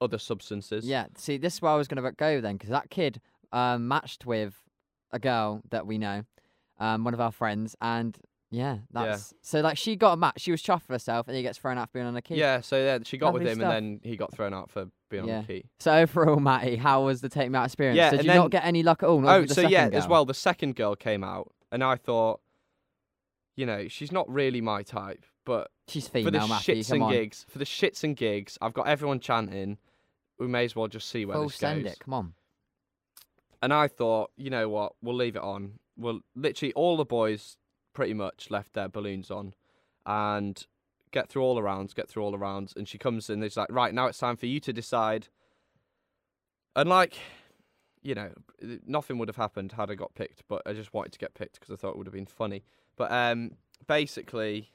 other 0.00 0.18
substances. 0.18 0.86
Yeah, 0.86 1.06
see, 1.16 1.36
this 1.36 1.54
is 1.54 1.62
where 1.62 1.72
I 1.72 1.76
was 1.76 1.88
going 1.88 2.02
to 2.02 2.12
go 2.12 2.40
then, 2.40 2.56
because 2.56 2.70
that 2.70 2.90
kid 2.90 3.20
um, 3.52 3.88
matched 3.88 4.26
with 4.26 4.54
a 5.12 5.18
girl 5.18 5.62
that 5.70 5.86
we 5.86 5.98
know, 5.98 6.24
um, 6.78 7.04
one 7.04 7.14
of 7.14 7.20
our 7.20 7.32
friends, 7.32 7.74
and 7.80 8.16
yeah, 8.50 8.78
that's 8.92 9.32
so 9.42 9.60
like 9.60 9.76
she 9.76 9.96
got 9.96 10.12
a 10.12 10.16
match. 10.16 10.40
She 10.40 10.50
was 10.50 10.62
chuffed 10.62 10.82
for 10.82 10.92
herself, 10.92 11.26
and 11.28 11.36
he 11.36 11.42
gets 11.42 11.58
thrown 11.58 11.78
out 11.78 11.88
for 11.88 11.94
being 11.94 12.06
on 12.06 12.16
a 12.16 12.22
key. 12.22 12.36
Yeah, 12.36 12.60
so 12.60 12.76
yeah, 12.76 12.98
she 13.04 13.18
got 13.18 13.32
with 13.34 13.42
him, 13.42 13.56
stuff. 13.58 13.72
and 13.72 14.00
then 14.00 14.00
he 14.02 14.16
got 14.16 14.32
thrown 14.32 14.52
out 14.54 14.70
for 14.70 14.86
being 15.08 15.26
Yeah. 15.26 15.38
on 15.38 15.40
the 15.42 15.46
key. 15.46 15.64
So 15.80 15.92
overall, 15.94 16.38
Matty, 16.40 16.76
how 16.76 17.04
was 17.04 17.20
the 17.20 17.28
take 17.28 17.50
me 17.50 17.58
out 17.58 17.64
experience? 17.66 17.96
Yeah, 17.96 18.10
Did 18.10 18.20
and 18.20 18.28
you 18.28 18.34
not 18.34 18.42
then- 18.50 18.60
get 18.60 18.64
any 18.64 18.82
luck 18.82 19.02
at 19.02 19.08
all? 19.08 19.20
Not 19.20 19.34
Oh, 19.36 19.40
with 19.40 19.48
the 19.48 19.54
so 19.54 19.60
second 19.62 19.72
yeah, 19.72 19.88
girl? 19.88 19.98
as 19.98 20.08
well, 20.08 20.24
the 20.24 20.34
second 20.34 20.76
girl 20.76 20.94
came 20.96 21.24
out, 21.24 21.52
and 21.72 21.82
I 21.82 21.96
thought, 21.96 22.40
you 23.56 23.66
know, 23.66 23.88
she's 23.88 24.12
not 24.12 24.28
really 24.30 24.60
my 24.60 24.82
type, 24.82 25.24
but 25.44 25.70
She's 25.88 26.08
for 26.08 26.18
the 26.18 26.24
female, 26.24 26.48
Matty. 26.48 26.80
shits 26.80 26.90
and 26.90 27.02
on, 27.02 27.12
gigs, 27.12 27.46
for 27.48 27.58
the 27.58 27.64
shits 27.64 28.02
and 28.02 28.16
gigs, 28.16 28.58
I've 28.60 28.74
got 28.74 28.88
everyone 28.88 29.20
chanting. 29.20 29.78
We 30.38 30.46
may 30.48 30.64
as 30.64 30.74
well 30.74 30.88
just 30.88 31.08
see 31.08 31.24
where 31.24 31.36
full 31.36 31.48
this 31.48 31.56
send 31.56 31.84
goes. 31.84 31.92
it. 31.92 31.98
Come 32.00 32.14
on. 32.14 32.34
And 33.62 33.72
I 33.72 33.88
thought, 33.88 34.32
you 34.36 34.50
know 34.50 34.68
what, 34.68 34.92
we'll 35.00 35.14
leave 35.14 35.36
it 35.36 35.42
on. 35.42 35.78
Well, 35.96 36.20
literally 36.34 36.72
all 36.74 36.96
the 36.96 37.04
boys 37.04 37.56
pretty 37.94 38.14
much 38.14 38.50
left 38.50 38.74
their 38.74 38.88
balloons 38.88 39.30
on, 39.30 39.54
and 40.04 40.66
get 41.12 41.28
through 41.28 41.42
all 41.42 41.54
the 41.54 41.62
rounds, 41.62 41.94
get 41.94 42.08
through 42.08 42.22
all 42.22 42.30
the 42.30 42.38
rounds, 42.38 42.74
and 42.76 42.86
she 42.86 42.98
comes 42.98 43.30
in. 43.30 43.42
It's 43.42 43.56
like, 43.56 43.70
right 43.70 43.94
now 43.94 44.06
it's 44.06 44.18
time 44.18 44.36
for 44.36 44.46
you 44.46 44.60
to 44.60 44.72
decide. 44.72 45.28
And 46.74 46.88
like, 46.88 47.16
you 48.02 48.14
know, 48.14 48.30
nothing 48.86 49.18
would 49.18 49.28
have 49.28 49.36
happened 49.36 49.72
had 49.72 49.90
I 49.90 49.94
got 49.94 50.14
picked, 50.14 50.42
but 50.48 50.62
I 50.66 50.74
just 50.74 50.92
wanted 50.92 51.12
to 51.12 51.18
get 51.18 51.34
picked 51.34 51.58
because 51.58 51.72
I 51.72 51.76
thought 51.76 51.92
it 51.92 51.96
would 51.96 52.06
have 52.06 52.14
been 52.14 52.26
funny. 52.26 52.64
But 52.96 53.10
um, 53.10 53.52
basically, 53.86 54.70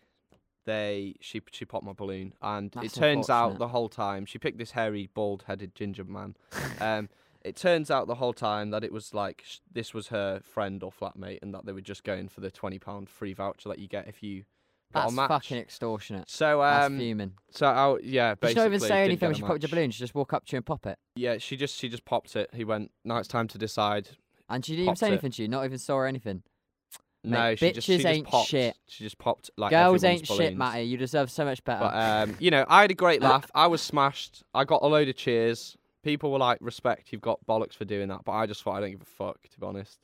they 0.65 1.15
she 1.19 1.41
she 1.51 1.65
popped 1.65 1.85
my 1.85 1.93
balloon, 1.93 2.33
and 2.41 2.71
That's 2.71 2.95
it 2.95 2.99
turns 2.99 3.29
out 3.29 3.57
the 3.57 3.69
whole 3.69 3.89
time 3.89 4.25
she 4.25 4.37
picked 4.37 4.57
this 4.57 4.71
hairy, 4.71 5.09
bald-headed 5.13 5.75
ginger 5.75 6.03
man. 6.03 6.35
um, 6.79 7.09
it 7.43 7.55
turns 7.55 7.89
out 7.89 8.07
the 8.07 8.15
whole 8.15 8.33
time 8.33 8.69
that 8.69 8.83
it 8.83 8.91
was 8.91 9.13
like 9.13 9.43
sh- 9.45 9.57
this 9.71 9.93
was 9.93 10.07
her 10.09 10.39
friend 10.43 10.83
or 10.83 10.91
flatmate, 10.91 11.39
and 11.41 11.53
that 11.53 11.65
they 11.65 11.71
were 11.71 11.81
just 11.81 12.03
going 12.03 12.27
for 12.29 12.41
the 12.41 12.51
twenty 12.51 12.79
pound 12.79 13.09
free 13.09 13.33
voucher 13.33 13.69
that 13.69 13.79
you 13.79 13.87
get 13.87 14.07
if 14.07 14.21
you 14.21 14.43
got 14.93 15.03
That's 15.03 15.13
match. 15.13 15.27
fucking 15.29 15.57
extortionate. 15.57 16.29
So 16.29 16.59
That's 16.59 16.87
um, 16.87 16.97
fuming. 16.99 17.33
so 17.49 17.65
I, 17.67 17.97
yeah, 18.03 18.33
She 18.33 18.39
basically 18.41 18.53
don't 18.55 18.65
even 18.67 18.79
say 18.81 18.87
didn't 18.87 18.97
anything 18.99 19.17
get 19.19 19.25
when 19.27 19.31
a 19.31 19.35
she 19.35 19.41
popped 19.41 19.63
your 19.63 19.67
match. 19.69 19.71
balloon. 19.71 19.91
She 19.91 19.99
just 19.99 20.13
walk 20.15 20.33
up 20.33 20.45
to 20.45 20.51
you 20.53 20.57
and 20.57 20.65
pop 20.65 20.85
it. 20.85 20.99
Yeah, 21.15 21.37
she 21.39 21.57
just 21.57 21.77
she 21.77 21.89
just 21.89 22.05
popped 22.05 22.35
it. 22.35 22.49
He 22.53 22.63
went, 22.65 22.91
now 23.05 23.17
it's 23.17 23.27
time 23.27 23.47
to 23.49 23.57
decide. 23.57 24.09
And 24.49 24.65
she 24.65 24.73
didn't 24.73 24.81
even 24.83 24.87
Popped 24.91 24.99
say 24.99 25.07
it. 25.07 25.11
anything 25.13 25.31
to 25.31 25.41
you. 25.43 25.47
Not 25.47 25.63
even 25.63 25.77
saw 25.77 26.01
anything. 26.01 26.43
Mate, 27.23 27.31
no, 27.31 27.55
she 27.55 27.71
just 27.73 27.85
she 27.85 27.93
bitches 27.93 27.97
just 27.97 28.05
ain't 28.07 28.27
popped. 28.27 28.47
shit. 28.49 28.75
She 28.87 29.03
just 29.03 29.17
popped 29.19 29.51
like 29.57 29.69
Girls 29.69 30.03
ain't 30.03 30.25
shit, 30.25 30.37
balloons. 30.37 30.57
Matty. 30.57 30.83
You 30.83 30.97
deserve 30.97 31.29
so 31.29 31.45
much 31.45 31.63
better. 31.63 31.81
But 31.81 31.93
um, 31.95 32.35
you 32.39 32.49
know, 32.51 32.65
I 32.67 32.81
had 32.81 32.91
a 32.91 32.95
great 32.95 33.21
laugh. 33.21 33.49
I 33.53 33.67
was 33.67 33.81
smashed. 33.81 34.43
I 34.53 34.63
got 34.63 34.81
a 34.81 34.87
load 34.87 35.07
of 35.07 35.15
cheers. 35.15 35.77
People 36.03 36.31
were 36.31 36.39
like, 36.39 36.57
"Respect, 36.61 37.11
you've 37.11 37.21
got 37.21 37.39
bollocks 37.45 37.73
for 37.73 37.85
doing 37.85 38.07
that." 38.07 38.25
But 38.25 38.31
I 38.31 38.47
just 38.47 38.63
thought 38.63 38.77
I 38.77 38.79
don't 38.81 38.91
give 38.91 39.01
a 39.03 39.05
fuck, 39.05 39.37
to 39.49 39.59
be 39.59 39.65
honest. 39.67 39.99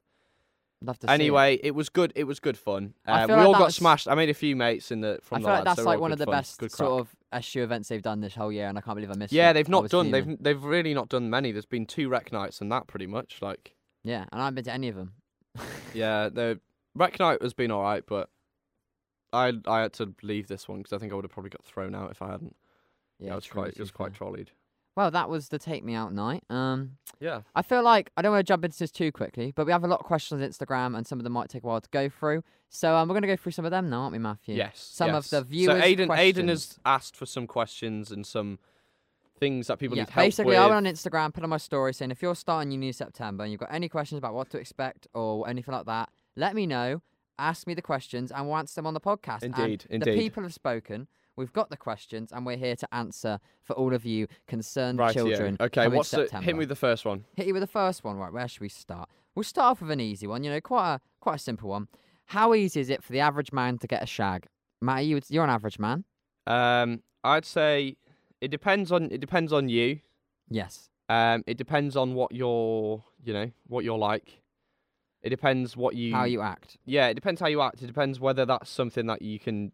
Love 0.83 0.99
to 0.99 1.07
see 1.07 1.11
it. 1.11 1.13
Anyway, 1.15 1.59
it 1.63 1.71
was 1.73 1.89
good. 1.89 2.13
It 2.15 2.25
was 2.25 2.39
good 2.39 2.55
fun. 2.55 2.93
Uh, 3.03 3.25
we 3.27 3.33
like 3.33 3.47
all 3.47 3.53
got 3.53 3.73
smashed. 3.73 4.07
I 4.07 4.13
made 4.13 4.29
a 4.29 4.35
few 4.35 4.55
mates 4.55 4.91
in 4.91 5.01
the 5.01 5.17
from 5.23 5.37
I 5.37 5.39
the 5.39 5.45
feel 5.45 5.53
like 5.55 5.65
lads. 5.65 5.77
that's 5.77 5.85
like 5.87 5.99
one 5.99 6.11
of 6.11 6.19
the 6.19 6.25
fun. 6.25 6.33
best 6.35 6.69
sort 6.69 7.01
of 7.01 7.15
SU 7.33 7.63
events 7.63 7.89
they've 7.89 7.99
done 8.03 8.21
this 8.21 8.35
whole 8.35 8.51
year, 8.51 8.67
and 8.67 8.77
I 8.77 8.81
can't 8.81 8.95
believe 8.95 9.09
I 9.09 9.15
missed 9.15 9.33
it. 9.33 9.37
Yeah, 9.37 9.49
I 9.49 9.53
they've 9.53 9.67
not 9.67 9.89
done. 9.89 10.11
They've 10.11 10.37
they've 10.39 10.63
really 10.63 10.93
not 10.93 11.09
done 11.09 11.31
many. 11.31 11.51
There's 11.51 11.65
been 11.65 11.87
two 11.87 12.09
rec 12.09 12.31
nights 12.31 12.61
and 12.61 12.71
that 12.71 12.85
pretty 12.85 13.07
much. 13.07 13.41
Like, 13.41 13.73
Yeah, 14.03 14.25
and 14.31 14.39
I 14.39 14.45
haven't 14.45 14.53
been 14.55 14.63
to 14.65 14.71
any 14.73 14.89
of 14.89 14.95
them. 14.95 15.13
yeah, 15.95 16.29
the 16.31 16.59
rec 16.97 17.19
night 17.19 17.41
has 17.41 17.53
been 17.53 17.71
all 17.71 17.83
right, 17.83 18.03
but 18.05 18.29
I 19.33 19.53
I 19.65 19.81
had 19.81 19.93
to 19.93 20.13
leave 20.21 20.47
this 20.47 20.67
one 20.67 20.79
because 20.79 20.93
I 20.93 20.97
think 20.97 21.11
I 21.11 21.15
would 21.15 21.25
have 21.25 21.31
probably 21.31 21.49
got 21.49 21.63
thrown 21.63 21.95
out 21.95 22.11
if 22.11 22.21
I 22.21 22.31
hadn't. 22.31 22.55
Yeah, 23.19 23.27
Yeah, 23.27 23.31
it 23.33 23.35
was 23.35 23.47
quite 23.47 23.69
it 23.69 23.79
was 23.79 23.91
quite 23.91 24.13
trolleyed. 24.13 24.51
Well, 24.95 25.11
that 25.11 25.29
was 25.29 25.49
the 25.49 25.59
take 25.59 25.83
me 25.83 25.93
out 25.93 26.11
night. 26.11 26.43
Um, 26.49 26.97
Yeah. 27.19 27.41
I 27.53 27.61
feel 27.61 27.83
like 27.83 28.11
I 28.17 28.23
don't 28.23 28.31
want 28.31 28.45
to 28.45 28.51
jump 28.51 28.65
into 28.65 28.79
this 28.79 28.89
too 28.89 29.11
quickly, 29.11 29.53
but 29.55 29.67
we 29.67 29.71
have 29.71 29.83
a 29.83 29.87
lot 29.87 29.99
of 29.99 30.07
questions 30.07 30.41
on 30.41 30.49
Instagram, 30.49 30.97
and 30.97 31.05
some 31.05 31.19
of 31.19 31.23
them 31.23 31.33
might 31.33 31.49
take 31.49 31.63
a 31.63 31.67
while 31.67 31.79
to 31.79 31.89
go 31.91 32.09
through. 32.09 32.43
So 32.69 32.95
um, 32.95 33.07
we're 33.07 33.13
going 33.13 33.21
to 33.21 33.27
go 33.27 33.35
through 33.35 33.51
some 33.51 33.63
of 33.63 33.69
them 33.69 33.91
now, 33.91 34.01
aren't 34.01 34.13
we, 34.13 34.17
Matthew? 34.17 34.55
Yes. 34.55 34.79
Some 34.79 35.13
of 35.13 35.29
the 35.29 35.43
viewers' 35.43 35.83
So 35.83 35.87
Aiden, 35.87 36.07
Aiden 36.07 36.49
has 36.49 36.79
asked 36.83 37.15
for 37.15 37.27
some 37.27 37.45
questions 37.45 38.11
and 38.11 38.25
some 38.25 38.57
things 39.39 39.67
that 39.67 39.77
people 39.77 39.95
yeah, 39.95 40.03
need 40.03 40.09
help 40.09 40.25
with. 40.25 40.25
basically, 40.25 40.49
with. 40.51 40.57
I 40.57 40.65
went 40.65 40.87
on 40.87 40.91
Instagram, 40.91 41.31
put 41.31 41.43
on 41.43 41.51
my 41.51 41.57
story 41.57 41.93
saying 41.93 42.09
if 42.09 42.23
you're 42.23 42.35
starting 42.35 42.71
uni 42.71 42.87
in 42.87 42.93
September 42.93 43.43
and 43.43 43.51
you've 43.51 43.59
got 43.59 43.71
any 43.71 43.87
questions 43.89 44.17
about 44.17 44.33
what 44.33 44.49
to 44.49 44.57
expect 44.57 45.07
or 45.13 45.47
anything 45.47 45.75
like 45.75 45.85
that, 45.85 46.09
let 46.37 46.55
me 46.55 46.65
know. 46.65 47.01
Ask 47.39 47.67
me 47.67 47.73
the 47.73 47.81
questions, 47.81 48.31
and 48.31 48.47
we'll 48.47 48.57
answer 48.57 48.75
them 48.75 48.87
on 48.87 48.93
the 48.93 49.01
podcast. 49.01 49.43
And 49.43 49.57
Indeed, 49.57 49.87
The 49.89 50.15
people 50.15 50.43
have 50.43 50.53
spoken. 50.53 51.07
We've 51.35 51.53
got 51.53 51.69
the 51.69 51.77
questions, 51.77 52.31
and 52.31 52.45
we're 52.45 52.57
here 52.57 52.75
to 52.75 52.93
answer 52.95 53.39
for 53.63 53.73
all 53.73 53.93
of 53.93 54.05
you 54.05 54.27
concerned 54.47 54.97
Right, 54.97 55.13
children. 55.13 55.57
Okay, 55.59 55.83
coming 55.83 55.97
what's 55.97 56.09
the 56.09 56.27
hit 56.41 56.55
me 56.55 56.59
with 56.59 56.69
the 56.69 56.75
first 56.75 57.05
one? 57.05 57.25
Hit 57.35 57.45
you 57.45 57.53
with 57.53 57.61
the 57.61 57.67
first 57.67 58.03
one, 58.03 58.15
right? 58.17 58.33
Where 58.33 58.47
should 58.47 58.61
we 58.61 58.69
start? 58.69 59.09
We'll 59.35 59.43
start 59.43 59.71
off 59.71 59.81
with 59.81 59.91
an 59.91 59.99
easy 59.99 60.25
one. 60.25 60.43
You 60.43 60.49
know, 60.49 60.61
quite 60.61 60.95
a 60.95 61.01
quite 61.19 61.35
a 61.35 61.39
simple 61.39 61.69
one. 61.69 61.89
How 62.25 62.55
easy 62.55 62.79
is 62.79 62.89
it 62.89 63.03
for 63.03 63.11
the 63.11 63.19
average 63.19 63.51
man 63.51 63.77
to 63.79 63.87
get 63.87 64.01
a 64.01 64.07
shag? 64.07 64.47
Matt, 64.81 65.05
you 65.05 65.21
you're 65.29 65.43
an 65.43 65.51
average 65.51 65.77
man. 65.77 66.05
Um, 66.47 67.03
I'd 67.23 67.45
say 67.45 67.97
it 68.41 68.49
depends 68.49 68.91
on 68.91 69.11
it 69.11 69.19
depends 69.19 69.53
on 69.53 69.69
you. 69.69 69.99
Yes. 70.49 70.89
Um, 71.09 71.43
it 71.45 71.57
depends 71.57 71.95
on 71.95 72.15
what 72.15 72.33
you're, 72.33 73.03
you 73.23 73.33
know, 73.33 73.51
what 73.67 73.85
you're 73.85 73.97
like. 73.97 74.41
It 75.23 75.29
depends 75.29 75.75
what 75.75 75.95
you. 75.95 76.13
How 76.13 76.23
you 76.25 76.41
act. 76.41 76.77
Yeah, 76.85 77.07
it 77.07 77.15
depends 77.15 77.41
how 77.41 77.47
you 77.47 77.61
act. 77.61 77.81
It 77.81 77.87
depends 77.87 78.19
whether 78.19 78.45
that's 78.45 78.69
something 78.69 79.07
that 79.07 79.21
you 79.21 79.39
can. 79.39 79.71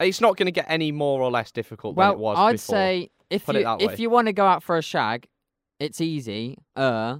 It's 0.00 0.20
not 0.20 0.36
going 0.36 0.46
to 0.46 0.52
get 0.52 0.66
any 0.68 0.90
more 0.92 1.20
or 1.20 1.30
less 1.30 1.52
difficult 1.52 1.94
Well, 1.96 2.12
than 2.12 2.18
it 2.18 2.22
was 2.22 2.38
I'd 2.38 2.52
before. 2.52 2.74
say 2.76 3.10
if 3.30 3.46
Put 3.46 3.56
you 3.56 3.76
if 3.80 3.88
way. 3.90 3.96
you 3.98 4.10
want 4.10 4.26
to 4.26 4.32
go 4.32 4.44
out 4.46 4.62
for 4.62 4.76
a 4.76 4.82
shag, 4.82 5.28
it's 5.78 6.00
easy. 6.00 6.58
Uh, 6.76 7.18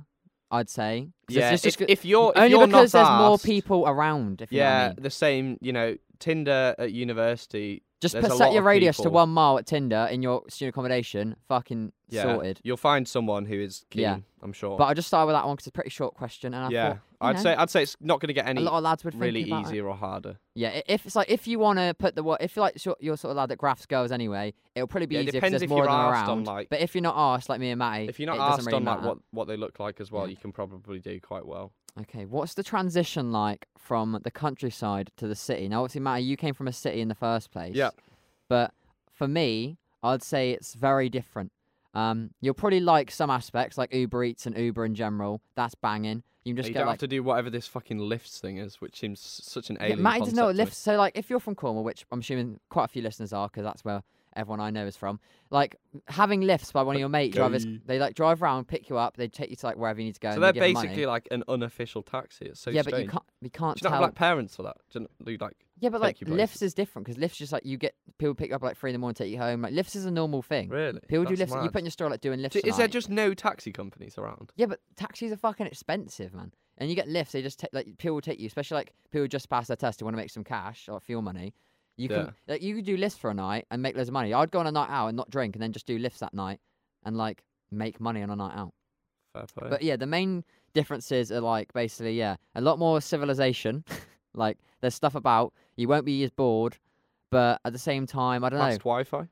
I'd 0.50 0.68
say. 0.68 1.08
yeah, 1.28 1.52
it's 1.52 1.62
just, 1.62 1.80
if, 1.80 1.88
if 1.88 2.04
you're 2.04 2.30
if 2.32 2.38
only 2.38 2.50
you're 2.50 2.66
because 2.66 2.92
there's 2.92 3.08
more 3.08 3.38
people 3.38 3.86
around. 3.86 4.42
If 4.42 4.50
what 4.50 4.56
I 4.58 4.62
Yeah, 4.62 4.88
mean. 4.88 4.96
the 5.02 5.10
same. 5.10 5.58
You 5.60 5.72
know, 5.72 5.96
Tinder 6.18 6.74
at 6.78 6.92
university. 6.92 7.82
Just 8.02 8.20
put 8.20 8.32
set 8.32 8.52
your 8.52 8.62
radius 8.62 8.98
to 8.98 9.08
one 9.08 9.30
mile 9.30 9.56
at 9.58 9.64
Tinder 9.66 10.06
in 10.10 10.20
your 10.22 10.42
student 10.48 10.74
accommodation. 10.74 11.36
Fucking 11.48 11.92
Yeah, 12.10 12.22
sorted. 12.24 12.60
you'll 12.62 12.76
find 12.76 13.08
someone 13.08 13.46
who 13.46 13.54
is 13.60 13.84
keen. 13.90 14.02
Yeah. 14.02 14.18
I'm 14.42 14.52
sure. 14.52 14.76
But 14.76 14.84
I 14.86 14.94
just 14.94 15.06
started 15.08 15.26
with 15.28 15.34
that 15.36 15.46
one 15.46 15.54
because 15.54 15.68
it's 15.68 15.74
a 15.74 15.78
pretty 15.78 15.90
short 15.90 16.14
question, 16.14 16.52
and 16.52 16.64
I 16.66 16.68
yeah, 16.70 16.88
thought 16.88 16.98
I'd 17.20 17.36
know, 17.36 17.42
say 17.42 17.54
I'd 17.54 17.70
say 17.70 17.82
it's 17.84 17.96
not 18.00 18.18
going 18.18 18.26
to 18.26 18.34
get 18.34 18.48
any. 18.48 18.60
a 18.60 18.64
lot 18.64 18.76
of 18.76 18.82
lads 18.82 19.04
would 19.04 19.14
really 19.14 19.44
about 19.44 19.66
it. 19.66 19.68
easier 19.68 19.86
or 19.86 19.94
harder. 19.94 20.36
Yeah, 20.56 20.80
if 20.88 21.06
it's 21.06 21.14
like 21.14 21.30
if 21.30 21.46
you 21.46 21.60
want 21.60 21.78
to 21.78 21.94
put 21.96 22.16
the 22.16 22.24
what 22.24 22.42
if 22.42 22.56
like 22.56 22.76
you're 22.98 23.16
sort 23.16 23.30
of 23.30 23.36
lad 23.36 23.50
that 23.50 23.58
grafts 23.58 23.86
girls 23.86 24.10
anyway, 24.10 24.52
it'll 24.74 24.88
probably 24.88 25.06
be 25.06 25.14
Yeah, 25.14 25.20
easier 25.20 25.40
because 25.40 25.52
there's 25.60 25.68
more 25.68 25.78
you're 25.84 25.88
of 25.88 25.92
on, 25.94 26.12
around. 26.12 26.44
like- 26.48 26.70
but 26.70 26.80
if 26.80 26.92
you're 26.96 27.02
not 27.02 27.14
asked 27.16 27.48
like 27.48 27.60
me 27.60 27.70
and 27.70 27.78
Matty, 27.78 28.08
If 28.08 28.18
you're 28.18 28.26
not 28.34 28.40
asked 28.40 28.66
really 28.66 28.76
on 28.78 28.84
like 28.84 28.96
matter. 28.96 29.08
what 29.10 29.18
what 29.30 29.46
they 29.46 29.56
look 29.56 29.78
like 29.78 30.00
as 30.00 30.10
well, 30.10 30.24
Yeah. 30.26 30.30
you 30.30 30.36
can 30.38 30.50
probably 30.50 30.98
do 30.98 31.20
quite 31.20 31.46
well. 31.46 31.70
Okay, 32.00 32.24
what's 32.24 32.54
the 32.54 32.62
transition 32.62 33.32
like 33.32 33.66
from 33.76 34.18
the 34.22 34.30
countryside 34.30 35.10
to 35.18 35.28
the 35.28 35.34
city? 35.34 35.68
Now, 35.68 35.82
obviously, 35.82 36.00
Matty, 36.00 36.24
you 36.24 36.36
came 36.36 36.54
from 36.54 36.68
a 36.68 36.72
city 36.72 37.00
in 37.00 37.08
the 37.08 37.14
first 37.14 37.50
place. 37.50 37.74
Yeah. 37.74 37.90
But 38.48 38.72
for 39.12 39.28
me, 39.28 39.76
I'd 40.02 40.22
say 40.22 40.52
it's 40.52 40.74
very 40.74 41.08
different. 41.08 41.52
Um, 41.94 42.30
you'll 42.40 42.54
probably 42.54 42.80
like 42.80 43.10
some 43.10 43.28
aspects, 43.28 43.76
like 43.76 43.92
Uber 43.92 44.24
Eats 44.24 44.46
and 44.46 44.56
Uber 44.56 44.86
in 44.86 44.94
general. 44.94 45.42
That's 45.54 45.74
banging. 45.74 46.22
You 46.44 46.54
can 46.54 46.56
just 46.56 46.68
you 46.68 46.72
get 46.72 46.80
don't 46.80 46.86
like 46.86 46.94
have 46.94 47.00
to 47.00 47.08
do 47.08 47.22
whatever 47.22 47.50
this 47.50 47.68
fucking 47.68 47.98
lifts 47.98 48.40
thing 48.40 48.56
is, 48.56 48.80
which 48.80 48.98
seems 48.98 49.20
such 49.20 49.70
an 49.70 49.76
Yeah, 49.78 49.88
alien 49.88 50.02
Matty 50.02 50.20
doesn't 50.20 50.34
know 50.34 50.46
what 50.46 50.56
lifts. 50.56 50.78
So, 50.78 50.96
like, 50.96 51.12
if 51.16 51.30
you're 51.30 51.40
from 51.40 51.54
Cornwall, 51.54 51.84
which 51.84 52.04
I'm 52.10 52.20
assuming 52.20 52.58
quite 52.68 52.86
a 52.86 52.88
few 52.88 53.02
listeners 53.02 53.32
are, 53.32 53.48
because 53.48 53.64
that's 53.64 53.84
where 53.84 54.02
everyone 54.36 54.60
I 54.60 54.70
know 54.70 54.86
is 54.86 54.96
from. 54.96 55.20
Like 55.50 55.76
having 56.08 56.40
lifts 56.40 56.72
by 56.72 56.82
one 56.82 56.96
of 56.96 57.00
your 57.00 57.08
mate 57.08 57.32
drivers, 57.32 57.66
they 57.86 57.98
like 57.98 58.14
drive 58.14 58.42
around, 58.42 58.68
pick 58.68 58.88
you 58.88 58.96
up, 58.96 59.16
they 59.16 59.28
take 59.28 59.50
you 59.50 59.56
to 59.56 59.66
like 59.66 59.76
wherever 59.76 60.00
you 60.00 60.06
need 60.06 60.14
to 60.14 60.20
go. 60.20 60.30
So 60.30 60.34
and 60.34 60.42
they're 60.42 60.52
they 60.52 60.72
give 60.72 60.74
basically 60.74 60.88
money. 60.88 61.06
like 61.06 61.28
an 61.30 61.44
unofficial 61.48 62.02
taxi. 62.02 62.46
It's 62.46 62.60
so 62.60 62.70
yeah, 62.70 62.82
but 62.82 62.90
strange. 62.90 63.04
you 63.06 63.10
can't 63.10 63.24
you 63.40 63.50
can't 63.50 63.76
Do 63.76 63.80
you 63.84 63.90
not 63.90 63.96
tell. 63.96 64.02
have 64.02 64.08
like 64.08 64.14
parents 64.14 64.56
for 64.56 64.62
that? 64.62 64.76
Do 64.92 65.00
you, 65.00 65.08
do 65.24 65.32
you, 65.32 65.38
like 65.38 65.56
yeah, 65.80 65.88
but 65.88 65.98
take 65.98 66.02
like 66.02 66.18
places? 66.18 66.36
lifts 66.36 66.62
is 66.62 66.74
different 66.74 67.06
because 67.06 67.18
lifts 67.18 67.38
just 67.38 67.52
like 67.52 67.64
you 67.64 67.76
get 67.76 67.94
people 68.18 68.34
pick 68.34 68.50
you 68.50 68.54
up 68.54 68.62
at, 68.62 68.66
like 68.66 68.76
three 68.76 68.90
in 68.90 68.94
the 68.94 68.98
morning, 68.98 69.14
take 69.14 69.30
you 69.30 69.38
home. 69.38 69.62
Like 69.62 69.72
lifts 69.72 69.96
is 69.96 70.04
a 70.04 70.10
normal 70.10 70.42
thing. 70.42 70.68
really? 70.68 71.00
People 71.08 71.24
do 71.24 71.30
That's 71.36 71.50
lifts. 71.50 71.54
You 71.54 71.60
mad. 71.62 71.72
put 71.72 71.78
in 71.80 71.84
your 71.86 71.90
store 71.90 72.08
like 72.08 72.20
doing 72.20 72.40
lifts. 72.40 72.56
At 72.56 72.66
Is 72.66 72.76
there 72.76 72.88
just 72.88 73.10
no 73.10 73.34
taxi 73.34 73.72
companies 73.72 74.16
around? 74.16 74.52
Yeah, 74.56 74.66
but 74.66 74.80
taxis 74.96 75.32
are 75.32 75.36
fucking 75.36 75.66
expensive, 75.66 76.34
man. 76.34 76.52
And 76.78 76.88
you 76.88 76.96
get 76.96 77.08
lifts. 77.08 77.32
They 77.32 77.42
just 77.42 77.58
take 77.58 77.70
like 77.72 77.86
people 77.98 78.14
will 78.14 78.20
take 78.22 78.40
you, 78.40 78.46
especially 78.46 78.76
like 78.76 78.92
people 79.10 79.24
who 79.24 79.28
just 79.28 79.48
pass 79.50 79.66
their 79.66 79.76
test 79.76 80.00
who 80.00 80.06
want 80.06 80.14
to 80.14 80.22
make 80.22 80.30
some 80.30 80.44
cash 80.44 80.88
or 80.88 81.00
fuel 81.00 81.20
money. 81.20 81.52
You 81.96 82.08
Yeah. 82.08 82.24
can 82.24 82.34
like 82.48 82.62
you 82.62 82.74
could 82.76 82.84
do 82.84 82.96
lifts 82.96 83.18
for 83.18 83.30
a 83.30 83.34
night 83.34 83.66
and 83.70 83.82
make 83.82 83.96
loads 83.96 84.08
of 84.08 84.12
money. 84.12 84.32
I'd 84.32 84.50
go 84.50 84.60
on 84.60 84.66
a 84.66 84.72
night 84.72 84.90
out 84.90 85.08
and 85.08 85.16
not 85.16 85.30
drink, 85.30 85.54
and 85.56 85.62
then 85.62 85.72
just 85.72 85.86
do 85.86 85.98
lifts 85.98 86.20
that 86.20 86.34
night 86.34 86.60
and 87.04 87.16
like 87.16 87.44
make 87.70 88.00
money 88.00 88.22
on 88.22 88.30
a 88.30 88.36
night 88.36 88.56
out. 88.56 88.72
Fair 89.34 89.46
play. 89.56 89.68
But 89.70 89.82
yeah, 89.82 89.96
the 89.96 90.06
main 90.06 90.44
differences 90.74 91.30
are 91.30 91.40
like 91.40 91.72
basically 91.72 92.16
yeah, 92.18 92.36
a 92.54 92.60
lot 92.60 92.78
more 92.78 93.00
civilization. 93.00 93.84
like 94.34 94.58
there's 94.80 94.94
stuff 94.94 95.14
about 95.14 95.52
you 95.76 95.88
won't 95.88 96.04
be 96.06 96.22
as 96.24 96.30
bored, 96.30 96.78
but 97.30 97.60
at 97.64 97.72
the 97.72 97.78
same 97.78 98.06
time, 98.06 98.42
I 98.44 98.48
don't 98.48 98.58
know. 98.58 98.64
Fast 98.66 98.80
Wi-Fi. 98.80 99.28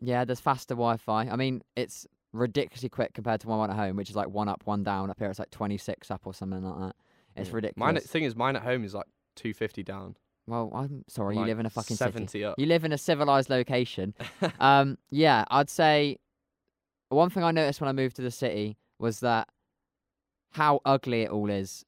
Yeah, 0.00 0.24
there's 0.24 0.40
faster 0.40 0.74
Wi-Fi. 0.74 1.28
I 1.28 1.36
mean, 1.36 1.62
it's 1.76 2.06
ridiculously 2.32 2.88
quick 2.88 3.12
compared 3.12 3.40
to 3.40 3.48
my 3.48 3.56
one 3.56 3.70
at 3.70 3.76
home, 3.76 3.96
which 3.96 4.08
is 4.10 4.16
like 4.16 4.28
one 4.28 4.48
up, 4.48 4.62
one 4.64 4.82
down. 4.82 5.10
Up 5.10 5.18
here, 5.18 5.28
it's 5.30 5.38
like 5.38 5.50
26 5.50 6.10
up 6.10 6.22
or 6.26 6.32
something 6.34 6.62
like 6.62 6.78
that. 6.80 6.96
It's 7.36 7.50
Yeah. 7.50 7.56
ridiculous. 7.56 7.76
Mine 7.94 8.00
thing 8.00 8.24
is 8.24 8.34
mine 8.34 8.56
at 8.56 8.62
home 8.62 8.82
is 8.84 8.94
like 8.94 9.06
two 9.36 9.52
fifty 9.54 9.82
down. 9.82 10.16
Well, 10.50 10.70
I'm 10.74 11.04
sorry, 11.08 11.36
you 11.36 11.44
live 11.44 11.58
in 11.60 11.66
a 11.66 11.70
fucking 11.70 11.96
city. 11.96 12.10
seventy 12.10 12.44
up. 12.44 12.58
You 12.58 12.66
live 12.66 12.84
in 12.84 12.92
a 12.92 12.98
civilized 12.98 13.48
location. 13.50 14.14
um, 14.60 14.98
yeah, 15.10 15.44
I'd 15.50 15.70
say 15.70 16.18
one 17.08 17.30
thing 17.30 17.42
I 17.42 17.50
noticed 17.52 17.80
when 17.80 17.88
I 17.88 17.92
moved 17.92 18.16
to 18.16 18.22
the 18.22 18.30
city 18.30 18.76
was 18.98 19.20
that 19.20 19.48
how 20.52 20.80
ugly 20.84 21.22
it 21.22 21.30
all 21.30 21.48
is. 21.50 21.84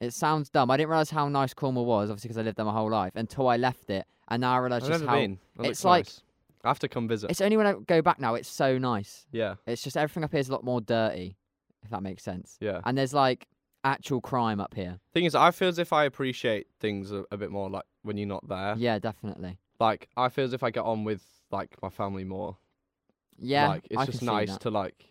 It 0.00 0.12
sounds 0.12 0.48
dumb. 0.50 0.70
I 0.70 0.76
didn't 0.76 0.90
realize 0.90 1.10
how 1.10 1.28
nice 1.28 1.54
Cornwall 1.54 1.86
was, 1.86 2.10
obviously 2.10 2.28
because 2.28 2.38
I 2.38 2.42
lived 2.42 2.56
there 2.58 2.64
my 2.64 2.72
whole 2.72 2.90
life, 2.90 3.12
until 3.16 3.48
I 3.48 3.56
left 3.56 3.90
it, 3.90 4.06
and 4.28 4.40
now 4.42 4.54
I 4.54 4.58
realize 4.58 4.84
I've 4.84 4.88
just 4.90 5.00
never 5.00 5.10
how 5.10 5.18
been. 5.20 5.38
It's 5.60 5.84
like- 5.84 6.06
nice. 6.06 6.22
I 6.64 6.68
have 6.68 6.78
to 6.80 6.88
come 6.88 7.06
visit. 7.06 7.30
it's 7.30 7.40
only 7.40 7.56
when 7.56 7.66
I 7.68 7.74
go 7.86 8.02
back 8.02 8.18
now. 8.20 8.34
It's 8.34 8.48
so 8.48 8.78
nice. 8.78 9.26
Yeah, 9.30 9.54
It's 9.66 9.80
just 9.82 9.96
everything 9.96 10.24
up 10.24 10.32
here 10.32 10.40
is 10.40 10.48
a 10.48 10.52
lot 10.52 10.64
more 10.64 10.80
dirty, 10.80 11.36
if 11.84 11.90
that 11.90 12.02
makes 12.02 12.24
sense. 12.24 12.56
yeah. 12.60 12.80
And 12.84 12.98
there's 12.98 13.14
like 13.14 13.46
actual 13.84 14.20
crime 14.20 14.60
up 14.60 14.74
here. 14.74 14.98
Thing 15.12 15.24
is, 15.24 15.34
I 15.34 15.50
feel 15.50 15.68
as 15.68 15.78
if 15.78 15.92
I 15.92 16.04
appreciate 16.04 16.66
things 16.80 17.12
a, 17.12 17.24
a 17.30 17.36
bit 17.36 17.50
more 17.50 17.70
like 17.70 17.84
when 18.02 18.16
you're 18.16 18.28
not 18.28 18.48
there. 18.48 18.74
Yeah, 18.76 18.98
definitely. 18.98 19.58
Like 19.80 20.08
I 20.16 20.28
feel 20.28 20.44
as 20.44 20.52
if 20.52 20.62
I 20.62 20.70
get 20.70 20.84
on 20.84 21.04
with 21.04 21.22
like 21.50 21.76
my 21.82 21.88
family 21.88 22.24
more. 22.24 22.56
Yeah, 23.38 23.68
like 23.68 23.86
it's 23.90 23.98
I 24.00 24.06
just 24.06 24.18
can 24.18 24.28
see 24.28 24.34
nice 24.34 24.50
that. 24.50 24.60
to 24.62 24.70
like. 24.70 25.04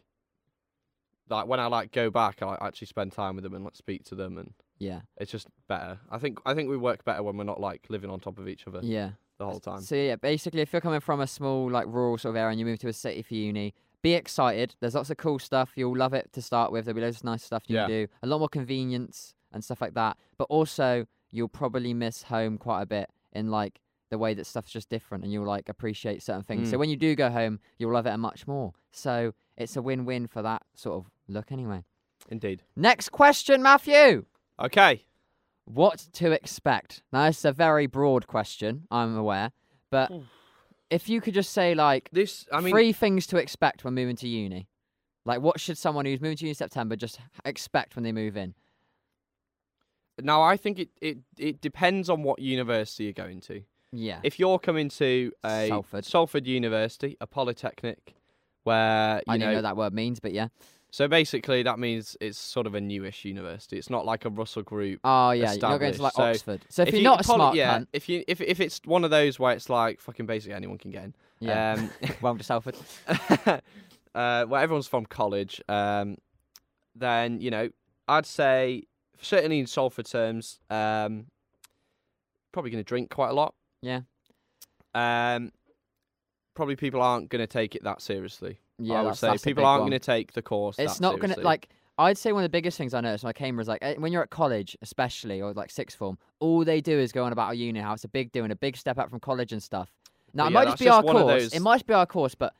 Like 1.29 1.47
when 1.47 1.59
I 1.59 1.67
like 1.67 1.91
go 1.91 2.09
back, 2.09 2.41
I 2.41 2.45
like, 2.45 2.61
actually 2.61 2.87
spend 2.87 3.11
time 3.11 3.35
with 3.35 3.43
them 3.43 3.53
and 3.53 3.65
like 3.65 3.75
speak 3.75 4.05
to 4.05 4.15
them, 4.15 4.37
and 4.37 4.53
Yeah, 4.77 5.01
it's 5.17 5.29
just 5.31 5.47
better. 5.67 5.99
I 6.09 6.19
think 6.19 6.39
I 6.45 6.53
think 6.53 6.69
we 6.69 6.77
work 6.77 7.03
better 7.03 7.21
when 7.21 7.35
we're 7.35 7.43
not 7.43 7.59
like 7.59 7.85
living 7.89 8.09
on 8.09 8.21
top 8.21 8.39
of 8.39 8.47
each 8.47 8.65
other 8.65 8.79
yeah. 8.81 9.11
the 9.37 9.45
whole 9.45 9.59
time. 9.59 9.81
So 9.81 9.95
yeah, 9.95 10.15
basically, 10.15 10.61
if 10.61 10.71
you're 10.71 10.81
coming 10.81 11.01
from 11.01 11.19
a 11.19 11.27
small 11.27 11.69
like 11.69 11.85
rural 11.87 12.17
sort 12.17 12.31
of 12.31 12.37
area 12.37 12.51
and 12.51 12.59
you 12.59 12.65
move 12.65 12.79
to 12.79 12.87
a 12.87 12.93
city 12.93 13.23
for 13.23 13.33
uni, 13.33 13.73
be 14.01 14.13
excited. 14.13 14.75
There's 14.79 14.95
lots 14.95 15.09
of 15.09 15.17
cool 15.17 15.39
stuff. 15.39 15.71
You'll 15.75 15.97
love 15.97 16.13
it 16.13 16.31
to 16.33 16.41
start 16.41 16.71
with. 16.71 16.85
There'll 16.85 16.95
be 16.95 17.01
loads 17.01 17.17
of 17.17 17.23
nice 17.23 17.43
stuff 17.43 17.63
you 17.67 17.75
Yeah. 17.75 17.83
can 17.83 17.89
do. 17.89 18.07
A 18.23 18.27
lot 18.27 18.39
more 18.39 18.49
convenience 18.49 19.33
and 19.51 19.63
stuff 19.63 19.81
like 19.81 19.93
that. 19.95 20.17
But 20.37 20.45
also, 20.45 21.07
you'll 21.31 21.49
probably 21.49 21.93
miss 21.93 22.23
home 22.23 22.57
quite 22.57 22.81
a 22.81 22.85
bit 22.85 23.09
in 23.33 23.49
like 23.49 23.81
the 24.09 24.17
way 24.17 24.33
that 24.33 24.45
stuff's 24.45 24.71
just 24.71 24.87
different, 24.89 25.23
and 25.25 25.33
you'll 25.33 25.45
like 25.45 25.67
appreciate 25.67 26.23
certain 26.23 26.43
things. 26.43 26.69
So 26.69 26.77
Mm. 26.77 26.79
when 26.79 26.89
you 26.89 26.95
do 26.95 27.13
go 27.15 27.29
home, 27.29 27.59
you'll 27.77 27.91
love 27.91 28.05
it 28.05 28.15
much 28.17 28.47
more. 28.47 28.73
So 28.91 29.33
it's 29.57 29.75
a 29.75 29.81
win-win 29.81 30.27
for 30.27 30.41
that 30.43 30.63
sort 30.75 30.95
of 31.03 31.11
look, 31.27 31.51
anyway. 31.51 31.83
Indeed. 32.29 32.63
Next 32.75 33.09
question, 33.09 33.61
Matthew. 33.61 34.25
Okay. 34.59 35.03
What 35.65 36.07
to 36.13 36.31
expect? 36.31 37.03
Now, 37.11 37.25
is 37.25 37.43
a 37.43 37.51
very 37.51 37.85
broad 37.87 38.27
question, 38.27 38.87
I'm 38.89 39.17
aware, 39.17 39.51
but. 39.89 40.09
If 40.89 41.09
you 41.09 41.21
could 41.21 41.33
just 41.33 41.51
say 41.51 41.75
like 41.75 42.09
This 42.11 42.45
I 42.51 42.61
mean 42.61 42.71
three 42.71 42.93
things 42.93 43.27
to 43.27 43.37
expect 43.37 43.83
when 43.83 43.93
moving 43.93 44.15
to 44.17 44.27
uni, 44.27 44.67
like 45.25 45.41
what 45.41 45.59
should 45.59 45.77
someone 45.77 46.05
who's 46.05 46.21
moving 46.21 46.37
to 46.37 46.43
uni 46.45 46.51
in 46.51 46.55
September 46.55 46.95
just 46.95 47.19
expect 47.45 47.95
when 47.95 48.03
they 48.03 48.11
move 48.11 48.37
in? 48.37 48.55
now 50.21 50.41
I 50.41 50.57
think 50.57 50.79
it, 50.79 50.89
it 51.01 51.17
it 51.37 51.61
depends 51.61 52.09
on 52.09 52.23
what 52.23 52.39
university 52.39 53.03
you're 53.05 53.13
going 53.13 53.39
to. 53.41 53.61
Yeah, 53.93 54.19
If 54.23 54.37
you're 54.37 54.59
coming 54.59 54.89
to 54.89 55.31
a 55.45 55.67
Salford. 56.03 56.45
University, 56.45 57.15
a 57.21 57.27
polytechnic, 57.27 58.15
where 58.63 59.17
you 59.27 59.33
I 59.33 59.37
know, 59.37 59.45
didn't 59.45 59.55
know 59.55 59.61
that 59.61 59.77
word 59.77 59.93
means, 59.93 60.19
but 60.19 60.33
yeah. 60.33 60.49
So 60.97 61.07
basically 61.07 61.61
that 61.61 61.77
means 61.77 62.17
it's 62.19 62.39
sort 62.39 62.65
of 62.65 62.73
a 62.73 62.81
newish 62.81 63.23
university. 63.23 63.77
It's 63.77 63.91
not 63.91 64.03
like 64.03 64.25
a 64.25 64.31
Russell 64.31 64.63
Group. 64.63 64.99
Oh 65.03 65.29
yeah, 65.29 65.51
you're 65.53 65.77
going 65.77 65.93
to 65.93 66.01
like. 66.01 66.13
So 66.13 66.23
Oxford. 66.23 66.61
So 66.69 66.81
if, 66.81 66.87
If 66.87 66.93
you're 66.95 67.01
you- 67.01 67.07
not 67.07 67.21
a 67.21 67.23
smart 67.23 67.55
yeah, 67.55 67.77
cunt, 67.77 67.87
if 67.93 68.09
you 68.09 68.23
if 68.27 68.41
if 68.41 68.59
it's 68.59 68.81
one 68.83 69.03
of 69.03 69.11
those 69.11 69.37
where 69.37 69.53
it's 69.53 69.69
like 69.69 70.01
fucking 70.01 70.25
basically 70.25 70.55
anyone 70.55 70.79
can 70.79 70.89
get 70.89 71.03
in. 71.03 71.13
yeah, 71.39 71.73
Um, 71.73 71.91
welcome 72.19 72.39
to 72.39 72.43
Salford. 72.43 72.75
uh, 74.15 74.45
where 74.45 74.59
everyone's 74.59 74.87
from 74.87 75.05
college, 75.05 75.61
um, 75.69 76.17
then 76.95 77.41
you 77.41 77.51
know 77.51 77.69
I'd 78.07 78.25
say 78.25 78.85
certainly 79.21 79.59
in 79.59 79.67
Salford 79.67 80.07
terms, 80.07 80.59
um, 80.71 81.27
probably 82.51 82.71
going 82.71 82.83
to 82.83 82.87
drink 82.87 83.11
quite 83.11 83.29
a 83.29 83.33
lot. 83.33 83.53
Yeah. 83.83 84.01
Um, 84.95 85.51
probably 86.55 86.75
people 86.75 87.03
aren't 87.03 87.29
going 87.29 87.43
to 87.43 87.45
take 87.47 87.75
it 87.75 87.83
that 87.83 88.01
seriously. 88.01 88.61
Yeah, 88.79 88.95
I 88.95 89.01
would 89.01 89.09
that's, 89.11 89.19
say 89.19 89.27
that's 89.29 89.43
people 89.43 89.65
aren't 89.65 89.81
going 89.81 89.91
to 89.91 89.99
take 89.99 90.33
the 90.33 90.41
course. 90.41 90.77
It's 90.79 90.99
not 90.99 91.19
going 91.19 91.33
to 91.33 91.41
like. 91.41 91.69
I'd 91.99 92.17
say 92.17 92.31
one 92.31 92.43
of 92.43 92.45
the 92.45 92.49
biggest 92.55 92.77
things 92.77 92.93
I 92.93 93.01
noticed 93.01 93.23
when 93.23 93.29
I 93.31 93.33
came 93.33 93.57
was 93.57 93.67
like 93.67 93.79
eh, 93.81 93.95
when 93.97 94.11
you're 94.11 94.21
at 94.21 94.29
college, 94.29 94.77
especially 94.83 95.41
or 95.41 95.51
like 95.53 95.71
sixth 95.71 95.97
form, 95.97 96.19
all 96.39 96.63
they 96.63 96.79
do 96.79 96.97
is 96.97 97.11
go 97.11 97.23
on 97.23 97.31
about 97.31 97.53
a 97.53 97.55
uni 97.55 97.79
how 97.79 97.93
it's 97.93 98.03
a 98.03 98.07
big 98.07 98.31
deal 98.31 98.43
and 98.43 98.53
a 98.53 98.55
big 98.55 98.77
step 98.77 98.99
up 98.99 99.09
from 99.09 99.19
college 99.19 99.51
and 99.51 99.63
stuff. 99.63 99.91
Now 100.33 100.43
it 100.45 100.49
yeah, 100.51 100.53
might 100.53 100.65
just 100.65 100.77
be 100.79 100.85
just 100.85 100.95
our 100.95 101.01
course. 101.01 101.25
those- 101.43 101.53
It 101.53 101.59
might 101.61 101.75
just 101.77 101.87
be 101.87 101.93
our 101.95 102.05
course, 102.05 102.35
but 102.35 102.53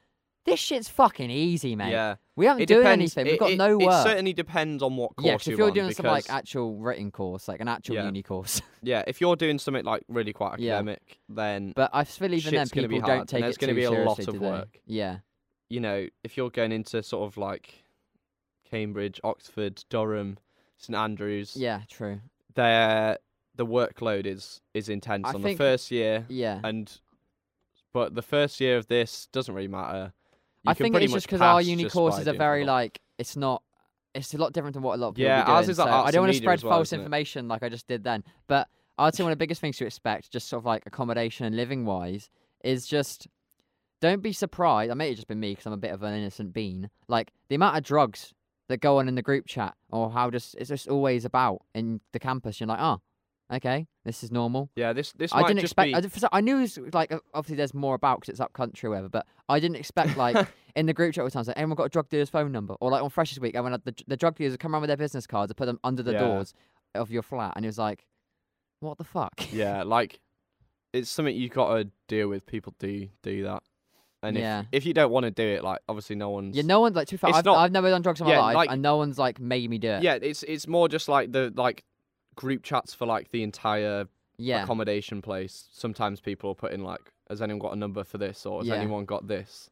this 0.46 0.60
shit's 0.60 0.90
fucking 0.90 1.30
easy, 1.30 1.76
mate. 1.76 1.92
Yeah, 1.92 2.16
We 2.36 2.48
aren't 2.48 2.62
it 2.62 2.66
doing 2.68 2.80
depends. 2.82 3.16
anything. 3.16 3.26
We've 3.26 3.34
It- 3.36 3.40
got 3.40 3.52
it- 3.52 3.58
no 3.58 3.80
It 3.80 3.86
work. 3.86 4.08
certainly 4.08 4.34
depends 4.34 4.82
on 4.82 4.96
what 4.98 5.16
course 5.16 5.26
Yeah, 5.28 5.34
if 5.36 5.46
you're 5.48 5.58
you're 5.60 5.72
doing 5.72 5.92
some 5.92 6.06
like 6.08 6.28
actual 6.32 6.78
written 6.80 7.12
course, 7.12 7.48
like 7.48 7.60
an 7.62 7.68
actual 7.68 7.96
Yeah. 7.98 8.06
uni 8.06 8.24
course, 8.24 8.60
yeah, 8.82 9.04
if 9.06 9.22
you're 9.22 9.36
doing 9.36 9.60
something 9.60 9.86
like 9.86 10.02
really 10.08 10.34
quite 10.34 10.58
Yeah. 10.60 10.76
academic, 10.78 11.20
then 11.30 11.74
but 11.76 11.92
I 11.94 12.06
feel 12.06 12.34
even 12.34 12.56
then 12.56 12.62
Shit's 12.66 12.72
gonna 12.72 12.88
be 12.88 12.96
people 12.96 13.08
don't 13.08 13.20
and 13.20 13.30
take 13.30 13.42
there's 13.44 13.56
it 13.58 13.60
gonna 13.60 13.74
too 13.74 13.76
be 13.76 13.84
a 13.84 13.92
lot 13.92 14.28
of 14.28 14.40
work. 14.40 14.80
Yeah, 14.88 15.18
you 15.70 15.80
know, 15.80 16.08
if 16.24 16.38
you're 16.38 16.50
going 16.50 16.72
into 16.72 17.02
sort 17.04 17.28
of 17.28 17.38
like 17.38 17.84
Cambridge, 18.70 19.20
Oxford, 19.24 19.84
Durham, 19.90 20.38
St 20.78 20.96
Andrews, 20.96 21.56
yeah, 21.56 21.82
true. 21.90 22.20
there 22.56 23.18
the 23.56 23.66
workload 23.66 24.26
is 24.26 24.62
is 24.74 24.90
intense 24.90 25.26
I 25.28 25.34
on 25.34 25.42
think- 25.42 25.58
the 25.58 25.64
first 25.64 25.90
year, 25.92 26.26
Yeah, 26.30 26.60
and 26.64 26.92
but 27.94 28.14
the 28.16 28.22
first 28.22 28.60
year 28.60 28.78
of 28.78 28.88
this 28.88 29.28
doesn't 29.32 29.54
really 29.54 29.68
matter. 29.68 30.14
You 30.64 30.72
I 30.72 30.74
can 30.74 30.84
think 30.86 30.94
pretty 30.94 31.06
it's 31.06 31.12
much 31.14 31.18
just 31.24 31.28
because 31.28 31.42
our 31.42 31.60
pass 31.60 31.66
uni 31.66 31.84
just 31.84 31.96
by 31.96 32.00
courses 32.00 32.22
are 32.22 32.26
doing 32.26 32.38
very 32.38 32.66
like 32.66 33.00
it's 33.18 33.36
not. 33.36 33.64
It's 34.16 34.34
a 34.34 34.38
lot 34.38 34.52
different 34.54 34.74
than 34.74 34.82
what 34.84 34.96
a 34.96 34.98
lot 35.02 35.10
of 35.10 35.16
people 35.16 35.30
Yeah, 35.30 35.42
be 35.42 35.46
doing. 35.46 35.56
ours 35.58 35.70
is 35.70 35.78
like 35.78 35.88
so 35.88 35.92
I 35.92 36.12
don't 36.12 36.16
and 36.16 36.22
want 36.22 36.34
to 36.34 36.36
media 36.42 36.52
as 36.52 36.60
spread 36.60 36.64
well, 36.64 36.78
false 36.80 36.88
isn't 36.90 37.00
it? 37.00 37.04
information 37.04 37.48
like 37.48 37.62
I 37.64 37.70
just 37.70 37.88
did 37.88 38.04
then. 38.04 38.24
But 38.48 38.68
I'd 38.98 39.14
say 39.14 39.24
one 39.24 39.32
of 39.32 39.38
the 39.38 39.44
biggest 39.44 39.62
things 39.62 39.78
to 39.78 39.86
expect, 39.86 40.32
just 40.32 40.48
sort 40.50 40.62
of 40.62 40.66
like 40.66 40.84
accommodation 40.88 41.46
and 41.46 41.56
living 41.56 41.86
wise, 41.86 42.30
is 42.64 42.88
just 42.88 43.28
don't 44.02 44.22
be 44.22 44.32
surprised. 44.34 44.92
I 44.92 44.94
may 44.94 45.08
have 45.10 45.16
just 45.16 45.28
been 45.28 45.40
me 45.40 45.52
because 45.52 45.66
I'm 45.66 45.74
a 45.74 45.78
bit 45.78 45.92
of 45.92 46.04
an 46.04 46.14
innocent 46.14 46.54
bean. 46.54 46.90
Like 47.08 47.32
the 47.50 47.56
amount 47.56 47.78
of 47.78 47.84
drugs 47.84 48.34
that 48.70 48.78
go 48.82 49.00
on 49.00 49.08
in 49.08 49.16
the 49.16 49.22
group 49.22 49.46
chat, 49.48 49.76
or 49.92 50.12
how 50.12 50.30
just 50.30 50.56
it's 50.56 50.70
just 50.70 50.88
always 50.88 51.26
about 51.26 51.62
in 51.74 52.02
the 52.14 52.20
campus. 52.20 52.60
You're 52.60 52.68
like, 52.68 52.80
oh, 52.82 53.00
okay, 53.54 53.88
this 54.06 54.24
is 54.24 54.32
normal. 54.32 54.70
Yeah, 54.76 54.94
this 54.94 55.14
this 55.14 55.34
I 55.34 55.42
might 55.42 55.48
didn't 55.48 55.62
just 55.62 55.72
expect. 55.72 55.88
be 55.88 55.96
I, 55.96 56.00
did- 56.02 56.24
I 56.32 56.42
knew 56.42 56.58
it 56.58 56.62
was 56.62 56.80
like 56.94 57.14
obviously 57.34 57.56
there's 57.56 57.74
more 57.74 57.96
about 57.96 58.20
because 58.20 58.30
it's 58.34 58.40
up 58.42 58.54
country 58.54 58.88
or 58.88 58.92
whatever, 58.92 59.10
but 59.10 59.26
I 59.50 59.60
didn't 59.60 59.78
expect 59.78 60.18
like 60.18 60.48
in 60.76 60.86
the 60.86 60.94
group 60.94 61.14
chat 61.14 61.22
all 61.22 61.28
the 61.28 61.32
times 61.32 61.48
like 61.48 61.58
everyone 61.58 61.76
got 61.78 61.86
a 61.86 61.90
drug 61.90 62.10
dealer's 62.10 62.30
phone 62.30 62.52
number 62.52 62.76
or 62.82 62.92
like 62.92 63.02
on 63.02 63.10
Freshers 63.10 63.40
Week 63.40 63.56
everyone 63.56 63.72
had 63.72 63.84
the 63.86 63.96
the 64.08 64.18
drug 64.18 64.36
dealers 64.36 64.52
would 64.52 64.60
come 64.60 64.74
around 64.74 64.82
with 64.82 64.90
their 64.90 64.98
business 64.98 65.26
cards 65.26 65.50
and 65.50 65.58
put 65.58 65.66
them 65.66 65.80
under 65.84 66.04
the 66.04 66.12
Yeah. 66.12 66.20
doors 66.20 66.54
of 66.94 67.10
your 67.10 67.22
flat 67.24 67.54
and 67.56 67.64
it 67.66 67.70
was 67.70 67.78
like, 67.78 68.06
what 68.82 68.98
the 68.98 69.04
fuck? 69.06 69.52
yeah, 69.52 69.84
like 69.84 70.20
it's 70.94 71.10
something 71.10 71.36
you've 71.36 71.52
got 71.52 71.76
to 71.78 71.90
deal 72.08 72.28
with. 72.28 72.46
People 72.46 72.74
do 72.80 73.08
do 73.24 73.44
that, 73.44 73.64
and 74.24 74.38
Yeah. 74.38 74.62
if 74.62 74.68
if 74.72 74.86
you 74.86 74.94
don't 74.94 75.12
want 75.12 75.26
to 75.26 75.32
do 75.32 75.44
it, 75.44 75.64
like 75.64 75.80
obviously 75.88 76.16
no 76.16 76.30
one's 76.30 76.56
Yeah, 76.56 76.64
no 76.64 76.80
one's 76.80 76.96
like 76.96 77.08
too 77.08 77.16
It's 77.16 77.24
I've, 77.24 77.46
not- 77.46 77.58
I've 77.58 77.72
never 77.72 77.90
done 77.90 78.02
drugs 78.02 78.20
in 78.22 78.26
my 78.28 78.34
Yeah, 78.34 78.40
life 78.42 78.56
like- 78.56 78.72
and 78.72 78.82
no 78.82 78.98
one's 78.98 79.18
like 79.20 79.40
made 79.40 79.70
me 79.70 79.78
do 79.78 79.90
it. 79.90 80.04
yeah, 80.04 80.16
it's 80.22 80.44
it's 80.44 80.68
more 80.68 80.88
just 80.90 81.08
like 81.10 81.32
the 81.32 81.54
like 81.56 81.84
group 82.36 82.64
chats 82.64 82.94
for 82.94 83.06
like 83.06 83.32
the 83.32 83.44
entire 83.44 84.08
yeah, 84.38 84.64
accommodation 84.64 85.22
place. 85.22 85.68
Sometimes 85.72 86.22
people 86.22 86.50
will 86.50 86.56
put 86.56 86.72
in 86.72 86.84
like, 86.84 87.12
has 87.30 87.42
anyone 87.42 87.60
got 87.60 87.74
a 87.74 87.76
number 87.76 88.04
for 88.04 88.18
this, 88.20 88.46
or 88.46 88.60
has 88.60 88.68
Yeah. 88.68 88.76
anyone 88.76 89.06
got 89.06 89.28
this? 89.28 89.70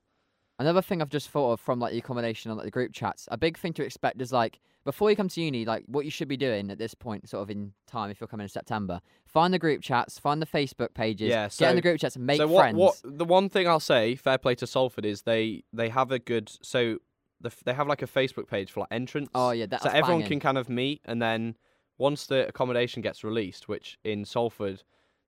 Another 0.58 0.82
thing 0.82 1.02
I've 1.02 1.10
just 1.10 1.30
thought 1.30 1.52
of 1.52 1.60
from 1.60 1.80
like 1.80 1.92
the 1.92 1.98
accommodation 1.98 2.50
and 2.50 2.58
like 2.58 2.66
the 2.66 2.72
group 2.72 2.94
chats, 2.94 3.28
a 3.30 3.38
big 3.38 3.58
thing 3.58 3.74
to 3.74 3.84
expect 3.84 4.22
is 4.22 4.32
like 4.32 4.60
before 4.86 5.10
you 5.10 5.16
come 5.16 5.28
to 5.28 5.42
uni, 5.42 5.66
like 5.66 5.84
what 5.88 6.06
you 6.06 6.12
should 6.12 6.28
be 6.30 6.38
doing 6.38 6.70
at 6.72 6.78
this 6.78 6.94
point, 6.94 7.28
sort 7.28 7.42
of 7.44 7.50
in 7.50 7.74
time, 7.88 8.10
if 8.10 8.22
you're 8.22 8.28
coming 8.28 8.46
in 8.46 8.50
September, 8.50 9.02
find 9.26 9.54
the 9.54 9.60
group 9.60 9.82
chats, 9.82 10.18
find 10.18 10.42
the 10.42 10.46
Facebook 10.46 10.94
pages, 10.94 11.28
Yeah, 11.30 11.46
get 11.46 11.52
so- 11.54 11.70
in 11.70 11.76
the 11.76 11.82
group 11.82 12.00
chats, 12.00 12.16
and 12.16 12.26
make 12.26 12.38
so 12.38 12.48
what, 12.48 12.62
friends. 12.62 12.78
what 12.78 13.02
the 13.04 13.26
one 13.26 13.50
thing 13.50 13.68
I'll 13.68 13.80
say, 13.82 14.16
fair 14.16 14.38
play 14.38 14.56
to 14.56 14.68
Salford, 14.68 15.06
is 15.06 15.24
they 15.24 15.64
they 15.74 15.90
have 15.90 16.12
a 16.12 16.20
good 16.20 16.50
so 16.62 17.00
the, 17.42 17.52
they 17.66 17.74
have 17.74 17.88
like 17.88 18.02
a 18.02 18.08
Facebook 18.08 18.48
page 18.48 18.72
for 18.72 18.80
like 18.82 18.90
entrance. 18.92 19.30
Oh 19.36 19.52
yeah, 19.52 19.66
that's 19.66 19.84
so 19.84 19.90
everyone 19.90 20.22
banging. 20.22 20.28
can 20.28 20.40
kind 20.40 20.58
of 20.58 20.70
meet, 20.70 21.02
and 21.04 21.22
then 21.22 21.58
once 21.98 22.28
the 22.28 22.48
accommodation 22.48 23.02
gets 23.02 23.26
released, 23.26 23.68
which 23.68 23.98
in 24.06 24.24
Salford, 24.24 24.84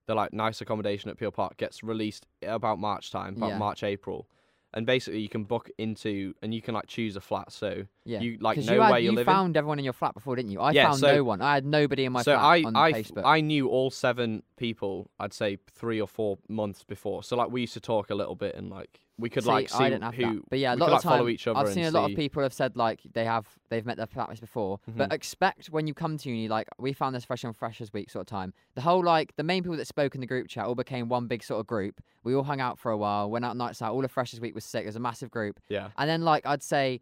the 0.06 0.16
like 0.16 0.32
nice 0.32 0.62
accommodation 0.62 1.10
at 1.10 1.18
Peel 1.18 1.32
Park 1.32 1.58
gets 1.58 1.84
released 1.84 2.26
about 2.44 2.80
March 2.80 3.12
time, 3.12 3.36
about 3.36 3.50
Yeah. 3.50 3.58
March 3.58 3.84
April, 3.84 4.30
and 4.74 4.86
basically 4.86 5.20
you 5.22 5.30
can 5.30 5.44
book 5.44 5.70
into 5.78 6.34
and 6.42 6.54
you 6.54 6.62
can 6.62 6.74
like 6.74 6.88
choose 6.88 7.16
a 7.16 7.22
flat. 7.22 7.52
So 7.52 7.86
Yeah. 8.06 8.20
you 8.20 8.38
like 8.42 8.58
know 8.58 8.74
you 8.74 8.82
had, 8.82 8.90
where 8.92 9.00
you're 9.00 9.12
you 9.12 9.18
living. 9.18 9.34
found 9.34 9.58
everyone 9.58 9.80
in 9.80 9.86
your 9.86 9.94
flat 9.94 10.14
before, 10.14 10.36
didn't 10.36 10.52
you? 10.52 10.60
I 10.60 10.72
Yeah, 10.72 10.88
found 10.88 11.00
so- 11.00 11.16
no 11.16 11.24
one. 11.24 11.42
I 11.42 11.54
had 11.56 11.66
nobody 11.66 12.06
in 12.06 12.12
my 12.12 12.22
so 12.22 12.34
flat 12.36 12.44
I 12.44 12.64
on 12.64 12.76
I, 12.76 12.92
Facebook. 12.94 13.24
I 13.26 13.42
knew 13.42 13.70
all 13.70 13.90
seven 13.90 14.44
people. 14.58 15.10
I'd 15.20 15.34
say 15.34 15.58
three 15.72 16.00
or 16.02 16.08
four 16.08 16.38
months 16.50 16.84
before. 16.84 17.24
So 17.24 17.36
like 17.38 17.50
we 17.50 17.62
used 17.62 17.74
to 17.74 17.80
talk 17.80 18.10
a 18.10 18.16
little 18.16 18.36
bit 18.36 18.56
and 18.56 18.70
like 18.70 19.00
we 19.20 19.30
could 19.30 19.44
See, 19.44 19.50
like 19.50 19.70
see 19.70 19.78
I 19.84 19.90
didn't 19.90 20.04
have 20.04 20.14
who. 20.14 20.22
that. 20.36 20.50
But 20.50 20.60
yeah, 20.60 20.74
a 20.74 20.76
lot 20.76 20.86
could, 20.86 20.86
of 20.86 20.92
like, 20.94 21.02
follow 21.04 21.18
time, 21.20 21.30
each 21.30 21.48
other 21.48 21.60
I've 21.60 21.74
seen 21.74 21.86
a 21.86 21.92
lot 21.92 22.12
of 22.12 22.16
people 22.16 22.44
have 22.44 22.54
said 22.54 22.76
like 22.78 23.02
they 23.14 23.26
have 23.26 23.48
they've 23.70 23.86
met 23.86 23.98
their 23.98 24.06
flatmates 24.08 24.40
before. 24.40 24.80
But 24.88 25.10
Mhm. 25.10 25.14
expect 25.14 25.68
when 25.68 25.88
you 25.88 25.94
come 25.94 26.18
to 26.18 26.30
uni, 26.30 26.48
like 26.48 26.68
we 26.78 26.94
found 26.94 27.16
this 27.16 27.26
fresh 27.26 27.44
on 27.44 27.54
freshers 27.54 27.92
week 27.92 28.10
sort 28.12 28.22
of 28.22 28.28
time. 28.28 28.54
The 28.76 28.82
whole 28.82 29.04
like 29.04 29.36
the 29.36 29.44
main 29.44 29.64
people 29.64 29.78
that 29.78 29.88
spoke 29.88 30.14
in 30.16 30.22
the 30.22 30.28
group 30.28 30.48
chat 30.48 30.66
all 30.66 30.76
became 30.76 31.10
one 31.10 31.28
big 31.28 31.44
sort 31.44 31.60
of 31.60 31.68
group. 31.68 32.00
We 32.24 32.36
all 32.36 32.44
hung 32.44 32.62
out 32.62 32.78
for 32.78 32.92
a 32.92 32.98
while, 32.98 33.30
went 33.30 33.44
out 33.46 33.58
nights 33.58 33.82
out. 33.82 33.94
All 33.94 34.06
of 34.06 34.12
freshers 34.12 34.40
week 34.40 34.54
was 34.54 34.66
sick. 34.66 34.84
It 34.84 34.88
was 34.88 34.96
a 34.96 35.00
massive 35.00 35.32
group. 35.32 35.60
Yeah. 35.70 35.90
And 35.98 36.10
then 36.10 36.22
like 36.22 36.46
I'd 36.46 36.62
say 36.64 37.02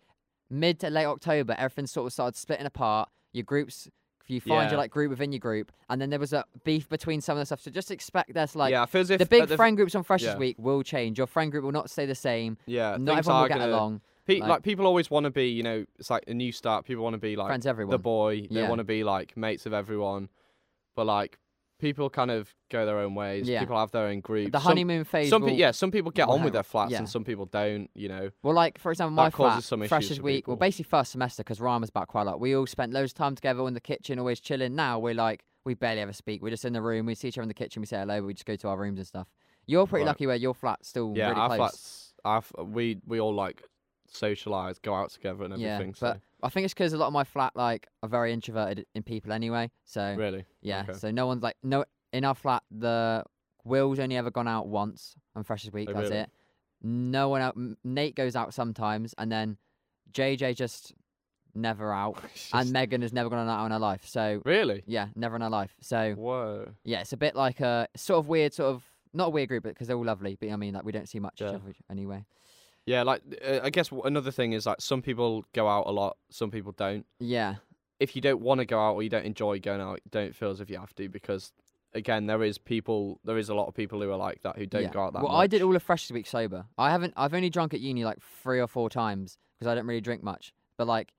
mid 0.50 0.80
to 0.80 0.90
late 0.90 1.06
October, 1.06 1.54
everything 1.58 1.88
sort 1.88 2.08
of 2.08 2.14
started 2.14 2.38
splitting 2.38 2.66
apart. 2.66 3.10
Your 3.34 3.44
groups, 3.44 3.90
you 4.28 4.42
find 4.42 4.64
Yeah. 4.64 4.72
your 4.72 4.78
like 4.78 4.92
group 4.92 5.10
within 5.10 5.32
your 5.32 5.40
group, 5.40 5.72
and 5.90 6.02
then 6.02 6.10
there 6.10 6.20
was 6.20 6.34
a 6.34 6.46
beef 6.64 6.90
between 6.90 7.22
some 7.22 7.38
of 7.38 7.42
the 7.42 7.46
stuff. 7.46 7.62
So 7.62 7.72
just 7.72 7.92
expect 7.92 8.34
there's 8.34 8.56
like 8.56 8.72
yeah, 8.72 8.84
I 8.84 8.86
feel 8.86 9.02
if 9.10 9.20
the 9.20 9.26
big 9.26 9.48
the, 9.48 9.56
friend 9.56 9.76
groups 9.78 9.96
on 9.96 10.04
Freshers 10.04 10.30
yeah. 10.30 10.38
Week 10.38 10.56
will 10.58 10.84
change. 10.84 11.18
Your 11.18 11.28
friend 11.28 11.52
group 11.52 11.64
will 11.64 11.72
not 11.72 11.90
stay 11.90 12.06
the 12.06 12.16
same. 12.16 12.58
Yeah, 12.66 12.98
not 13.00 13.20
everyone 13.20 13.42
will 13.42 13.48
get 13.50 13.58
gonna, 13.60 13.72
along. 13.72 14.02
Pe- 14.26 14.40
like- 14.40 14.50
like, 14.50 14.64
people 14.64 14.88
always 14.88 15.12
want 15.12 15.26
to 15.26 15.30
be, 15.30 15.50
you 15.50 15.62
know, 15.62 15.86
it's 16.00 16.10
like 16.10 16.24
a 16.28 16.34
new 16.34 16.52
start. 16.52 16.86
People 16.86 17.04
want 17.04 17.14
to 17.14 17.20
be 17.20 17.36
like 17.36 17.48
Friends, 17.48 17.68
everyone. 17.68 17.92
the 17.92 18.00
boy. 18.00 18.48
They 18.50 18.68
want 18.68 18.80
to 18.80 18.84
be 18.84 19.04
like 19.04 19.38
mates 19.38 19.66
of 19.68 19.74
everyone. 19.74 20.30
But 20.96 21.06
like 21.06 21.38
people 21.86 22.10
kind 22.10 22.32
of 22.32 22.54
go 22.72 22.86
their 22.86 22.98
own 23.00 23.14
ways. 23.16 23.48
Yeah. 23.48 23.60
People 23.60 23.78
have 23.78 23.92
their 23.92 24.08
own 24.08 24.20
groups. 24.22 24.52
the 24.52 24.60
Some- 24.60 24.64
honeymoon 24.70 25.04
phase. 25.04 25.30
Some, 25.30 25.44
will, 25.44 25.50
pe- 25.50 25.56
yeah, 25.56 25.72
some 25.72 25.92
people 25.92 26.12
get 26.12 26.28
on 26.28 26.44
with 26.44 26.54
their 26.54 26.64
flats 26.64 26.92
yeah. 26.92 26.98
and 27.00 27.08
some 27.10 27.24
people 27.24 27.46
don't. 27.46 27.90
You 27.94 28.10
know, 28.10 28.30
Well, 28.44 28.54
like 28.56 28.80
for 28.80 28.92
example, 28.92 29.16
my 29.16 29.30
flat, 29.30 29.64
some 29.64 29.84
Freshers 29.88 30.20
Week. 30.22 30.48
Well, 30.48 30.58
basically 30.58 30.86
first 30.90 31.12
semester 31.12 31.44
because 31.44 31.62
Ryan 31.62 31.82
was 31.82 31.90
back 31.92 32.08
quite 32.08 32.24
a 32.24 32.26
lot. 32.26 32.40
We 32.40 32.56
all 32.56 32.66
spent 32.68 32.92
loads 32.92 33.12
of 33.12 33.16
time 33.18 33.36
together 33.36 33.68
in 33.68 33.74
the 33.76 33.80
kitchen, 33.82 34.18
always 34.20 34.40
chilling. 34.40 34.76
Now 34.76 34.98
we're 35.00 35.14
like 35.14 35.44
we 35.64 35.74
barely 35.76 36.02
ever 36.02 36.14
speak. 36.14 36.42
We're 36.42 36.50
just 36.50 36.66
in 36.66 36.74
the 36.74 36.82
room. 36.82 37.06
We 37.06 37.16
see 37.16 37.28
each 37.30 37.38
other 37.38 37.44
in 37.44 37.48
the 37.50 37.54
kitchen. 37.54 37.82
We 37.82 37.86
say 37.88 37.98
hello. 37.98 38.22
We 38.24 38.34
just 38.34 38.46
go 38.46 38.56
to 38.56 38.68
our 38.70 38.78
rooms 38.78 39.00
and 39.00 39.08
stuff. 39.08 39.28
You're 39.68 39.88
pretty 39.88 40.04
Right. 40.06 40.10
lucky 40.10 40.28
where 40.28 40.36
your 40.36 40.54
flat's 40.54 40.90
still 40.90 41.14
yeah, 41.16 41.30
really 41.30 41.42
our 41.42 41.48
close. 41.50 41.58
flats, 41.58 42.14
our 42.24 42.38
f- 42.40 42.52
we 42.66 42.98
we 43.06 43.20
all 43.20 43.34
like 43.34 43.64
socialize, 44.16 44.80
go 44.80 44.94
out 44.94 45.12
together 45.12 45.44
and 45.44 45.54
everything. 45.54 45.68
yeah, 45.68 45.76
everything. 45.76 45.96
but 46.00 46.20
I 46.44 46.50
think 46.50 46.66
it's 46.66 46.74
because 46.74 46.94
a 46.94 46.98
lot 46.98 47.08
of 47.08 47.14
my 47.14 47.24
flat 47.24 47.54
like 47.56 47.88
are 48.04 48.10
very 48.10 48.34
introverted 48.34 48.86
in 48.96 49.04
people 49.04 49.32
anyway. 49.32 49.72
So 49.84 50.14
so 50.14 50.18
really, 50.20 50.46
yeah, 50.62 50.84
okay. 50.88 50.98
so 50.98 51.12
no 51.12 51.28
one's 51.28 51.44
like 51.44 51.58
no 51.64 51.86
in 52.14 52.26
our 52.26 52.36
flat. 52.36 52.64
The 52.72 53.24
Will's 53.64 54.00
only 54.00 54.16
ever 54.18 54.32
gone 54.32 54.48
out 54.48 54.68
once 54.68 55.16
on 55.36 55.44
Freshers 55.44 55.72
Week. 55.74 55.90
Oh, 55.90 55.94
that's 55.94 56.10
really? 56.10 56.22
it. 56.24 56.30
No 56.82 57.30
one 57.30 57.42
out. 57.42 57.58
Nate 57.84 58.16
goes 58.16 58.36
out 58.36 58.54
sometimes, 58.54 59.16
and 59.18 59.32
then 59.32 59.58
JJ 60.12 60.56
just 60.56 60.94
never 61.56 61.92
out. 61.92 62.18
It's 62.36 62.50
and 62.54 62.72
Megan 62.72 63.02
has 63.02 63.14
never 63.14 63.30
gone 63.30 63.48
out 63.50 63.66
in 63.66 63.72
her 63.72 63.80
life. 63.80 64.06
So 64.06 64.42
really, 64.46 64.84
yeah, 64.86 65.08
never 65.16 65.36
in 65.36 65.42
her 65.42 65.50
life. 65.50 65.76
So 65.82 66.14
whoa, 66.14 66.70
yeah, 66.84 67.02
it's 67.02 67.14
a 67.14 67.18
bit 67.18 67.36
like 67.36 67.60
a 67.60 67.88
sort 67.96 68.20
of 68.20 68.28
weird, 68.28 68.54
sort 68.54 68.76
of 68.76 68.84
not 69.14 69.28
a 69.28 69.30
weird 69.30 69.50
group, 69.50 69.64
because 69.64 69.88
they're 69.88 69.98
all 69.98 70.06
lovely. 70.06 70.38
But 70.40 70.52
I 70.52 70.56
mean, 70.58 70.74
like 70.74 70.86
we 70.86 70.92
don't 70.92 71.10
see 71.10 71.20
much 71.20 71.36
each 71.36 71.42
Yeah. 71.42 71.56
other 71.56 71.74
anyway. 71.90 72.26
Yeah. 72.86 73.04
Like 73.04 73.22
uh, 73.46 73.60
I 73.64 73.70
guess 73.70 73.90
another 74.04 74.32
thing 74.32 74.54
is 74.54 74.66
like 74.66 74.82
some 74.82 75.02
people 75.02 75.46
go 75.54 75.68
out 75.68 75.88
a 75.88 75.92
lot, 75.92 76.18
some 76.30 76.52
people 76.52 76.72
don't. 76.72 77.06
Yeah, 77.20 77.56
if 78.00 78.16
you 78.16 78.22
don't 78.22 78.42
want 78.42 78.60
to 78.60 78.66
go 78.66 78.80
out 78.80 78.96
or 78.96 79.04
you 79.04 79.10
don't 79.10 79.26
enjoy 79.26 79.60
going 79.60 79.82
out, 79.82 80.00
don't 80.10 80.36
feel 80.36 80.52
as 80.52 80.60
if 80.60 80.70
you 80.70 80.78
have 80.78 80.94
to 80.96 81.10
because 81.10 81.52
again, 81.96 82.28
there 82.28 82.44
is 82.44 82.58
people, 82.58 83.20
there 83.24 83.38
is 83.38 83.50
a 83.50 83.56
lot 83.56 83.68
of 83.68 83.74
people 83.74 84.02
who 84.02 84.12
are 84.12 84.18
like 84.18 84.42
that 84.44 84.58
who 84.58 84.66
don't 84.66 84.84
yeah. 84.84 84.90
go 84.90 85.04
out 85.04 85.14
that 85.14 85.24
well, 85.24 85.32
much. 85.32 85.44
I 85.44 85.48
did 85.48 85.62
all 85.62 85.76
of 85.76 85.82
Freshers 85.82 86.12
Week 86.12 86.28
sober. 86.28 86.66
I 86.78 86.92
haven't. 86.92 87.14
I've 87.18 87.34
only 87.34 87.50
drunk 87.50 87.74
at 87.74 87.80
uni 87.80 88.06
like 88.06 88.20
three 88.44 88.60
or 88.60 88.68
four 88.68 88.90
times 88.90 89.38
because 89.58 89.72
I 89.72 89.76
don't 89.76 89.88
really 89.88 90.02
drink 90.02 90.22
much. 90.22 90.54
But 90.78 90.88
like, 90.88 91.14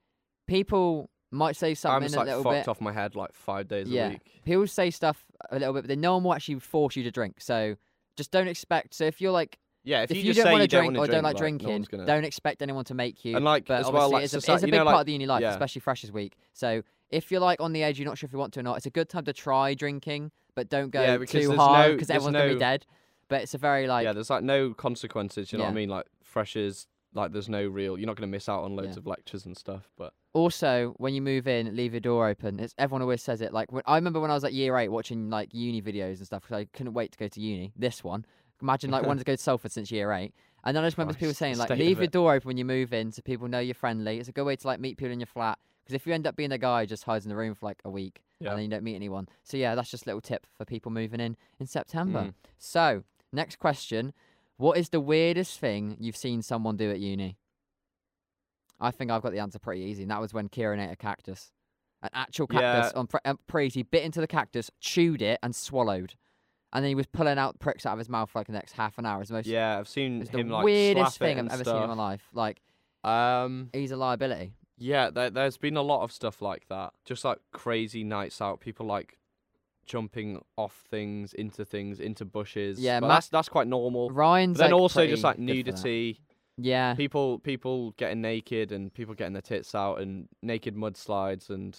people 0.46 1.11
might 1.33 1.57
say 1.57 1.74
something 1.74 1.96
I'm 1.96 2.02
just 2.02 2.14
a 2.14 2.18
like 2.18 2.29
little 2.29 2.42
fucked 2.44 2.66
bit. 2.66 2.68
off 2.68 2.81
my 2.81 2.92
head 2.92 3.16
like 3.16 3.35
five 3.35 3.66
days 3.66 3.88
Yeah. 3.88 4.07
a 4.07 4.11
week. 4.11 4.42
People 4.44 4.66
say 4.66 4.90
stuff 4.90 5.24
a 5.50 5.59
little 5.59 5.74
bit, 5.74 5.83
but 5.83 5.88
then 5.88 6.00
no 6.00 6.14
one 6.14 6.24
will 6.24 6.35
actually 6.35 6.61
force 6.61 6.94
you 6.94 7.02
to 7.02 7.11
drink. 7.11 7.40
So 7.40 7.76
just 8.16 8.31
don't 8.31 8.46
expect. 8.48 8.94
So 8.94 9.05
if 9.05 9.20
you're 9.20 9.33
like, 9.33 9.59
Yeah, 9.87 10.03
if, 10.03 10.11
if, 10.11 10.16
you, 10.16 10.22
you, 10.25 10.35
just 10.35 10.38
don't 10.38 10.46
say 10.46 10.53
want 10.53 10.61
to 10.61 10.64
you 10.64 10.68
don't 10.68 10.81
drink 10.81 10.99
wanna 10.99 11.09
or 11.09 11.12
don't 11.12 11.22
like 11.22 11.35
no 11.37 11.38
drinking, 11.38 11.87
don't 12.07 12.25
expect 12.25 12.61
anyone 12.61 12.85
to 12.87 12.94
make 12.94 13.25
you. 13.25 13.37
And 13.37 13.44
like 13.44 13.66
but 13.66 13.81
as 13.81 13.90
well, 13.90 14.11
like 14.11 14.25
it's, 14.25 14.35
a, 14.35 14.40
society- 14.40 14.55
it's 14.57 14.62
a 14.64 14.66
you 14.66 14.72
big 14.72 14.81
know, 14.81 14.85
part 14.87 15.01
of 15.01 15.07
the 15.07 15.12
uni 15.12 15.27
life, 15.27 15.42
yeah. 15.42 15.51
especially 15.53 15.81
Freshers 15.81 16.11
Week. 16.11 16.37
So 16.53 16.83
if 17.11 17.31
you're 17.31 17.40
like 17.40 17.61
on 17.61 17.72
the 17.72 17.85
edge, 17.85 17.99
you're 17.99 18.09
not 18.09 18.18
sure 18.18 18.27
if 18.27 18.33
you 18.33 18.38
want 18.38 18.53
to 18.55 18.61
or 18.61 18.62
not, 18.64 18.77
it's 18.79 18.87
a 18.87 18.90
good 18.90 19.09
time 19.09 19.25
to 19.27 19.33
try 19.33 19.75
drinking, 19.75 20.33
but 20.57 20.68
don't 20.68 20.90
go 20.90 21.01
Yeah, 21.01 21.18
too 21.18 21.53
hard 21.53 21.92
because 21.92 22.09
there's 22.09 22.16
everyone's 22.16 22.37
gonna 22.37 22.55
be 22.55 22.59
dead. 22.59 22.85
But 23.29 23.42
it's 23.42 23.55
a 23.55 23.59
very 23.59 23.87
like 23.87 24.05
yeah, 24.05 24.12
there's 24.12 24.29
like 24.31 24.42
no 24.42 24.75
consequences. 24.75 25.53
You 25.53 25.59
know 25.59 25.64
what 25.64 25.70
I 25.70 25.75
mean? 25.75 25.88
Like 25.88 26.07
freshers, 26.25 26.88
like 27.14 27.33
there's 27.33 27.49
no 27.49 27.64
real. 27.64 27.96
You're 27.96 28.07
not 28.09 28.16
gonna 28.16 28.27
miss 28.27 28.49
out 28.49 28.64
on 28.64 28.75
loads 28.75 28.96
Yeah. 28.96 28.99
of 28.99 29.07
lectures 29.07 29.46
and 29.46 29.57
stuff. 29.57 29.88
But 29.96 30.12
also 30.33 30.94
when 30.96 31.14
you 31.14 31.22
move 31.22 31.46
in, 31.46 31.77
leave 31.77 31.92
your 31.92 32.01
door 32.01 32.29
open. 32.29 32.59
It's 32.59 32.75
everyone 32.77 33.03
always 33.03 33.22
says 33.22 33.40
it. 33.40 33.53
Like 33.53 33.70
when, 33.70 33.83
I 33.87 33.94
remember 33.96 34.18
when 34.20 34.33
I 34.33 34.35
was 34.35 34.42
like 34.42 34.53
year 34.53 34.77
eight 34.79 34.88
watching 34.88 35.31
like 35.31 35.55
uni 35.55 35.81
videos 35.81 36.18
and 36.18 36.27
stuff 36.27 36.42
because 36.42 36.57
I 36.57 36.64
couldn't 36.77 36.92
wait 36.94 37.12
to 37.12 37.18
go 37.18 37.29
to 37.29 37.40
uni. 37.40 37.72
This 37.77 38.03
one, 38.05 38.27
imagine 38.61 38.90
like 38.90 39.05
wanting 39.05 39.19
to 39.25 39.25
go 39.25 39.37
to 39.37 39.42
Salford 39.42 39.73
since 39.73 39.90
year 39.90 40.12
eight. 40.12 40.35
And 40.64 40.77
then 40.77 40.83
I 40.83 40.88
just 40.88 40.99
remember 40.99 41.14
people 41.14 41.35
saying 41.35 41.59
like 41.59 41.71
leave 41.71 41.99
your 41.99 42.09
door 42.09 42.35
open 42.35 42.49
when 42.49 42.57
you 42.57 42.64
move 42.64 42.92
in 42.92 43.12
so 43.12 43.23
people 43.23 43.47
know 43.47 43.61
you're 43.61 43.75
friendly. 43.75 44.19
It's 44.19 44.29
a 44.29 44.33
good 44.33 44.45
way 44.45 44.57
to 44.57 44.66
like 44.66 44.81
meet 44.81 44.97
people 44.97 45.12
in 45.12 45.21
your 45.21 45.27
flat. 45.27 45.59
Because 45.85 45.95
if 45.95 46.07
you 46.07 46.12
end 46.12 46.27
up 46.27 46.35
being 46.35 46.51
a 46.51 46.59
guy 46.59 46.81
who 46.83 46.87
just 46.88 47.05
hides 47.05 47.25
in 47.25 47.29
the 47.29 47.37
room 47.37 47.55
for 47.55 47.66
like 47.66 47.81
a 47.85 47.90
week 47.90 48.25
yeah, 48.40 48.51
and 48.51 48.59
then 48.59 48.64
you 48.64 48.71
don't 48.71 48.83
meet 48.83 48.97
anyone. 48.97 49.29
So 49.45 49.57
yeah, 49.57 49.75
that's 49.75 49.90
just 49.90 50.05
a 50.05 50.09
little 50.09 50.21
tip 50.21 50.47
for 50.57 50.64
people 50.64 50.90
moving 50.92 51.21
in 51.21 51.37
in 51.59 51.66
September. 51.66 52.21
Mm. 52.21 52.35
So 52.59 53.05
next 53.33 53.59
question: 53.59 54.12
What 54.57 54.77
is 54.77 54.90
the 54.90 55.01
weirdest 55.01 55.59
thing 55.59 55.97
you've 56.01 56.16
seen 56.16 56.42
someone 56.42 56.77
do 56.77 56.90
at 56.90 56.99
uni? 56.99 57.38
I 58.79 58.90
think 58.90 59.11
I've 59.11 59.23
got 59.23 59.33
the 59.33 59.38
answer 59.38 59.59
pretty 59.59 59.83
easy, 59.83 60.03
and 60.03 60.11
that 60.11 60.21
was 60.21 60.35
when 60.35 60.49
Kieran 60.49 60.81
ate 60.81 60.90
a 60.90 60.97
cactus, 60.97 61.51
an 62.03 62.11
actual 62.12 62.47
cactus 62.47 62.92
Yeah. 62.92 62.99
on 62.99 63.07
pre- 63.07 63.21
um. 63.25 63.38
He 63.71 63.83
bit 63.83 64.03
into 64.05 64.21
the 64.21 64.27
cactus, 64.27 64.71
chewed 64.81 65.23
it, 65.23 65.38
and 65.42 65.55
swallowed, 65.55 66.14
and 66.72 66.85
then 66.85 66.88
he 66.88 66.94
was 66.94 67.07
pulling 67.07 67.38
out 67.38 67.59
pricks 67.59 67.87
out 67.87 67.92
of 67.92 67.98
his 67.98 68.09
mouth 68.09 68.31
for 68.31 68.38
like 68.40 68.46
the 68.46 68.52
next 68.52 68.72
half 68.72 68.98
an 68.98 69.07
hour. 69.07 69.20
It's 69.20 69.31
the 69.31 69.37
most, 69.37 69.46
yeah. 69.46 69.79
I've 69.79 69.88
seen 69.88 70.22
it's 70.22 70.31
the 70.31 70.42
like 70.42 70.64
weirdest 70.64 71.18
thing 71.18 71.38
I've 71.38 71.52
ever 71.52 71.64
seen 71.64 71.83
in 71.83 71.88
my 71.88 71.94
life. 71.94 72.29
Like 72.33 72.61
Um, 73.05 73.70
he's 73.72 73.92
a 73.92 73.96
liability. 73.96 74.52
Yeah, 74.79 75.11
there, 75.11 75.31
there's 75.31 75.57
been 75.57 75.76
a 75.76 75.83
lot 75.83 76.02
of 76.02 76.12
stuff 76.12 76.42
like 76.42 76.68
that. 76.68 76.92
Just 77.05 77.24
like 77.24 77.38
crazy 77.52 78.05
nights 78.05 78.40
out, 78.42 78.61
people 78.61 78.85
like 78.87 79.16
jumping 79.87 80.42
off 80.57 80.85
things, 80.90 81.33
into 81.33 81.64
things, 81.64 82.00
into 82.00 82.24
bushes. 82.24 82.79
Yeah, 82.79 83.00
but 83.00 83.07
Ma- 83.09 83.14
that's 83.14 83.29
that's 83.29 83.48
quite 83.48 83.68
normal. 83.68 84.11
Ryan's 84.11 84.59
But 84.59 84.64
then 84.64 84.72
like, 84.72 84.81
also 84.81 85.07
just 85.07 85.22
like 85.24 85.37
pretty 85.37 85.62
good 85.62 85.66
for 85.66 85.83
that. 85.83 85.88
nudity, 85.88 86.20
Yeah, 86.59 86.94
people 86.94 87.38
people 87.38 87.92
getting 87.92 88.20
naked 88.20 88.72
and 88.72 88.92
people 88.92 89.14
getting 89.14 89.33
their 89.33 89.42
tits 89.42 89.74
out 89.74 90.00
and 90.00 90.29
naked 90.42 90.74
mudslides 90.74 91.48
and 91.48 91.79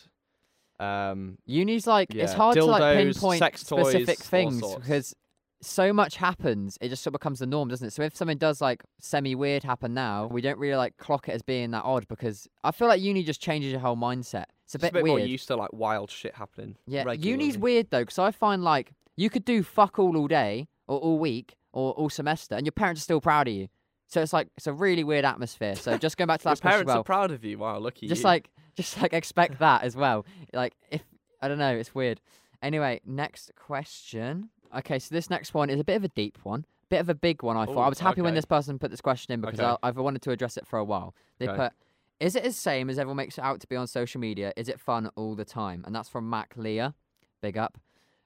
um 0.80 1.38
Uni's 1.46 1.88
like 1.88 2.14
it's 2.14 2.32
Yeah, 2.32 2.38
hard 2.38 2.56
to 2.56 2.66
like 2.66 2.98
pinpoint 2.98 3.40
sex 3.40 3.64
toys, 3.64 3.90
specific 3.90 4.20
things 4.20 4.62
because 4.76 5.16
so 5.62 5.92
much 5.92 6.18
happens. 6.18 6.78
It 6.82 6.90
just 6.90 7.04
sort 7.04 7.16
of 7.16 7.20
becomes 7.20 7.40
the 7.40 7.48
norm, 7.48 7.70
doesn't 7.70 7.88
it? 7.88 7.94
So 7.94 8.04
if 8.04 8.16
something 8.16 8.38
does 8.38 8.62
like 8.62 8.84
semi 9.00 9.36
weird 9.36 9.64
happen 9.64 9.94
now, 9.94 10.28
we 10.28 10.42
don't 10.42 10.60
really 10.60 10.76
like 10.76 10.98
clock 10.98 11.30
it 11.30 11.32
as 11.32 11.42
being 11.42 11.72
that 11.72 11.84
odd 11.84 12.08
because 12.08 12.48
I 12.64 12.72
feel 12.72 12.88
like 12.88 13.02
uni 13.02 13.24
just 13.24 13.42
changes 13.42 13.72
your 13.72 13.82
whole 13.82 13.96
mindset. 13.96 14.46
It's 14.66 14.76
a 14.76 14.80
bit, 14.80 14.92
a 14.92 14.94
bit 14.94 15.04
weird. 15.04 15.18
more 15.20 15.26
used 15.26 15.48
to 15.48 15.56
like 15.56 15.72
wild 15.74 16.12
shit 16.12 16.36
happening. 16.36 16.76
yeah, 16.86 17.04
regularly. 17.04 17.44
uni's 17.44 17.58
weird 17.58 17.90
though 17.90 18.02
because 18.02 18.20
I 18.20 18.32
find 18.32 18.64
like 18.64 18.94
you 19.16 19.30
could 19.30 19.46
do 19.46 19.64
fuck 19.64 19.98
all 19.98 20.16
all 20.16 20.28
day 20.28 20.68
or 20.88 21.00
all 21.00 21.20
week 21.20 21.56
or 21.74 21.94
all 21.94 22.10
semester, 22.10 22.56
and 22.56 22.66
your 22.66 22.72
parents 22.72 23.02
are 23.02 23.04
still 23.04 23.22
proud 23.22 23.48
of 23.48 23.54
you. 23.54 23.68
So 24.08 24.22
it's 24.22 24.34
like 24.34 24.48
it's 24.58 24.68
a 24.68 24.74
really 24.74 25.04
weird 25.04 25.26
atmosphere. 25.26 25.76
So 25.76 25.98
just 25.98 26.18
going 26.18 26.28
back 26.28 26.40
to 26.40 26.44
that. 26.46 26.64
Your 26.64 26.72
parents 26.72 26.88
well, 26.88 27.00
are 27.00 27.04
proud 27.04 27.32
of 27.32 27.44
you. 27.44 27.58
Wow, 27.58 27.80
lucky 27.80 28.02
just 28.02 28.04
you. 28.04 28.10
Just 28.10 28.24
like 28.24 28.50
just 28.78 29.02
like 29.02 29.14
expect 29.14 29.60
that 29.66 29.84
as 29.84 29.96
well. 29.96 30.26
Like 30.54 30.74
if 30.92 31.04
i 31.42 31.48
don't 31.48 31.58
know 31.58 31.76
it's 31.76 31.94
weird. 31.94 32.22
Anyway 32.62 33.02
next 33.06 33.52
question. 33.56 34.50
Okay 34.76 35.00
so 35.00 35.14
this 35.14 35.30
next 35.30 35.54
one 35.54 35.70
is 35.70 35.80
a 35.80 35.84
bit 35.84 35.96
of 35.96 36.04
a 36.04 36.10
deep 36.10 36.38
one 36.44 36.66
bit 36.90 37.02
of 37.02 37.10
a 37.10 37.16
big 37.16 37.44
one 37.44 37.58
i 37.58 37.66
thought. 37.66 37.80
I 37.84 37.90
was 37.90 38.00
happy 38.00 38.22
when 38.22 38.32
okay. 38.32 38.38
this 38.38 38.46
person 38.46 38.80
put 38.80 38.92
this 38.92 39.02
question 39.02 39.34
in 39.34 39.42
because 39.42 39.60
Okay. 39.60 39.76
I, 39.84 39.88
i've 39.90 39.98
wanted 39.98 40.22
to 40.22 40.32
address 40.32 40.56
it 40.56 40.66
for 40.66 40.80
a 40.80 40.86
while. 40.86 41.14
They 41.40 41.48
Okay. 41.50 41.58
put 41.58 41.74
is 42.20 42.36
it 42.36 42.44
as 42.46 42.56
same 42.56 42.90
as 42.90 42.98
everyone 42.98 43.18
makes 43.18 43.38
it 43.38 43.44
out 43.44 43.60
to 43.60 43.68
be 43.68 43.76
on 43.76 43.86
social 43.88 44.20
media? 44.20 44.52
Is 44.56 44.70
it 44.70 44.80
fun 44.80 45.12
all 45.16 45.36
the 45.36 45.46
time? 45.46 45.84
And 45.86 45.94
that's 45.94 46.10
from 46.10 46.30
mac 46.30 46.54
leah 46.56 46.96
big 47.42 47.58
up. 47.58 47.78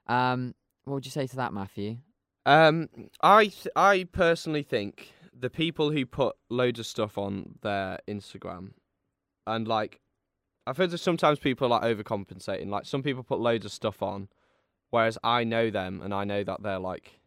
Um 0.08 0.54
what 0.86 0.96
would 0.96 1.06
you 1.06 1.12
say 1.12 1.28
to 1.28 1.36
that 1.38 1.54
matthew? 1.54 1.98
Um, 2.46 2.90
I 3.22 3.46
th- 3.48 3.68
I 3.76 4.06
personally 4.12 4.64
think 4.64 5.14
the 5.38 5.50
people 5.50 5.92
who 5.92 6.06
put 6.06 6.36
loads 6.50 6.80
of 6.80 6.86
stuff 6.86 7.18
on 7.18 7.56
their 7.62 8.00
Instagram, 8.08 8.72
and 9.46 9.68
like, 9.68 10.00
I've 10.68 10.78
heard 10.78 10.92
that 10.92 11.00
sometimes 11.00 11.40
people 11.40 11.66
are 11.68 11.80
like 11.80 11.84
overcompensating. 11.84 12.70
Like 12.70 12.86
some 12.86 13.02
people 13.04 13.24
put 13.24 13.40
loads 13.40 13.66
of 13.66 13.72
stuff 13.72 14.02
on, 14.04 14.28
whereas 14.92 15.18
I 15.24 15.44
know 15.44 15.70
them 15.72 16.02
and 16.04 16.14
I 16.14 16.24
know 16.24 16.44
that 16.44 16.62
they're 16.62 16.80
like 16.80 17.20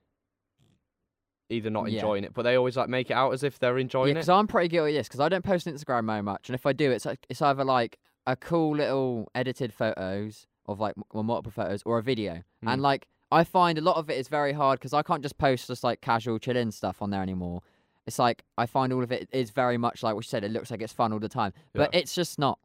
either 1.51 1.71
not 1.71 1.91
Yeah. 1.91 1.97
enjoying 1.99 2.25
it, 2.25 2.33
but 2.35 2.43
they 2.43 2.57
always 2.57 2.77
like 2.77 2.89
make 2.89 3.11
it 3.11 3.15
out 3.15 3.33
as 3.33 3.43
if 3.43 3.59
they're 3.59 3.79
enjoying 3.79 4.11
it. 4.11 4.15
because 4.15 4.29
I'm 4.29 4.47
pretty 4.47 4.69
guilty 4.69 4.93
of 4.93 5.01
this 5.01 5.09
because 5.09 5.21
I 5.21 5.29
don't 5.29 5.45
post 5.45 5.67
on 5.67 5.75
Instagram 5.75 6.07
very 6.07 6.23
much, 6.23 6.49
and 6.49 6.55
if 6.55 6.65
I 6.67 6.73
do, 6.73 6.91
it's 6.91 7.05
like 7.05 7.27
it's 7.29 7.43
either 7.43 7.65
like 7.65 7.99
a 8.27 8.37
cool 8.37 8.77
little 8.77 9.31
edited 9.35 9.73
photos 9.73 10.47
of 10.67 10.81
like 10.81 10.95
m- 10.97 11.05
well, 11.13 11.23
multiple 11.23 11.53
photos 11.53 11.83
or 11.85 11.99
a 11.99 12.03
video, 12.03 12.43
Mm. 12.65 12.73
and 12.73 12.83
like 12.83 13.07
I 13.31 13.45
find 13.45 13.79
a 13.79 13.83
lot 13.83 13.97
of 13.97 14.09
it 14.09 14.17
is 14.17 14.29
very 14.29 14.53
hard 14.53 14.79
because 14.79 14.95
I 14.95 15.03
can't 15.03 15.23
just 15.23 15.39
post 15.39 15.67
just 15.67 15.83
like 15.85 16.01
casual 16.01 16.39
chilling 16.39 16.71
stuff 16.71 17.03
on 17.03 17.11
there 17.11 17.23
anymore. 17.23 17.63
It's 18.07 18.19
like 18.19 18.45
I 18.57 18.67
find 18.67 18.93
all 18.93 19.03
of 19.03 19.11
it 19.13 19.29
is 19.33 19.51
very 19.51 19.77
much 19.77 20.03
like 20.03 20.15
what 20.15 20.25
you 20.25 20.29
said. 20.29 20.45
It 20.45 20.51
looks 20.53 20.71
like 20.71 20.81
it's 20.81 20.93
fun 20.93 21.13
all 21.13 21.19
the 21.19 21.29
time, 21.29 21.53
but 21.75 21.91
Yeah. 21.93 22.01
it's 22.01 22.15
just 22.15 22.39
not. 22.39 22.59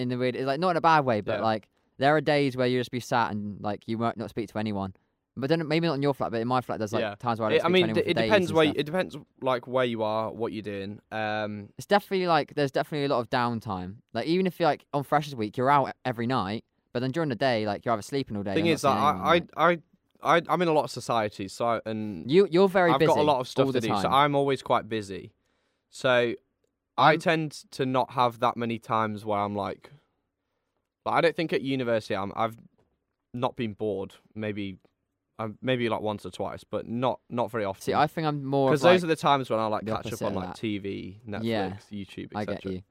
In 0.00 0.08
the 0.08 0.16
weird, 0.18 0.34
it's 0.36 0.46
like 0.46 0.60
not 0.60 0.70
in 0.70 0.76
a 0.76 0.80
bad 0.80 1.04
way, 1.04 1.20
but 1.20 1.38
Yeah. 1.38 1.44
like 1.44 1.68
there 1.98 2.14
are 2.16 2.20
days 2.20 2.56
where 2.56 2.66
you 2.66 2.78
just 2.80 2.90
be 2.90 3.00
sat 3.00 3.30
and 3.30 3.60
like 3.60 3.86
you 3.86 3.98
might 3.98 4.16
not 4.16 4.30
speak 4.30 4.48
to 4.50 4.58
anyone. 4.58 4.94
But 5.36 5.48
then 5.48 5.66
maybe 5.68 5.86
not 5.86 5.94
in 5.94 6.02
your 6.02 6.12
flat, 6.12 6.32
but 6.32 6.40
in 6.40 6.48
my 6.48 6.60
flat, 6.60 6.78
there's 6.78 6.92
like 6.92 7.02
Yeah. 7.02 7.14
times 7.14 7.38
where 7.38 7.46
I 7.48 7.50
don't 7.50 7.56
It- 7.56 7.60
speak 7.60 7.64
I 7.64 7.68
to 7.68 7.72
mean, 7.72 7.82
anyone 7.84 7.94
d- 7.94 8.00
for 8.02 8.10
it 8.10 8.14
days 8.14 8.24
depends 8.24 8.50
and 8.50 8.56
where 8.56 8.66
stuff. 8.66 8.76
it 8.78 8.82
depends 8.86 9.16
like 9.40 9.66
where 9.68 9.84
you 9.84 10.02
are, 10.02 10.32
what 10.32 10.52
you're 10.52 10.62
doing. 10.62 11.00
Um, 11.12 11.68
it's 11.78 11.86
definitely 11.86 12.26
like 12.26 12.54
there's 12.54 12.72
definitely 12.72 13.04
a 13.06 13.08
lot 13.08 13.20
of 13.20 13.30
downtime. 13.30 13.96
Like 14.12 14.26
even 14.26 14.46
if 14.46 14.58
you're 14.58 14.68
like 14.68 14.84
on 14.92 15.02
Freshers 15.04 15.34
Week, 15.36 15.56
you're 15.56 15.70
out 15.70 15.92
every 16.04 16.26
night, 16.26 16.64
but 16.92 17.00
then 17.00 17.10
during 17.12 17.28
the 17.28 17.36
day, 17.36 17.64
like 17.66 17.84
you're 17.84 17.92
either 17.94 18.02
sleeping 18.02 18.36
all 18.36 18.42
day. 18.42 18.54
thing 18.54 18.66
you're 18.66 18.74
is 18.74 18.82
that 18.82 18.92
seeing 18.94 19.06
anyone, 19.08 19.26
I, 19.26 19.30
like- 19.30 19.50
I, 19.56 19.70
I, 19.72 20.36
I, 20.38 20.42
I'm 20.48 20.62
in 20.62 20.68
a 20.68 20.72
lot 20.72 20.84
of 20.84 20.90
societies, 20.90 21.52
so 21.52 21.64
I, 21.66 21.80
and 21.86 22.30
you 22.30 22.48
you're 22.50 22.68
very 22.68 22.90
I've 22.92 22.98
busy. 22.98 23.08
got 23.08 23.18
a 23.18 23.22
lot 23.22 23.40
of 23.40 23.48
stuff 23.48 23.72
to 23.72 23.80
do, 23.80 23.86
so 23.88 23.94
time. 23.94 24.12
I'm 24.12 24.34
always 24.34 24.62
quite 24.62 24.88
busy. 24.88 25.32
So 25.90 26.34
I 27.00 27.16
tend 27.16 27.52
to 27.72 27.86
not 27.86 28.12
have 28.12 28.40
that 28.40 28.56
many 28.56 28.78
times 28.78 29.24
where 29.24 29.38
I'm 29.38 29.54
like, 29.56 29.90
like 31.06 31.14
I 31.14 31.20
don't 31.20 31.34
think 31.36 31.52
at 31.52 31.62
university 31.62 32.14
I'm 32.14 32.32
I've 32.36 32.56
not 33.32 33.56
been 33.56 33.72
bored. 33.74 34.14
Maybe, 34.34 34.78
um, 35.38 35.58
maybe 35.62 35.88
like 35.88 36.00
once 36.00 36.26
or 36.26 36.30
twice, 36.30 36.64
but 36.64 36.86
not 36.86 37.20
not 37.28 37.50
very 37.50 37.64
often. 37.64 37.82
See, 37.82 37.94
I 37.94 38.06
think 38.06 38.26
I'm 38.26 38.44
more 38.44 38.70
because 38.70 38.82
of, 38.82 38.84
like, 38.86 38.94
those 38.94 39.04
are 39.04 39.08
the 39.08 39.16
times 39.16 39.50
when 39.50 39.58
I 39.60 39.66
like 39.66 39.84
the 39.84 39.92
catch 39.92 40.06
up 40.06 40.06
opposite 40.06 40.26
on 40.26 40.32
of 40.32 40.36
like 40.36 40.48
that. 40.48 40.56
TV, 40.56 41.16
Netflix, 41.26 41.44
Yeah, 41.44 41.70
YouTube, 41.92 42.32
etc. 42.32 42.36
I 42.36 42.44
get 42.44 42.64
you. 42.64 42.82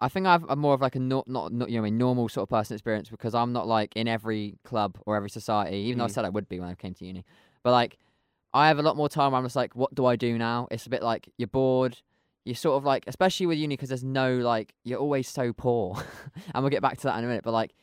I 0.00 0.08
think 0.08 0.26
I've 0.26 0.44
I'm 0.48 0.60
more 0.60 0.74
of 0.74 0.80
like 0.80 0.94
a 0.94 1.00
not 1.00 1.26
not, 1.26 1.52
not 1.52 1.70
you 1.70 1.76
know 1.76 1.82
mean, 1.82 1.98
normal 1.98 2.28
sort 2.28 2.44
of 2.44 2.48
person 2.50 2.74
experience 2.74 3.08
because 3.10 3.34
I'm 3.34 3.52
not 3.52 3.66
like 3.66 3.96
in 3.96 4.06
every 4.06 4.56
club 4.64 4.96
or 5.06 5.16
every 5.16 5.30
society, 5.30 5.76
even 5.78 5.98
though 5.98 6.04
I 6.04 6.08
Mm. 6.08 6.12
said 6.14 6.24
I 6.24 6.28
would 6.28 6.48
be 6.48 6.60
when 6.60 6.68
I 6.68 6.74
came 6.74 6.94
to 6.94 7.04
uni. 7.04 7.24
But 7.64 7.72
like 7.72 7.98
I 8.54 8.68
have 8.68 8.78
a 8.78 8.82
lot 8.82 8.96
more 8.96 9.08
time 9.08 9.32
where 9.32 9.38
I'm 9.40 9.44
just 9.44 9.56
like, 9.56 9.74
what 9.74 9.94
do 9.94 10.06
I 10.06 10.16
do 10.16 10.38
now? 10.38 10.68
It's 10.70 10.86
a 10.86 10.90
bit 10.90 11.02
like 11.02 11.28
you're 11.36 11.48
bored. 11.48 11.98
You're 12.48 12.54
sort 12.54 12.78
of 12.78 12.84
like, 12.84 13.04
especially 13.06 13.44
with 13.44 13.58
uni, 13.58 13.76
because 13.76 13.90
there's 13.90 14.02
no 14.02 14.38
like, 14.38 14.74
you're 14.82 14.98
always 14.98 15.28
so 15.28 15.52
poor, 15.52 16.02
and 16.54 16.64
we'll 16.64 16.70
get 16.70 16.80
back 16.80 16.96
to 16.96 17.02
that 17.04 17.18
in 17.18 17.24
a 17.24 17.26
minute. 17.28 17.44
But 17.44 17.52
like, 17.52 17.74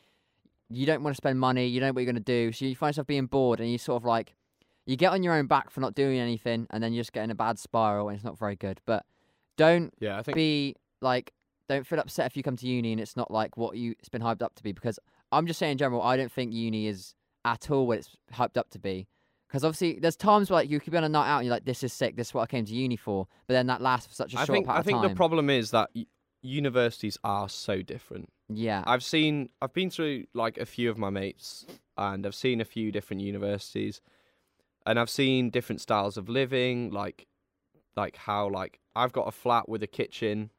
you 0.68 0.86
don't 0.86 1.04
want 1.04 1.14
to 1.14 1.16
spend 1.16 1.38
money. 1.38 1.68
You 1.68 1.78
don't 1.78 1.90
know 1.90 1.92
what 1.92 2.00
you're 2.02 2.12
gonna 2.12 2.20
do, 2.20 2.50
so 2.50 2.64
you 2.64 2.74
find 2.74 2.90
yourself 2.90 3.06
being 3.06 3.26
bored, 3.26 3.60
and 3.60 3.70
you 3.70 3.78
sort 3.78 4.02
of 4.02 4.04
like, 4.04 4.34
you 4.84 4.96
get 4.96 5.12
on 5.12 5.22
your 5.22 5.34
own 5.34 5.46
back 5.46 5.70
for 5.70 5.80
not 5.80 5.94
doing 5.94 6.18
anything, 6.18 6.66
and 6.70 6.82
then 6.82 6.92
you 6.92 7.00
just 7.00 7.12
get 7.12 7.22
in 7.22 7.30
a 7.30 7.34
bad 7.36 7.60
spiral, 7.60 8.08
and 8.08 8.16
it's 8.16 8.24
not 8.24 8.38
very 8.38 8.56
good. 8.56 8.80
But 8.86 9.06
don't 9.56 9.94
Yeah, 10.00 10.18
I 10.18 10.22
think 10.22 10.34
be 10.34 10.74
like 11.00 11.32
don't 11.68 11.86
feel 11.86 11.98
upset 11.98 12.26
if 12.26 12.36
you 12.36 12.42
come 12.42 12.56
to 12.56 12.66
uni 12.66 12.92
and 12.92 13.00
it's 13.00 13.16
not 13.16 13.30
like 13.30 13.56
what 13.56 13.76
you 13.76 13.94
it's 13.98 14.08
been 14.08 14.22
hyped 14.22 14.42
up 14.42 14.54
to 14.54 14.62
be 14.62 14.72
because 14.72 14.98
I'm 15.32 15.46
just 15.46 15.58
saying 15.58 15.72
in 15.72 15.78
general 15.78 16.02
I 16.02 16.16
don't 16.16 16.30
think 16.30 16.52
uni 16.52 16.86
is 16.86 17.14
at 17.44 17.70
all 17.70 17.86
what 17.86 17.98
it's 17.98 18.10
hyped 18.32 18.56
up 18.56 18.70
to 18.70 18.78
be 18.78 19.08
because 19.48 19.64
obviously 19.64 19.98
there's 20.00 20.16
times 20.16 20.50
where 20.50 20.60
like 20.60 20.70
you 20.70 20.80
could 20.80 20.90
be 20.90 20.96
on 20.96 21.04
a 21.04 21.08
night 21.08 21.28
out 21.28 21.38
and 21.38 21.46
you're 21.46 21.54
like 21.54 21.64
this 21.64 21.82
is 21.82 21.92
sick. 21.92 22.16
This 22.16 22.28
is 22.28 22.34
what 22.34 22.42
I 22.42 22.46
came 22.46 22.64
to 22.64 22.74
uni 22.74 22.96
for. 22.96 23.26
But 23.46 23.54
then 23.54 23.66
that 23.68 23.80
lasts 23.80 24.06
for 24.08 24.14
such 24.14 24.34
a 24.34 24.38
I 24.38 24.44
short 24.44 24.54
think 24.56 24.66
part 24.66 24.76
I 24.76 24.80
of 24.80 24.86
think 24.86 25.02
the 25.02 25.14
problem 25.14 25.50
is 25.50 25.70
that 25.70 25.90
y- 25.94 26.06
universities 26.42 27.18
are 27.24 27.48
so 27.48 27.82
different. 27.82 28.28
yeah. 28.48 28.82
I've 28.86 29.02
seen 29.04 29.48
I've 29.62 29.72
been 29.72 29.90
through 29.90 30.24
like 30.34 30.58
a 30.58 30.66
few 30.66 30.90
of 30.90 30.98
my 30.98 31.10
mates 31.10 31.66
and 31.96 32.26
I've 32.26 32.34
seen 32.34 32.60
a 32.60 32.64
few 32.64 32.92
different 32.92 33.22
universities 33.22 34.00
and 34.84 34.98
I've 34.98 35.10
seen 35.10 35.50
different 35.50 35.80
styles 35.80 36.16
of 36.16 36.28
living 36.28 36.90
like 36.90 37.26
like 37.96 38.16
how 38.16 38.48
like 38.48 38.78
I've 38.94 39.12
got 39.12 39.26
a 39.28 39.32
flat 39.32 39.68
with 39.68 39.82
a 39.82 39.86
kitchen 39.86 40.50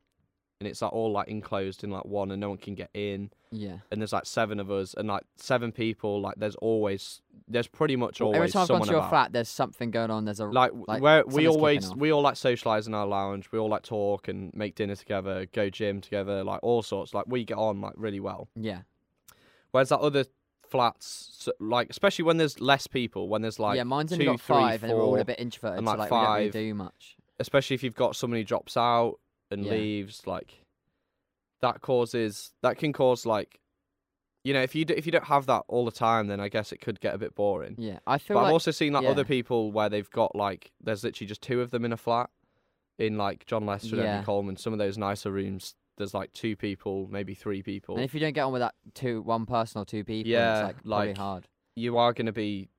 and 0.60 0.67
it's 0.67 0.82
like 0.82 0.91
all 0.91 1.12
like 1.12 1.28
enclosed 1.28 1.84
in 1.84 1.91
like 1.91 2.06
one 2.06 2.32
and 2.32 2.41
no 2.41 2.50
one 2.50 2.58
can 2.58 2.74
get 2.74 2.89
in. 2.93 3.30
Yeah. 3.52 3.78
And 3.91 4.02
there's 4.02 4.13
like 4.13 4.26
seven 4.26 4.60
of 4.60 4.72
us 4.72 4.96
and 4.96 5.08
like 5.08 5.24
seven 5.36 5.72
people 5.72 6.20
like 6.20 6.36
there's 6.38 6.56
always 6.56 7.22
there's 7.48 7.67
pretty 7.67 7.96
much 7.96 8.20
Well, 8.20 8.28
always 8.28 8.39
every 8.39 8.52
time 8.52 8.62
I've 8.63 8.67
gone 8.67 8.82
to 8.82 8.88
your 8.88 8.98
about. 8.98 9.10
flat 9.10 9.34
there's 9.34 9.50
something 9.50 9.91
going 9.91 10.10
on 10.10 10.26
there's 10.26 10.39
a 10.39 10.46
like, 10.46 10.72
like, 10.88 11.02
where 11.02 11.24
we 11.28 11.48
always 11.48 11.93
we 11.93 12.12
all 12.12 12.22
like 12.22 12.38
socialize 12.38 12.88
in 12.88 12.93
our 12.93 13.06
lounge. 13.06 13.52
We 13.52 13.60
all 13.60 13.70
like 13.70 13.84
talk 13.84 14.28
and 14.28 14.52
make 14.56 14.76
dinner 14.76 14.96
together 14.96 15.46
go 15.54 15.70
gym 15.70 16.02
together 16.02 16.43
like 16.43 16.60
all 16.63 16.82
sorts. 16.82 17.13
Like 17.13 17.26
we 17.28 17.46
get 17.46 17.58
on 17.58 17.80
like 17.80 17.93
really 17.96 18.20
well. 18.20 18.50
Yeah. 18.56 18.82
Whereas 19.72 19.89
that 19.89 20.00
other 20.00 20.26
flats, 20.70 21.30
so, 21.39 21.52
like 21.60 21.89
especially 21.91 22.24
when 22.24 22.38
there's 22.38 22.60
less 22.60 22.88
people, 22.88 23.30
when 23.30 23.43
there's 23.43 23.60
like 23.60 23.78
yeah 23.78 23.84
mine's 23.84 24.12
only 24.12 24.26
two, 24.26 24.32
got 24.32 24.41
three, 24.41 24.56
five 24.56 24.84
and 24.84 24.89
they're 24.89 25.00
all 25.00 25.20
a 25.20 25.24
bit 25.24 25.39
introverted 25.39 25.80
and, 25.80 25.88
so 25.88 25.91
like, 25.91 26.00
like 26.00 26.12
we 26.12 26.17
don't 26.17 26.36
really 26.36 26.46
five. 26.48 26.54
do 26.54 26.74
much. 26.74 27.15
Especially 27.39 27.76
if 27.76 27.84
you've 27.84 27.93
got 27.93 28.15
somebody 28.15 28.41
who 28.41 28.46
drops 28.46 28.76
out 28.76 29.20
and 29.52 29.66
Yeah. 29.66 29.72
leaves, 29.72 30.26
like 30.28 30.64
that 31.62 31.82
causes 31.82 32.52
that 32.62 32.78
can 32.78 32.94
cause 32.94 33.26
like, 33.26 33.60
you 34.44 34.54
know, 34.54 34.62
if 34.62 34.76
you 34.76 34.86
d- 34.86 34.94
if 34.96 35.06
you 35.06 35.12
don't 35.12 35.26
have 35.26 35.46
that 35.48 35.64
all 35.68 35.86
the 35.86 35.92
time, 35.92 36.28
then 36.28 36.40
I 36.40 36.50
guess 36.50 36.72
it 36.72 36.80
could 36.82 37.00
get 37.00 37.14
a 37.16 37.18
bit 37.18 37.36
boring. 37.36 37.76
yeah 37.78 38.00
I 38.06 38.18
feel 38.18 38.36
But 38.36 38.42
like 38.44 38.48
I've 38.50 38.54
also 38.54 38.72
seen 38.72 38.94
like 38.94 39.06
other 39.06 39.26
people 39.26 39.72
where 39.72 39.90
they've 39.90 40.10
got 40.10 40.36
like 40.36 40.72
there's 40.82 41.04
literally 41.04 41.28
just 41.28 41.42
two 41.42 41.62
of 41.62 41.72
them 41.72 41.84
in 41.86 41.92
a 41.92 41.98
flat, 41.98 42.30
in 43.00 43.18
like 43.18 43.46
John 43.46 43.66
Lester 43.66 43.96
and 43.96 44.04
Yeah. 44.04 44.18
Eddie 44.18 44.26
Colman. 44.26 44.58
Some 44.58 44.74
of 44.74 44.80
those 44.80 44.98
nicer 44.98 45.32
rooms, 45.32 45.76
there's 45.98 46.14
like 46.14 46.32
two 46.34 46.56
people, 46.56 47.08
maybe 47.10 47.34
three 47.34 47.64
people. 47.64 47.96
and 47.96 48.04
if 48.06 48.14
you 48.14 48.20
don't 48.20 48.34
get 48.34 48.44
on 48.44 48.54
with 48.54 48.62
that 48.62 48.76
two 48.94 49.22
one 49.24 49.46
person 49.46 49.82
or 49.82 49.86
two 49.86 50.04
people 50.04 50.30
Yeah, 50.32 50.70
it's 50.70 50.86
like 50.86 51.08
like- 51.10 51.18
hard 51.18 51.48
you 51.76 51.98
are 51.98 52.12
gonna 52.14 52.32
be 52.32 52.70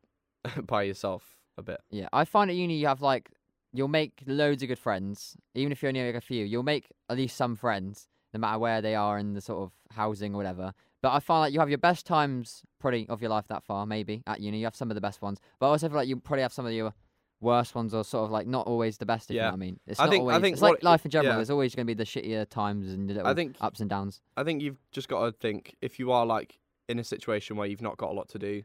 by 0.67 0.83
yourself 0.83 1.37
a 1.57 1.63
bit. 1.63 1.81
Yeah, 1.91 2.09
I 2.13 2.25
find 2.25 2.51
at 2.51 2.57
uni 2.57 2.77
you 2.79 2.87
have 2.87 3.01
like 3.03 3.31
you'll 3.73 3.89
make 3.89 4.23
loads 4.27 4.63
of 4.63 4.69
good 4.69 4.79
friends, 4.79 5.37
even 5.55 5.73
if 5.73 5.83
you 5.83 5.89
only 5.89 6.01
make 6.03 6.15
a 6.15 6.21
few. 6.21 6.45
You'll 6.45 6.63
make 6.63 6.87
at 7.09 7.17
least 7.17 7.37
some 7.37 7.55
friends, 7.57 8.09
no 8.33 8.41
matter 8.41 8.59
where 8.59 8.81
they 8.81 8.95
are 8.95 9.19
in 9.19 9.35
the 9.35 9.41
sort 9.41 9.63
of 9.63 9.73
housing 9.97 10.35
or 10.35 10.39
whatever. 10.39 10.73
But 11.03 11.13
I 11.13 11.21
find 11.21 11.41
like 11.41 11.53
you 11.53 11.61
have 11.61 11.69
your 11.69 11.79
best 11.79 12.07
times 12.07 12.63
probably 12.81 13.07
of 13.09 13.21
your 13.21 13.31
life 13.31 13.47
that 13.49 13.63
far, 13.63 13.87
maybe 13.87 14.23
at 14.27 14.41
uni. 14.41 14.59
You 14.59 14.65
have 14.65 14.75
some 14.77 14.91
of 14.91 14.95
the 14.95 15.01
best 15.01 15.23
ones, 15.23 15.39
but 15.59 15.67
I 15.67 15.71
also 15.71 15.89
feel 15.89 15.97
like 15.97 16.09
you 16.09 16.17
probably 16.17 16.43
have 16.43 16.53
some 16.53 16.67
of 16.67 16.73
your 16.73 16.93
worst 17.41 17.75
ones, 17.77 17.95
or 17.95 18.03
sort 18.03 18.25
of 18.25 18.33
like 18.33 18.49
not 18.49 18.67
always 18.67 18.99
the 18.99 19.07
best. 19.07 19.31
If 19.31 19.35
you 19.35 19.41
know 19.41 19.47
Yeah. 19.47 19.51
what 19.51 19.55
I 19.55 19.59
mean, 19.59 19.81
it's 19.87 20.01
I 20.01 20.05
not 20.07 20.11
think- 20.11 20.29
I 20.29 20.41
think 20.41 20.53
it's 20.55 20.63
like 20.63 20.83
life 20.83 21.05
in 21.05 21.11
general. 21.13 21.35
yeah. 21.35 21.37
There's 21.37 21.51
always 21.51 21.73
going 21.73 21.87
to 21.87 21.95
be 21.95 21.95
the 21.95 22.05
shittier 22.05 22.49
times 22.49 22.91
and 22.93 23.09
the 23.09 23.15
little 23.15 23.33
think- 23.35 23.57
ups 23.61 23.79
and 23.79 23.89
downs. 23.89 24.21
I 24.37 24.43
think 24.43 24.61
you've 24.61 24.81
just 24.91 25.09
got 25.09 25.25
to 25.25 25.31
think 25.31 25.77
if 25.81 26.01
you 26.01 26.11
are 26.11 26.27
like 26.27 26.59
in 26.89 26.99
a 26.99 27.05
situation 27.05 27.57
where 27.57 27.69
you've 27.69 27.81
not 27.83 27.97
got 27.97 28.11
a 28.11 28.15
lot 28.15 28.29
to 28.31 28.39
do, 28.41 28.65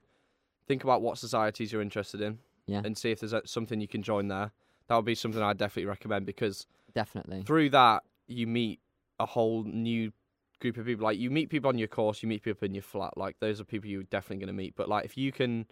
think 0.65 0.83
about 0.83 1.03
what 1.03 1.19
societies 1.19 1.71
you're 1.71 1.83
interested 1.83 2.19
in, 2.19 2.39
Yeah. 2.65 2.81
and 2.83 2.97
see 2.97 3.11
if 3.11 3.19
there's 3.19 3.33
uh, 3.33 3.41
something 3.45 3.79
you 3.79 3.87
can 3.87 4.01
join 4.01 4.27
there. 4.29 4.51
That 4.87 4.95
would 4.95 5.05
be 5.05 5.15
something 5.15 5.41
I'd 5.41 5.57
definitely 5.57 5.87
recommend 5.87 6.25
because 6.25 6.67
Definitely. 6.93 7.43
through 7.43 7.69
that 7.71 8.03
you 8.27 8.47
meet 8.47 8.79
a 9.19 9.25
whole 9.25 9.63
new 9.63 10.11
group 10.59 10.77
of 10.77 10.85
people. 10.85 11.03
Like 11.03 11.17
you 11.17 11.29
meet 11.29 11.49
people 11.49 11.69
on 11.69 11.77
your 11.77 11.87
course, 11.87 12.23
you 12.23 12.29
meet 12.29 12.43
people 12.43 12.65
in 12.65 12.73
your 12.73 12.83
flat. 12.83 13.17
Like 13.17 13.37
those 13.39 13.59
are 13.61 13.63
people 13.63 13.89
you're 13.89 14.03
definitely 14.03 14.45
going 14.45 14.55
to 14.55 14.61
meet. 14.61 14.75
But 14.75 14.89
like 14.89 15.05
if 15.05 15.17
you 15.17 15.31
can, 15.31 15.65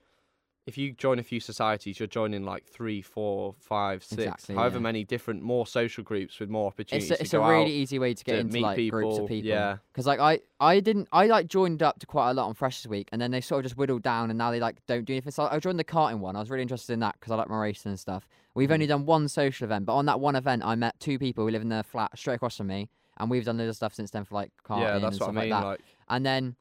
if 0.67 0.78
you 0.78 0.91
join 0.93 1.17
a 1.17 1.24
few 1.24 1.39
societies, 1.39 2.00
you're 2.00 2.06
joining 2.08 2.45
like 2.45 2.65
three, 2.65 3.02
four, 3.02 3.56
five, 3.60 4.04
six, 4.04 4.21
Exactly, 4.21 4.56
however 4.56 4.76
yeah. 4.78 4.82
many 4.84 5.04
different 5.04 5.41
more 5.41 5.65
social 5.65 6.04
groups 6.04 6.39
with 6.39 6.50
more 6.50 6.67
opportunities. 6.67 7.10
It's 7.10 7.19
a, 7.19 7.24
it's 7.24 7.34
a 7.34 7.39
really 7.39 7.71
easy 7.71 7.97
way 7.97 8.13
to 8.13 8.24
get 8.24 8.34
to 8.34 8.39
into 8.39 8.54
meet 8.54 8.62
like 8.62 8.89
groups 8.91 9.17
of 9.17 9.28
people. 9.28 9.50
yeah. 9.50 9.78
Because 9.91 10.06
like 10.06 10.19
I 10.19 10.39
I 10.60 10.80
didn't 10.80 11.08
I 11.12 11.26
like 11.26 11.47
joined 11.47 11.82
up 11.82 11.97
to 12.00 12.06
quite 12.06 12.30
a 12.30 12.34
lot 12.34 12.47
on 12.47 12.54
Freshers 12.54 12.88
Week, 12.88 13.10
and 13.12 13.19
then 13.19 13.32
they 13.32 13.41
sort 13.41 13.60
of 13.60 13.63
just 13.71 13.78
whittled 13.78 14.04
down, 14.04 14.30
and 14.30 14.38
now 14.38 14.52
they 14.52 14.60
like 14.60 14.78
don't 14.86 15.04
do 15.04 15.13
anything. 15.13 15.32
So 15.32 15.47
I 15.52 15.58
joined 15.60 15.80
the 15.80 15.84
karting 15.84 16.19
one. 16.19 16.36
I 16.36 16.39
was 16.39 16.52
really 16.52 16.62
interested 16.62 16.93
in 16.93 17.00
that 17.00 17.15
because 17.19 17.32
I 17.32 17.36
like 17.36 17.50
my 17.50 17.58
racing 17.60 17.89
and 17.91 18.00
stuff. 18.00 18.28
We've 18.54 18.69
Mm. 18.69 18.74
only 18.74 18.88
done 18.88 19.06
one 19.06 19.28
social 19.30 19.65
event, 19.65 19.86
but 19.88 19.95
on 19.95 20.06
that 20.06 20.19
one 20.19 20.36
event, 20.36 20.63
I 20.63 20.76
met 20.76 21.00
two 21.00 21.17
people 21.17 21.43
who 21.45 21.52
live 21.52 21.62
in 21.63 21.69
their 21.69 21.84
flat 21.84 22.12
straight 22.17 22.36
across 22.36 22.58
from 22.58 22.67
me, 22.67 22.89
and 23.17 23.32
we've 23.32 23.45
done 23.45 23.58
loads 23.58 23.69
of 23.69 23.76
stuff 23.78 23.95
since 23.95 24.12
then 24.12 24.26
for 24.26 24.36
like 24.36 24.52
karting 24.63 24.82
yeah, 24.82 25.06
and 25.08 25.15
stuff 25.15 25.30
I 25.30 25.32
mean. 25.32 25.50
like 25.50 25.62
that. 25.62 25.65
like 25.67 25.80
And 26.10 26.24
then, 26.26 26.56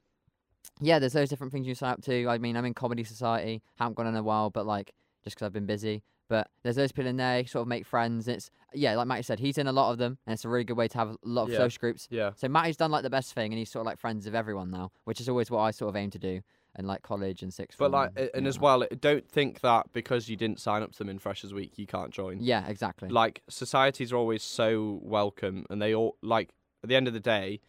yeah, 0.81 0.99
there's 0.99 1.13
those 1.13 1.29
different 1.29 1.53
things 1.53 1.67
you 1.67 1.75
sign 1.75 1.93
up 1.93 2.03
to. 2.03 2.29
I 2.29 2.39
mean, 2.39 2.57
I'm 2.57 2.65
in 2.65 2.75
Comedy 2.75 3.05
Society. 3.05 3.63
Haven't 3.77 3.95
gone 3.95 4.07
in 4.07 4.17
a 4.17 4.23
while, 4.23 4.51
but 4.51 4.67
like 4.67 4.93
just 5.25 5.37
'cause 5.37 5.47
I've 5.47 5.53
been 5.53 5.67
busy. 5.67 6.03
But 6.29 6.49
there's 6.63 6.77
those 6.77 6.93
people 6.93 7.09
in 7.09 7.17
there, 7.17 7.45
sort 7.47 7.63
of 7.63 7.69
make 7.69 7.85
friends. 7.85 8.29
It's 8.29 8.51
yeah, 8.73 8.95
like 8.95 9.09
Matty 9.09 9.23
said, 9.23 9.41
he's 9.41 9.59
in 9.59 9.67
a 9.67 9.73
lot 9.73 9.91
of 9.91 9.99
them, 9.99 10.17
and 10.27 10.33
it's 10.35 10.45
a 10.45 10.49
really 10.49 10.63
good 10.65 10.77
way 10.77 10.87
to 10.87 10.97
have 10.99 11.09
a 11.11 11.17
lot 11.25 11.45
of 11.45 11.51
Yeah. 11.51 11.59
social 11.59 11.81
groups. 11.81 12.07
yeah. 12.11 12.31
So 12.37 12.49
Matty's 12.49 12.77
done 12.77 12.93
like 12.93 13.03
the 13.03 13.11
best 13.11 13.33
thing, 13.35 13.53
and 13.53 13.59
he's 13.59 13.71
sort 13.71 13.81
of 13.81 13.87
like 13.87 13.99
friends 13.99 14.27
of 14.29 14.35
everyone 14.35 14.71
now, 14.71 14.93
which 15.05 15.21
is 15.21 15.29
always 15.29 15.51
what 15.51 15.59
I 15.59 15.73
sort 15.73 15.89
of 15.89 15.97
aim 15.97 16.11
to 16.11 16.21
do, 16.21 16.41
in 16.79 16.87
like 16.87 17.03
college 17.03 17.43
and 17.43 17.53
sixth. 17.53 17.77
But 17.79 17.87
form 17.87 17.93
like, 17.93 18.11
and, 18.15 18.27
a- 18.29 18.37
and 18.37 18.47
as 18.47 18.61
well, 18.61 18.87
don't 19.01 19.29
think 19.29 19.61
that 19.63 19.93
because 19.93 20.29
you 20.29 20.37
didn't 20.37 20.61
sign 20.61 20.83
up 20.85 20.93
to 20.93 20.99
them 20.99 21.09
in 21.09 21.19
Freshers 21.19 21.53
Week, 21.53 21.77
you 21.79 21.87
can't 21.89 22.13
join. 22.13 22.39
Yeah, 22.41 22.65
exactly. 22.69 23.09
Like, 23.09 23.43
societies 23.49 24.13
are 24.13 24.17
always 24.17 24.45
so 24.45 25.01
welcome, 25.03 25.67
and 25.69 25.83
they 25.83 25.93
all 25.95 26.17
like. 26.23 26.51
At 26.83 26.89
the 26.89 26.97
end 26.97 27.09
of 27.09 27.13
the 27.13 27.21
day, 27.21 27.61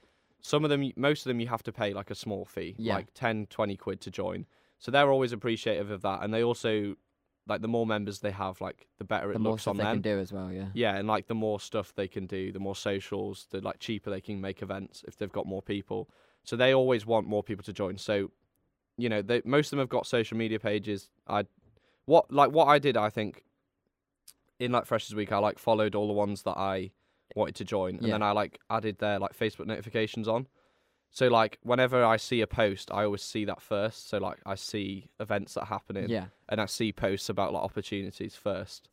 some 0.41 0.63
of 0.63 0.69
them, 0.69 0.91
most 0.95 1.25
of 1.25 1.29
them, 1.29 1.39
you 1.39 1.47
have 1.47 1.63
to 1.63 1.71
pay 1.71 1.93
like 1.93 2.09
a 2.11 2.15
small 2.15 2.45
fee, 2.45 2.75
Yeah. 2.77 2.95
like 2.95 3.07
10, 3.13 3.47
20 3.47 3.77
quid 3.77 4.01
to 4.01 4.11
join. 4.11 4.45
So 4.79 4.91
they're 4.91 5.11
always 5.11 5.31
appreciative 5.31 5.91
of 5.91 6.01
that, 6.01 6.23
and 6.23 6.33
they 6.33 6.43
also 6.43 6.95
like 7.47 7.61
the 7.61 7.67
more 7.67 7.85
members 7.87 8.19
they 8.19 8.31
have, 8.31 8.61
like 8.61 8.87
the 8.97 9.03
better 9.03 9.31
it 9.31 9.33
the 9.33 9.39
more 9.39 9.53
looks 9.53 9.63
stuff 9.63 9.71
on 9.71 9.77
they 9.77 9.83
them. 9.83 9.95
can 9.95 10.01
do 10.01 10.19
as 10.19 10.31
well. 10.31 10.51
Yeah. 10.51 10.67
Yeah, 10.73 10.95
and 10.95 11.07
like 11.07 11.27
the 11.27 11.35
more 11.35 11.59
stuff 11.59 11.93
they 11.95 12.07
can 12.07 12.25
do, 12.27 12.51
the 12.51 12.59
more 12.59 12.75
socials, 12.75 13.47
the 13.51 13.61
like 13.61 13.79
cheaper 13.79 14.09
they 14.09 14.21
can 14.21 14.39
make 14.41 14.61
events 14.61 15.03
if 15.07 15.17
they've 15.17 15.31
got 15.31 15.45
more 15.47 15.61
people. 15.61 16.09
So 16.43 16.55
they 16.55 16.73
always 16.73 17.05
want 17.05 17.27
more 17.27 17.43
people 17.43 17.63
to 17.65 17.73
join. 17.73 17.97
So, 17.97 18.31
you 18.97 19.09
know, 19.09 19.21
they 19.21 19.41
most 19.45 19.67
of 19.67 19.71
them 19.71 19.79
have 19.79 19.89
got 19.89 20.05
social 20.07 20.37
media 20.37 20.59
pages. 20.59 21.09
I 21.27 21.45
what 22.05 22.31
like 22.31 22.51
what 22.51 22.67
I 22.67 22.79
did, 22.79 22.95
I 22.97 23.09
think 23.09 23.43
in 24.59 24.71
like 24.71 24.85
Freshers 24.85 25.15
Week, 25.15 25.31
I 25.31 25.39
like 25.39 25.57
followed 25.59 25.95
all 25.95 26.07
the 26.07 26.13
ones 26.13 26.43
that 26.43 26.57
I 26.57 26.91
wanted 27.35 27.55
to 27.55 27.65
join, 27.65 27.95
and 27.97 28.07
Yeah. 28.07 28.13
then 28.13 28.23
I 28.23 28.31
like 28.31 28.59
added 28.69 28.97
their 28.99 29.19
like 29.19 29.37
Facebook 29.37 29.65
notifications 29.65 30.27
on. 30.27 30.47
So 31.09 31.27
like 31.27 31.59
whenever 31.61 32.03
I 32.05 32.17
see 32.17 32.39
a 32.41 32.47
post, 32.47 32.89
I 32.91 33.03
always 33.03 33.21
see 33.21 33.43
that 33.45 33.61
first. 33.61 34.07
So 34.09 34.17
like 34.17 34.39
I 34.45 34.55
see 34.55 35.09
events 35.19 35.55
that 35.55 35.61
are 35.61 35.65
happening, 35.65 36.09
Yeah. 36.09 36.27
and 36.49 36.61
I 36.61 36.65
see 36.67 36.91
posts 36.93 37.27
about 37.29 37.53
like 37.53 37.63
opportunities 37.63 38.35
first. 38.35 38.87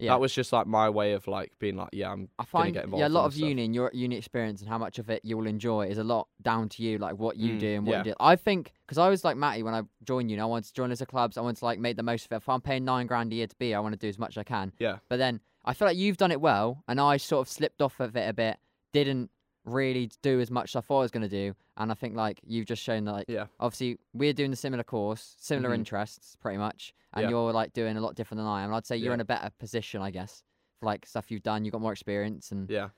Yeah. 0.00 0.10
That 0.12 0.20
was 0.20 0.34
just 0.34 0.52
like 0.52 0.66
my 0.66 0.90
way 0.90 1.12
of 1.12 1.28
like 1.28 1.56
being 1.60 1.76
like, 1.76 1.90
yeah, 1.92 2.10
I'm 2.10 2.28
I 2.38 2.42
gonna 2.42 2.46
find 2.48 2.74
get 2.74 2.84
involved. 2.84 3.00
yeah, 3.00 3.06
a 3.06 3.08
lot 3.08 3.26
of 3.26 3.32
stuff. 3.32 3.48
uni 3.48 3.64
and 3.64 3.72
your 3.74 3.90
uni 3.94 4.16
experience 4.16 4.60
and 4.60 4.68
how 4.68 4.76
much 4.76 4.98
of 4.98 5.08
it 5.08 5.20
you'll 5.24 5.46
enjoy 5.46 5.86
is 5.86 5.98
a 5.98 6.04
lot 6.04 6.26
down 6.42 6.68
to 6.70 6.82
you, 6.82 6.98
like 6.98 7.16
what 7.16 7.36
you 7.36 7.52
Mm, 7.54 7.58
do 7.60 7.74
and 7.76 7.86
what 7.86 7.92
yeah. 7.92 7.98
you 7.98 8.04
do. 8.06 8.14
I 8.18 8.34
think 8.34 8.72
because 8.84 8.98
I 8.98 9.08
was 9.08 9.24
like 9.24 9.36
Matty 9.36 9.62
when 9.62 9.72
I 9.72 9.82
joined 10.02 10.30
uni, 10.32 10.42
I 10.42 10.46
wanted 10.46 10.64
to 10.66 10.74
join 10.74 10.90
as 10.90 11.00
a 11.00 11.06
clubs. 11.06 11.38
I 11.38 11.42
wanted 11.42 11.58
to 11.60 11.64
like 11.64 11.78
make 11.78 11.96
the 11.96 12.02
most 12.02 12.24
of 12.26 12.32
it. 12.32 12.36
If 12.36 12.48
I'm 12.48 12.60
paying 12.60 12.84
nine 12.84 13.06
grand 13.06 13.32
a 13.32 13.36
year 13.36 13.46
to 13.46 13.56
be, 13.56 13.72
I 13.72 13.78
want 13.78 13.92
to 13.94 13.98
do 13.98 14.08
as 14.08 14.18
much 14.18 14.36
as 14.36 14.40
I 14.40 14.44
can. 14.44 14.72
Yeah. 14.80 14.98
But 15.08 15.18
then 15.18 15.40
I 15.64 15.74
feel 15.74 15.86
like 15.88 15.96
you've 15.96 16.16
done 16.16 16.30
it 16.30 16.40
well, 16.40 16.82
and 16.88 17.00
I 17.00 17.16
sort 17.16 17.46
of 17.46 17.50
slipped 17.52 17.80
off 17.80 18.00
of 18.00 18.16
it 18.16 18.28
a 18.28 18.32
bit. 18.32 18.58
Didn't 18.92 19.30
really 19.64 20.10
do 20.22 20.40
as 20.40 20.50
much 20.50 20.70
as 20.72 20.76
I 20.76 20.80
thought 20.82 20.98
I 20.98 21.02
was 21.02 21.10
going 21.10 21.22
to 21.22 21.28
do, 21.28 21.54
and 21.78 21.90
I 21.90 21.94
think 21.94 22.14
like 22.16 22.40
you've 22.46 22.66
just 22.66 22.82
shown 22.82 23.04
that 23.06 23.12
like 23.12 23.24
Yeah. 23.28 23.46
obviously 23.58 23.98
we're 24.12 24.34
doing 24.34 24.50
the 24.50 24.56
similar 24.56 24.84
course, 24.84 25.36
similar 25.38 25.70
Mhm. 25.70 25.76
interests, 25.76 26.36
pretty 26.36 26.58
much, 26.58 26.92
and 27.14 27.22
Yeah. 27.24 27.30
you're 27.30 27.52
like 27.52 27.72
doing 27.72 27.96
a 27.96 28.00
lot 28.00 28.14
different 28.14 28.38
than 28.40 28.46
I 28.46 28.60
am. 28.62 28.66
And 28.70 28.76
I'd 28.76 28.84
say 28.86 28.96
you're 28.96 29.12
Yeah. 29.12 29.14
in 29.14 29.20
a 29.20 29.24
better 29.24 29.50
position, 29.58 30.02
I 30.02 30.10
guess, 30.10 30.42
for 30.80 30.86
like 30.86 31.06
stuff 31.06 31.30
you've 31.30 31.42
done. 31.42 31.64
You've 31.64 31.72
got 31.72 31.80
more 31.80 31.92
experience, 31.92 32.52
and 32.52 32.68
Yeah. 32.68 32.90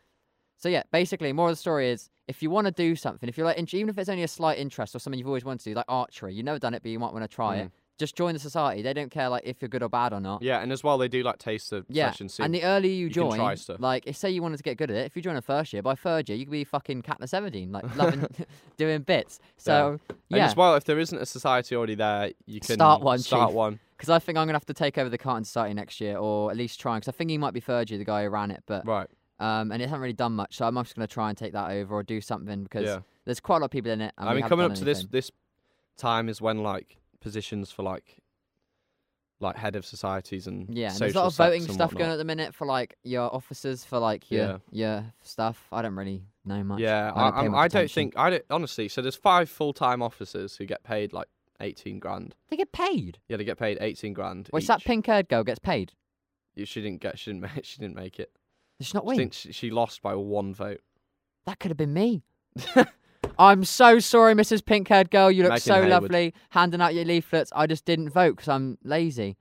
so 0.57 0.68
yeah, 0.68 0.83
basically, 0.90 1.33
more 1.33 1.48
of 1.48 1.52
the 1.52 1.57
story 1.57 1.88
is 1.90 2.11
if 2.26 2.42
you 2.42 2.50
want 2.50 2.64
to 2.66 2.72
do 2.72 2.96
something, 2.96 3.29
if 3.29 3.38
you're 3.38 3.46
like, 3.46 3.59
even 3.72 3.88
if 3.88 3.96
it's 3.96 4.09
only 4.09 4.24
a 4.24 4.29
slight 4.29 4.59
interest 4.59 4.96
or 4.96 4.98
something 4.98 5.18
you've 5.18 5.29
always 5.29 5.44
wanted 5.44 5.62
to 5.62 5.70
do, 5.70 5.74
like 5.74 5.85
archery, 5.87 6.35
you've 6.35 6.44
never 6.44 6.59
done 6.59 6.74
it, 6.74 6.83
but 6.83 6.90
you 6.90 6.98
might 6.98 7.12
want 7.12 7.22
to 7.22 7.29
try 7.29 7.59
it. 7.59 7.70
Just 7.98 8.14
join 8.14 8.35
the 8.35 8.38
society. 8.38 8.82
They 8.82 8.92
don't 8.92 9.11
care 9.11 9.28
like 9.30 9.42
if 9.46 9.62
you're 9.62 9.70
good 9.70 9.82
or 9.82 9.88
bad 9.88 10.12
or 10.12 10.20
not. 10.20 10.42
Yeah, 10.42 10.61
and 10.61 10.70
as 10.70 10.85
well 10.85 10.98
they 10.98 11.09
do 11.09 11.22
like 11.22 11.38
taste 11.38 11.70
the 11.70 11.85
Yeah, 11.88 12.11
sessions. 12.11 12.35
So 12.35 12.44
and 12.44 12.54
the 12.54 12.62
earlier 12.64 12.92
you 12.92 13.04
you 13.04 13.11
join, 13.11 13.37
try 13.38 13.54
stuff. 13.54 13.80
like 13.80 14.06
if 14.06 14.16
say 14.16 14.28
you 14.30 14.42
wanted 14.42 14.59
to 14.59 14.62
get 14.62 14.76
good 14.76 14.90
at 14.90 14.96
it, 14.98 15.06
if 15.06 15.16
you 15.16 15.22
join 15.22 15.37
a 15.37 15.40
first 15.42 15.72
year, 15.72 15.82
by 15.82 15.94
third 15.94 16.28
year 16.28 16.37
you 16.37 16.44
could 16.44 16.50
be 16.52 16.64
fucking 16.64 17.02
Katniss 17.02 17.32
Everdeen, 17.32 17.72
like 17.72 17.96
loving 17.96 18.26
doing 18.76 19.00
bits. 19.02 19.38
So 19.56 19.92
and 20.30 20.38
yeah, 20.38 20.46
as 20.46 20.56
well, 20.56 20.74
if 20.74 20.85
there 20.85 20.98
isn't 20.98 21.16
a 21.18 21.24
society 21.24 21.74
already 21.74 21.94
there, 21.94 22.32
you 22.46 22.61
can 22.61 22.74
Start 22.74 23.00
one, 23.00 23.18
Start 23.18 23.48
Chief. 23.50 23.54
one. 23.54 23.78
because 23.96 24.11
I 24.11 24.18
think 24.18 24.37
I'm 24.37 24.46
gonna 24.46 24.56
have 24.56 24.66
to 24.66 24.74
take 24.74 24.98
over 24.98 25.09
the 25.09 25.16
Carton 25.18 25.44
Society 25.44 25.72
next 25.72 25.98
year, 26.00 26.18
or 26.18 26.50
at 26.50 26.56
least 26.59 26.78
try. 26.78 26.96
Because 26.98 27.09
I 27.09 27.12
think 27.16 27.30
he 27.30 27.38
might 27.38 27.54
be 27.54 27.61
third 27.61 27.88
year, 27.90 27.98
the 27.98 28.04
guy 28.04 28.24
who 28.24 28.28
ran 28.28 28.50
it, 28.50 28.62
but 28.66 28.87
Right. 28.87 29.09
um, 29.40 29.72
and 29.72 29.80
it 29.80 29.87
hasn't 29.87 30.02
really 30.02 30.12
done 30.12 30.32
much. 30.32 30.56
So 30.56 30.66
I'm 30.66 30.74
just 30.82 30.94
gonna 30.96 31.06
try 31.06 31.30
and 31.30 31.38
take 31.38 31.54
that 31.54 31.70
over 31.70 31.94
or 31.94 32.02
do 32.02 32.20
something 32.20 32.64
because 32.64 32.85
Yeah. 32.85 32.98
there's 33.24 33.40
quite 33.40 33.56
a 33.56 33.61
lot 33.61 33.66
of 33.66 33.70
people 33.70 33.90
in 33.90 34.02
it. 34.02 34.12
And 34.18 34.28
I 34.28 34.35
mean, 34.35 34.42
coming 34.46 34.66
up 34.66 34.74
to 34.74 34.85
this 34.85 35.06
this 35.11 35.30
time 35.96 36.28
is 36.28 36.42
when 36.42 36.62
like 36.62 36.98
positions 37.20 37.70
for 37.70 37.83
like 37.83 38.18
like 39.38 39.57
head 39.57 39.76
of 39.76 39.85
societies 39.85 40.46
and 40.46 40.74
Yeah, 40.74 40.90
and 40.90 40.98
there's 40.98 41.14
a 41.14 41.18
lot 41.18 41.26
of 41.26 41.37
voting 41.37 41.62
stuff 41.62 41.90
going 41.92 41.94
whatnot. 41.94 42.07
on 42.09 42.12
at 42.12 42.16
the 42.16 42.24
minute 42.24 42.55
for 42.55 42.66
like 42.66 42.96
your 43.05 43.33
officers 43.35 43.85
for 43.85 43.98
like 43.98 44.31
your 44.31 44.62
Yeah. 44.72 44.92
your 44.94 45.12
stuff. 45.22 45.66
I 45.70 45.83
don't 45.83 45.94
really 45.94 46.22
know 46.44 46.64
much. 46.64 46.81
Yeah, 46.81 47.12
I 47.14 47.42
don't 47.42 47.55
I, 47.55 47.59
I 47.59 47.68
don't 47.68 47.90
think 47.90 48.14
I 48.16 48.31
don't 48.31 48.44
honestly. 48.50 48.88
So 48.88 49.02
there's 49.02 49.16
five 49.16 49.50
full 49.50 49.74
time 49.74 50.00
officers 50.02 50.57
who 50.57 50.64
get 50.64 50.83
paid 50.85 51.12
like 51.12 51.29
eighteen 51.61 51.98
grand. 51.98 52.35
they 52.48 52.57
get 52.57 52.72
paid. 52.72 53.18
Yeah, 53.29 53.37
they 53.37 53.44
get 53.44 53.59
paid 53.59 53.76
eighteen 53.83 54.14
grand. 54.14 54.48
Wait, 54.55 54.62
so 54.64 54.72
that 54.72 54.85
pink 54.85 55.07
haired 55.07 55.29
girl 55.29 55.44
gets 55.44 55.59
paid. 55.59 55.92
You- 56.55 56.64
She 56.64 56.81
didn't 56.81 57.02
get. 57.02 57.18
She 57.18 57.31
didn't. 57.31 57.42
Make, 57.55 57.64
she 57.66 57.79
didn't 57.79 57.96
make 57.96 58.18
it. 58.18 58.31
Does 58.79 58.88
she 58.88 58.94
not 58.94 59.05
She, 59.05 59.16
win? 59.18 59.31
she, 59.31 59.52
she 59.52 59.70
lost 59.70 60.00
by 60.00 60.14
one 60.14 60.55
vote. 60.55 60.81
That 61.44 61.59
could 61.59 61.70
have 61.70 61.76
been 61.79 61.92
me. 61.92 62.22
I'm 63.38 63.64
so 63.64 63.99
sorry, 63.99 64.35
Mrs. 64.35 64.64
Pink 64.64 64.88
haired 64.88 65.11
girl. 65.11 65.31
You 65.31 65.42
look 65.42 65.51
Megan 65.53 65.61
so 65.62 65.75
Hayward. 65.75 65.90
lovely 65.90 66.35
handing 66.51 66.81
out 66.81 66.94
your 66.94 67.05
leaflets. 67.05 67.53
I 67.55 67.66
just 67.66 67.85
didn't 67.85 68.11
vote 68.11 68.37
because 68.37 68.49
I'm 68.49 68.79
lazy. 68.83 69.37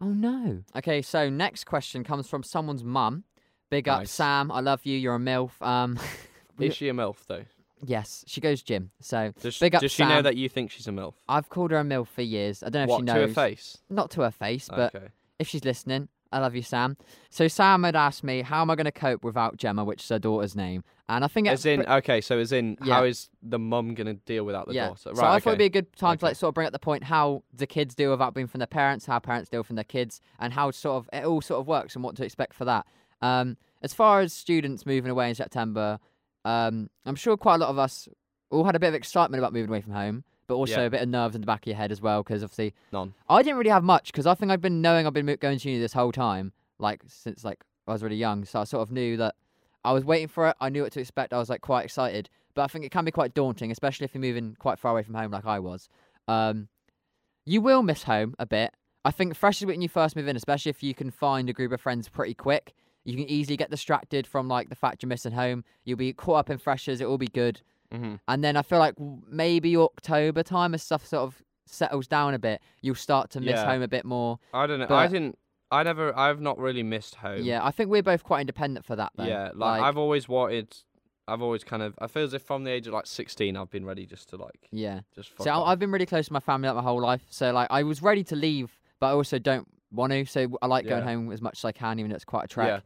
Oh 0.00 0.06
no. 0.08 0.62
Okay, 0.76 1.02
so 1.02 1.28
next 1.30 1.64
question 1.64 2.04
comes 2.04 2.28
from 2.28 2.42
someone's 2.42 2.84
mum. 2.84 3.24
Big 3.70 3.88
up, 3.88 4.00
Nice. 4.00 4.10
Sam. 4.10 4.50
I 4.52 4.60
love 4.60 4.84
you. 4.84 4.96
You're 4.96 5.16
a 5.16 5.18
MILF. 5.18 5.60
Um, 5.60 5.98
Is 6.58 6.74
she 6.76 6.88
a 6.88 6.92
milf 6.92 7.16
though? 7.26 7.44
yes, 7.84 8.24
she 8.26 8.40
goes 8.40 8.62
gym. 8.62 8.90
So 9.00 9.32
Does, 9.40 9.58
Big 9.58 9.74
up, 9.74 9.80
does 9.82 9.92
she 9.92 10.04
know 10.04 10.22
that 10.22 10.36
you 10.36 10.48
think 10.48 10.70
she's 10.70 10.86
a 10.88 10.90
milf? 10.92 11.14
I've 11.28 11.48
called 11.48 11.70
her 11.72 11.78
a 11.78 11.84
MILF 11.84 12.08
for 12.08 12.22
years. 12.22 12.62
I 12.62 12.70
don't 12.70 12.86
know 12.86 12.92
what 12.94 13.00
if 13.02 13.02
she 13.02 13.06
to 13.06 13.20
knows. 13.20 13.28
her 13.28 13.34
face? 13.34 13.78
Not 13.90 14.10
to 14.12 14.22
her 14.22 14.30
face, 14.30 14.68
but 14.68 14.94
okay. 14.94 15.08
if 15.38 15.48
she's 15.48 15.64
listening, 15.64 16.08
I 16.32 16.40
love 16.40 16.54
you, 16.54 16.62
Sam. 16.62 16.96
So 17.30 17.48
Sam 17.48 17.84
had 17.84 17.96
asked 17.96 18.24
me, 18.24 18.42
how 18.42 18.62
am 18.62 18.70
I 18.70 18.74
going 18.74 18.86
to 18.86 18.92
cope 18.92 19.22
without 19.24 19.56
Gemma, 19.56 19.84
which 19.84 20.02
is 20.02 20.08
her 20.08 20.18
daughter's 20.18 20.56
name? 20.56 20.82
And 21.08 21.24
I 21.24 21.28
think 21.28 21.46
As 21.46 21.64
in, 21.64 21.86
okay, 21.86 22.20
so 22.20 22.38
as 22.38 22.50
in, 22.50 22.76
Yeah. 22.82 22.94
how 22.94 23.04
is 23.04 23.28
the 23.40 23.60
mum 23.60 23.94
gonna 23.94 24.14
deal 24.14 24.44
without 24.44 24.66
the 24.66 24.74
yeah. 24.74 24.88
daughter? 24.88 25.10
Right. 25.10 25.16
so 25.16 25.22
I 25.24 25.36
okay. 25.36 25.40
thought 25.44 25.50
it'd 25.50 25.58
be 25.60 25.64
a 25.66 25.68
good 25.68 25.92
time 25.96 26.18
to 26.18 26.24
like 26.24 26.36
sort 26.36 26.48
of 26.48 26.54
bring 26.54 26.66
up 26.66 26.72
the 26.72 26.80
point 26.80 27.04
how 27.04 27.44
the 27.54 27.66
kids 27.66 27.94
deal 27.94 28.10
without 28.10 28.34
being 28.34 28.48
from 28.48 28.58
their 28.58 28.66
parents, 28.66 29.06
how 29.06 29.20
parents 29.20 29.48
deal 29.48 29.62
from 29.62 29.76
their 29.76 29.84
kids, 29.84 30.20
and 30.40 30.52
how 30.52 30.72
sort 30.72 30.96
of 30.96 31.08
it 31.12 31.24
all 31.24 31.40
sort 31.40 31.60
of 31.60 31.68
works 31.68 31.94
and 31.94 32.02
what 32.02 32.16
to 32.16 32.24
expect 32.24 32.54
for 32.54 32.64
that. 32.64 32.86
Um, 33.22 33.56
as 33.82 33.94
far 33.94 34.20
as 34.20 34.32
students 34.32 34.84
moving 34.84 35.10
away 35.12 35.28
in 35.28 35.36
September, 35.36 36.00
um, 36.44 36.90
I'm 37.04 37.16
sure 37.16 37.36
quite 37.36 37.56
a 37.56 37.58
lot 37.58 37.70
of 37.70 37.78
us 37.78 38.08
all 38.50 38.64
had 38.64 38.74
a 38.74 38.80
bit 38.80 38.88
of 38.88 38.94
excitement 38.94 39.40
about 39.40 39.52
moving 39.52 39.68
away 39.68 39.82
from 39.82 39.92
home, 39.92 40.24
but 40.46 40.54
also 40.54 40.80
Yeah. 40.80 40.86
a 40.86 40.90
bit 40.90 41.02
of 41.02 41.08
nerves 41.08 41.34
in 41.34 41.40
the 41.40 41.46
back 41.46 41.62
of 41.62 41.66
your 41.68 41.76
head 41.76 41.90
as 41.92 42.00
well, 42.00 42.22
because 42.22 42.42
obviously 42.42 42.74
None. 42.92 43.14
I 43.28 43.42
didn't 43.42 43.58
really 43.58 43.70
have 43.70 43.84
much 43.84 44.12
because 44.12 44.26
I 44.26 44.34
think 44.34 44.50
I've 44.52 44.60
been 44.60 44.80
knowing 44.80 45.06
I've 45.06 45.12
been 45.12 45.26
going 45.40 45.58
to 45.58 45.68
uni 45.68 45.80
this 45.80 45.92
whole 45.92 46.12
time, 46.12 46.52
like 46.78 47.02
since 47.06 47.44
like 47.44 47.64
I 47.86 47.92
was 47.92 48.02
really 48.02 48.16
young. 48.16 48.44
So 48.44 48.60
I 48.60 48.64
sort 48.64 48.82
of 48.82 48.90
knew 48.90 49.16
that 49.16 49.34
I 49.84 49.92
was 49.92 50.04
waiting 50.04 50.28
for 50.28 50.48
it. 50.48 50.56
I 50.60 50.68
knew 50.68 50.82
what 50.82 50.92
to 50.92 51.00
expect. 51.00 51.32
I 51.32 51.38
was 51.38 51.48
like 51.48 51.60
quite 51.60 51.84
excited, 51.84 52.28
but 52.54 52.62
I 52.62 52.66
think 52.66 52.84
it 52.84 52.90
can 52.90 53.04
be 53.04 53.10
quite 53.10 53.34
daunting, 53.34 53.70
especially 53.70 54.04
if 54.04 54.14
you're 54.14 54.20
moving 54.20 54.56
quite 54.58 54.78
far 54.78 54.92
away 54.92 55.02
from 55.02 55.14
home, 55.14 55.30
like 55.30 55.46
I 55.46 55.58
was. 55.58 55.88
Um, 56.28 56.68
you 57.44 57.60
will 57.60 57.82
miss 57.82 58.04
home 58.04 58.34
a 58.38 58.46
bit. 58.46 58.74
I 59.04 59.12
think 59.12 59.36
freshers 59.36 59.66
when 59.66 59.82
you 59.82 59.88
first 59.88 60.16
move 60.16 60.26
in, 60.26 60.34
especially 60.36 60.70
if 60.70 60.82
you 60.82 60.92
can 60.94 61.12
find 61.12 61.48
a 61.48 61.52
group 61.52 61.70
of 61.70 61.80
friends 61.80 62.08
pretty 62.08 62.34
quick, 62.34 62.74
you 63.04 63.14
can 63.16 63.30
easily 63.30 63.56
get 63.56 63.70
distracted 63.70 64.26
from 64.26 64.48
like 64.48 64.68
the 64.68 64.74
fact 64.74 65.02
you're 65.04 65.08
missing 65.08 65.30
home. 65.30 65.62
You'll 65.84 65.96
be 65.96 66.12
caught 66.12 66.38
up 66.40 66.50
in 66.50 66.58
freshers. 66.58 67.00
It 67.00 67.08
will 67.08 67.18
be 67.18 67.28
good. 67.28 67.60
Mm-hmm. 67.92 68.14
And 68.28 68.44
then 68.44 68.56
I 68.56 68.62
feel 68.62 68.78
like 68.78 68.94
maybe 69.28 69.76
October 69.76 70.42
time, 70.42 70.74
as 70.74 70.82
stuff 70.82 71.06
sort 71.06 71.22
of 71.22 71.42
settles 71.66 72.06
down 72.06 72.34
a 72.34 72.38
bit, 72.38 72.60
you'll 72.80 72.94
start 72.94 73.30
to 73.30 73.40
miss 73.40 73.50
Yeah. 73.56 73.66
home 73.66 73.82
a 73.82 73.88
bit 73.88 74.04
more. 74.04 74.38
I 74.54 74.66
don't 74.66 74.78
know. 74.78 74.86
But 74.86 74.96
I 74.96 75.06
didn't. 75.08 75.38
I 75.70 75.82
never. 75.82 76.16
I've 76.16 76.40
not 76.40 76.58
really 76.58 76.84
missed 76.84 77.16
home. 77.16 77.42
Yeah, 77.42 77.64
I 77.64 77.72
think 77.72 77.90
we're 77.90 78.02
both 78.02 78.22
quite 78.22 78.40
independent 78.42 78.86
for 78.86 78.94
that. 78.96 79.10
Though. 79.16 79.24
Yeah. 79.24 79.50
Like, 79.54 79.82
I've 79.82 79.98
always 79.98 80.28
wanted. 80.28 80.76
I've 81.28 81.42
always 81.42 81.64
kind 81.64 81.82
of. 81.82 81.94
I 81.98 82.06
feel 82.06 82.22
as 82.22 82.34
if 82.34 82.42
from 82.42 82.62
the 82.62 82.70
age 82.70 82.86
of 82.86 82.92
like 82.92 83.06
16, 83.06 83.56
I've 83.56 83.70
been 83.70 83.84
ready 83.84 84.06
just 84.06 84.28
to 84.28 84.36
like 84.36 84.68
yeah. 84.70 85.00
just. 85.16 85.32
So 85.40 85.50
off. 85.50 85.66
I've 85.66 85.80
been 85.80 85.90
really 85.90 86.06
close 86.06 86.26
to 86.28 86.32
my 86.32 86.40
family 86.40 86.68
like 86.68 86.76
my 86.76 86.82
whole 86.82 87.00
life. 87.00 87.22
So 87.30 87.52
like 87.52 87.66
I 87.70 87.82
was 87.82 88.00
ready 88.00 88.22
to 88.24 88.36
leave, 88.36 88.78
but 89.00 89.08
I 89.08 89.10
also 89.10 89.40
don't 89.40 89.66
want 89.90 90.12
to. 90.12 90.24
So 90.26 90.56
I 90.62 90.66
like 90.68 90.86
going 90.86 91.04
Yeah. 91.04 91.12
home 91.12 91.32
as 91.32 91.42
much 91.42 91.58
as 91.58 91.64
I 91.64 91.72
can, 91.72 91.98
even 91.98 92.10
though 92.10 92.16
it's 92.16 92.24
quite 92.24 92.44
a 92.44 92.48
trek. 92.48 92.84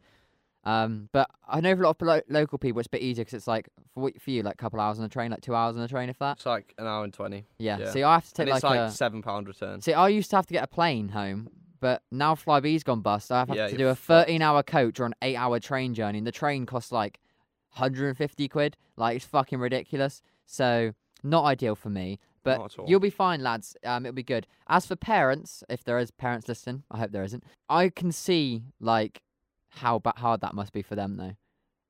Um, 0.63 1.09
but 1.11 1.29
I 1.47 1.59
know 1.59 1.75
for 1.75 1.81
a 1.81 1.85
lot 1.87 2.01
of 2.01 2.07
lo- 2.07 2.21
local 2.29 2.57
people, 2.59 2.79
it's 2.79 2.87
a 2.87 2.91
bit 2.91 3.01
easier 3.01 3.23
because 3.25 3.33
it's 3.33 3.47
like 3.47 3.67
for 3.93 4.11
for 4.19 4.29
you, 4.31 4.43
like 4.43 4.53
a 4.53 4.57
couple 4.57 4.79
hours 4.79 4.97
on 4.99 5.03
the 5.03 5.09
train, 5.09 5.31
like 5.31 5.41
two 5.41 5.55
hours 5.55 5.75
on 5.75 5.81
the 5.81 5.87
train, 5.87 6.09
if 6.09 6.19
that. 6.19 6.37
It's 6.37 6.45
like 6.45 6.73
an 6.77 6.85
hour 6.87 7.03
and 7.03 7.13
twenty. 7.13 7.45
Yeah. 7.57 7.79
yeah. 7.79 7.91
See, 7.91 8.03
I 8.03 8.13
have 8.13 8.27
to 8.27 8.33
take 8.33 8.47
And 8.47 8.55
it's 8.55 8.63
like, 8.63 8.79
like 8.79 8.89
a. 8.89 8.91
seven 8.91 9.21
pound 9.23 9.47
return. 9.47 9.81
See, 9.81 9.93
I 9.93 10.07
used 10.09 10.29
to 10.29 10.35
have 10.35 10.45
to 10.47 10.53
get 10.53 10.63
a 10.63 10.67
plane 10.67 11.09
home, 11.09 11.49
but 11.79 12.03
now 12.11 12.35
Flybe's 12.35 12.83
gone 12.83 13.01
bust. 13.01 13.31
I 13.31 13.39
have 13.39 13.49
Yeah, 13.55 13.67
to 13.69 13.75
do 13.77 13.87
a 13.87 13.95
fucked. 13.95 14.27
13 14.27 14.41
hour 14.43 14.61
coach 14.61 14.99
or 14.99 15.05
an 15.05 15.15
8 15.23 15.35
hour 15.35 15.59
train 15.59 15.93
journey, 15.95 16.19
and 16.19 16.27
the 16.27 16.31
train 16.31 16.65
costs 16.67 16.91
like 16.91 17.19
150 17.75 18.47
quid. 18.47 18.77
Like, 18.97 19.15
it's 19.17 19.25
fucking 19.25 19.59
ridiculous. 19.59 20.21
So, 20.45 20.93
not 21.23 21.45
ideal 21.45 21.75
for 21.75 21.89
me. 21.89 22.19
But 22.43 22.57
Not 22.57 22.73
at 22.73 22.79
all. 22.79 22.89
you'll 22.89 22.99
be 22.99 23.11
fine, 23.11 23.41
lads. 23.43 23.77
Um, 23.85 24.03
it'll 24.05 24.15
be 24.15 24.23
good. 24.23 24.47
As 24.67 24.87
for 24.87 24.95
parents, 24.95 25.63
if 25.69 25.83
there 25.83 25.99
is 25.99 26.09
parents 26.09 26.47
listening, 26.47 26.81
I 26.89 26.97
hope 26.97 27.11
there 27.11 27.23
isn't. 27.23 27.43
I 27.69 27.89
can 27.89 28.11
see 28.11 28.63
like 28.79 29.21
how 29.71 29.99
ba- 29.99 30.13
hard 30.17 30.41
that 30.41 30.53
must 30.53 30.73
be 30.73 30.81
for 30.81 30.95
them 30.95 31.17
though. 31.17 31.35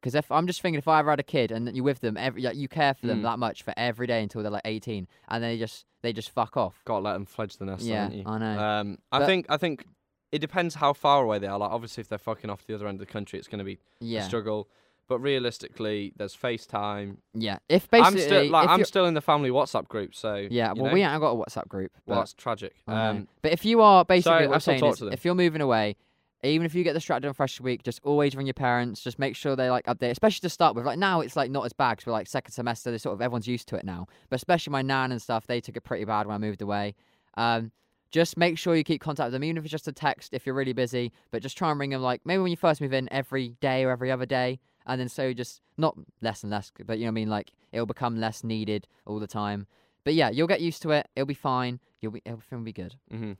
Because 0.01 0.15
if 0.15 0.31
I'm 0.31 0.47
just 0.47 0.61
thinking, 0.63 0.79
if 0.79 0.87
I 0.87 0.99
ever 0.99 1.11
had 1.11 1.19
a 1.19 1.23
kid 1.23 1.51
and 1.51 1.75
you're 1.75 1.85
with 1.85 1.99
them 1.99 2.17
every, 2.17 2.41
like, 2.41 2.55
you 2.55 2.67
care 2.67 2.95
for 2.95 3.05
them 3.05 3.19
Mm. 3.19 3.23
that 3.23 3.37
much 3.39 3.61
for 3.61 3.71
every 3.77 4.07
day 4.07 4.23
until 4.23 4.41
they're 4.41 4.49
like 4.51 4.63
18, 4.65 5.07
and 5.27 5.43
they 5.43 5.57
just 5.59 5.85
they 6.01 6.11
just 6.11 6.31
fuck 6.31 6.57
off. 6.57 6.81
Got 6.85 6.97
to 6.99 7.03
let 7.03 7.13
them 7.13 7.25
fledge 7.25 7.57
the 7.57 7.65
nest, 7.65 7.83
yeah, 7.83 8.03
haven't 8.03 8.17
you? 8.17 8.23
I 8.25 8.37
know. 8.39 8.59
Um, 8.59 8.97
I 9.11 9.19
But- 9.19 9.25
think 9.27 9.45
I 9.49 9.57
think 9.57 9.85
it 10.31 10.39
depends 10.39 10.75
how 10.75 10.93
far 10.93 11.23
away 11.23 11.37
they 11.37 11.45
are. 11.47 11.59
Like 11.59 11.69
obviously, 11.71 12.01
if 12.01 12.07
they're 12.07 12.17
fucking 12.17 12.49
off 12.49 12.65
the 12.65 12.73
other 12.73 12.87
end 12.87 12.99
of 12.99 13.05
the 13.05 13.11
country, 13.11 13.37
it's 13.37 13.47
going 13.47 13.59
to 13.59 13.65
be 13.65 13.73
a 13.73 13.77
yeah, 14.05 14.23
struggle. 14.23 14.67
But 15.07 15.19
realistically, 15.19 16.13
there's 16.15 16.35
FaceTime. 16.35 17.17
yeah. 17.33 17.57
If 17.67 17.87
I'm 17.91 18.01
basically, 18.13 18.21
still 18.21 18.49
like 18.49 18.63
if 18.65 18.69
I'm 18.71 18.79
you're- 18.79 18.85
still 18.85 19.05
in 19.05 19.13
the 19.13 19.21
family 19.21 19.49
WhatsApp 19.49 19.87
group, 19.89 20.15
so 20.15 20.35
yeah. 20.49 20.73
you 20.73 20.81
Well, 20.81 20.89
know, 20.91 20.93
we 20.93 21.03
ain't 21.03 21.19
got 21.19 21.31
a 21.31 21.35
WhatsApp 21.35 21.67
group. 21.67 21.91
well, 22.05 22.15
but- 22.15 22.21
that's 22.21 22.33
tragic. 22.33 22.75
I 22.87 22.93
know. 22.93 23.09
Um, 23.11 23.27
but 23.41 23.51
if 23.51 23.65
you 23.65 23.81
are 23.81 24.05
basically 24.05 24.45
I 24.45 24.47
what 24.47 24.53
I'm 24.55 24.59
still 24.61 24.71
saying 24.71 24.79
talk 24.81 24.93
is, 24.93 24.97
to 24.99 25.05
them. 25.05 25.13
if 25.13 25.25
you're 25.25 25.35
moving 25.35 25.61
away, 25.61 25.97
even 26.43 26.65
if 26.65 26.73
you 26.73 26.83
get 26.83 26.93
distracted 26.93 27.27
on 27.27 27.33
Fresh 27.33 27.61
Week, 27.61 27.83
just 27.83 27.99
always 28.03 28.35
ring 28.35 28.47
your 28.47 28.53
parents. 28.55 29.01
Just 29.01 29.19
make 29.19 29.35
sure 29.35 29.55
they 29.55 29.69
like 29.69 29.85
update, 29.85 30.11
especially 30.11 30.41
to 30.41 30.49
start 30.49 30.75
with. 30.75 30.85
Like 30.85 30.97
now, 30.97 31.21
it's 31.21 31.35
like 31.35 31.51
not 31.51 31.65
as 31.65 31.73
bad 31.73 31.91
because 31.91 32.07
we're 32.07 32.13
like 32.13 32.27
second 32.27 32.51
semester. 32.51 32.89
They 32.89 32.97
sort 32.97 33.13
of 33.13 33.21
everyone's 33.21 33.47
used 33.47 33.67
to 33.69 33.75
it 33.75 33.85
now. 33.85 34.07
But 34.29 34.37
especially 34.37 34.71
my 34.71 34.81
nan 34.81 35.11
and 35.11 35.21
stuff, 35.21 35.45
they 35.45 35.61
took 35.61 35.77
it 35.77 35.81
pretty 35.81 36.05
bad 36.05 36.25
when 36.25 36.35
I 36.35 36.39
moved 36.39 36.61
away. 36.61 36.95
Um, 37.37 37.71
just 38.09 38.37
make 38.37 38.57
sure 38.57 38.75
you 38.75 38.83
keep 38.83 39.01
contact 39.01 39.27
with 39.27 39.33
them, 39.33 39.43
even 39.43 39.57
if 39.57 39.63
it's 39.63 39.71
just 39.71 39.87
a 39.87 39.93
text 39.93 40.33
if 40.33 40.45
you're 40.45 40.55
really 40.55 40.73
busy. 40.73 41.11
But 41.29 41.41
just 41.41 41.57
try 41.57 41.69
and 41.71 41.79
ring 41.79 41.91
them 41.91 42.01
like 42.01 42.21
maybe 42.25 42.41
when 42.41 42.51
you 42.51 42.57
first 42.57 42.81
move 42.81 42.93
in 42.93 43.07
every 43.11 43.49
day 43.61 43.83
or 43.83 43.91
every 43.91 44.11
other 44.11 44.25
day, 44.25 44.59
and 44.85 44.99
then 44.99 45.09
so 45.09 45.33
just 45.33 45.61
not 45.77 45.95
less 46.21 46.43
and 46.43 46.51
less, 46.51 46.71
but 46.85 46.97
you 46.97 47.05
know 47.05 47.09
what 47.09 47.13
I 47.13 47.21
mean. 47.21 47.29
Like 47.29 47.51
it'll 47.71 47.85
become 47.85 48.19
less 48.19 48.43
needed 48.43 48.87
all 49.05 49.19
the 49.19 49.27
time. 49.27 49.67
But 50.03 50.15
yeah, 50.15 50.29
you'll 50.29 50.47
get 50.47 50.61
used 50.61 50.81
to 50.81 50.91
it. 50.91 51.07
It'll 51.15 51.27
be 51.27 51.33
fine. 51.33 51.79
You'll 52.01 52.13
be 52.13 52.21
everything 52.25 52.57
will 52.59 52.65
be 52.65 52.73
good. 52.73 52.95
hmm 53.09 53.33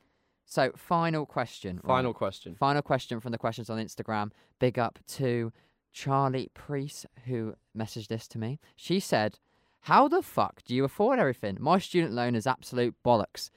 So 0.44 0.72
final 0.76 1.24
question. 1.26 1.76
right. 1.82 1.96
Final 1.98 2.12
question. 2.14 2.54
Final 2.54 2.82
question 2.82 3.20
from 3.20 3.32
the 3.32 3.38
questions 3.38 3.70
on 3.70 3.78
Instagram. 3.78 4.30
Big 4.58 4.78
up 4.78 4.98
to 5.08 5.52
Charlie 5.92 6.50
Priest 6.54 7.06
who 7.26 7.54
messaged 7.76 8.08
this 8.08 8.28
to 8.28 8.38
me. 8.38 8.58
She 8.76 9.00
said, 9.00 9.38
"How 9.82 10.08
the 10.08 10.22
fuck 10.22 10.62
do 10.64 10.74
you 10.74 10.84
afford 10.84 11.18
everything? 11.18 11.56
My 11.60 11.78
student 11.78 12.12
loan 12.12 12.34
is 12.34 12.46
absolute 12.46 12.94
bollocks. 13.04 13.50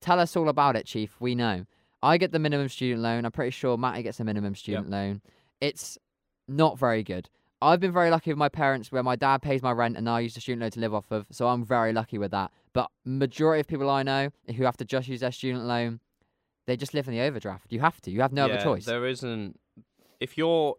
Tell 0.00 0.18
us 0.18 0.36
all 0.36 0.48
about 0.48 0.76
it, 0.76 0.86
Chief. 0.86 1.16
We 1.20 1.34
know. 1.34 1.66
I 2.02 2.18
get 2.18 2.32
the 2.32 2.40
minimum 2.40 2.68
student 2.68 3.00
loan. 3.02 3.24
I'm 3.24 3.30
pretty 3.32 3.52
sure 3.52 3.78
Matty 3.78 4.02
gets 4.02 4.18
a 4.18 4.24
minimum 4.24 4.56
student 4.56 4.90
loan. 4.90 5.22
It's 5.60 5.96
not 6.48 6.78
very 6.78 7.04
good. 7.04 7.28
I've 7.60 7.78
been 7.78 7.92
very 7.92 8.10
lucky 8.10 8.30
with 8.30 8.38
my 8.38 8.48
parents 8.48 8.90
where 8.90 9.04
my 9.04 9.14
dad 9.14 9.40
pays 9.40 9.62
my 9.62 9.70
rent 9.70 9.96
and 9.96 10.08
I 10.08 10.18
use 10.20 10.34
the 10.34 10.40
student 10.40 10.62
loan 10.62 10.72
to 10.72 10.80
live 10.80 10.92
off 10.92 11.12
of, 11.12 11.26
so 11.30 11.46
I'm 11.46 11.64
very 11.64 11.92
lucky 11.92 12.18
with 12.18 12.32
that. 12.32 12.50
But 12.74 12.90
majority 13.04 13.60
of 13.60 13.66
people 13.66 13.90
I 13.90 14.02
know 14.02 14.30
who 14.56 14.64
have 14.64 14.76
to 14.78 14.84
just 14.84 15.06
use 15.08 15.20
their 15.20 15.32
student 15.32 15.64
loan, 15.64 16.00
they 16.66 16.76
just 16.76 16.94
live 16.94 17.06
in 17.08 17.14
the 17.14 17.20
overdraft. 17.20 17.66
You 17.72 17.80
have 17.80 18.00
to. 18.02 18.10
You 18.10 18.20
have 18.22 18.32
no 18.32 18.46
yeah, 18.46 18.54
other 18.54 18.62
choice. 18.64 18.84
There 18.86 19.06
isn't. 19.06 19.58
If 20.20 20.38
you're, 20.38 20.76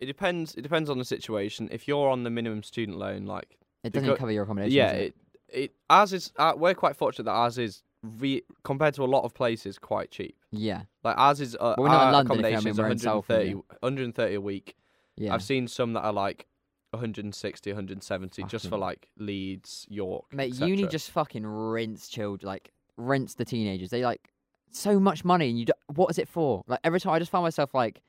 it 0.00 0.06
depends. 0.06 0.54
It 0.54 0.62
depends 0.62 0.90
on 0.90 0.98
the 0.98 1.04
situation. 1.04 1.68
If 1.70 1.86
you're 1.86 2.08
on 2.08 2.22
the 2.24 2.30
minimum 2.30 2.62
student 2.62 2.98
loan, 2.98 3.26
like 3.26 3.58
It 3.84 3.92
doesn't 3.92 4.08
go- 4.08 4.16
cover 4.16 4.32
your 4.32 4.42
accommodation. 4.44 4.76
yeah, 4.76 4.90
it? 4.90 5.14
it, 5.48 5.58
it 5.62 5.72
ours 5.88 6.12
is. 6.12 6.32
Uh, 6.36 6.54
we're 6.56 6.74
quite 6.74 6.96
fortunate 6.96 7.24
that 7.26 7.32
ours 7.32 7.58
is 7.58 7.82
re, 8.02 8.42
compared 8.64 8.94
to 8.94 9.04
a 9.04 9.06
lot 9.06 9.22
of 9.24 9.34
places 9.34 9.78
quite 9.78 10.10
cheap. 10.10 10.36
yeah, 10.50 10.82
Like 11.04 11.16
ours 11.16 11.40
is. 11.40 11.54
Uh, 11.54 11.74
Well, 11.76 11.84
we're 11.84 11.88
not 11.88 12.02
in 12.02 12.06
our 12.08 12.12
London, 12.12 12.32
if 12.32 12.36
you 12.38 12.42
know 12.42 12.48
what 12.48 12.54
I 12.54 12.58
accommodation 12.58 12.64
mean, 12.88 12.92
is 12.96 13.02
in 13.02 13.06
Salford, 13.06 13.36
130, 13.36 13.54
130 13.80 14.34
a 14.34 14.40
week. 14.40 14.74
yeah. 15.16 15.32
I've 15.34 15.42
seen 15.44 15.68
some 15.68 15.92
that 15.92 16.00
are 16.02 16.12
like 16.12 16.46
160, 16.94 17.70
170 17.70 18.44
just 18.44 18.68
for 18.68 18.78
like 18.78 19.08
Leeds, 19.18 19.86
York. 19.88 20.26
Mate, 20.32 20.54
uni 20.54 20.86
just 20.86 21.10
fucking 21.10 21.46
rinse 21.46 22.08
children, 22.08 22.46
like 22.46 22.72
rinse 22.96 23.34
the 23.34 23.44
teenagers. 23.44 23.90
They 23.90 24.04
like 24.04 24.30
so 24.70 24.98
much 24.98 25.24
money, 25.24 25.50
and 25.50 25.58
you. 25.58 25.66
Do, 25.66 25.72
what 25.94 26.10
is 26.10 26.18
it 26.18 26.28
for? 26.28 26.62
Like 26.66 26.80
every 26.84 27.00
time, 27.00 27.12
I 27.12 27.18
just 27.18 27.30
find 27.30 27.42
myself 27.42 27.74
like, 27.74 28.00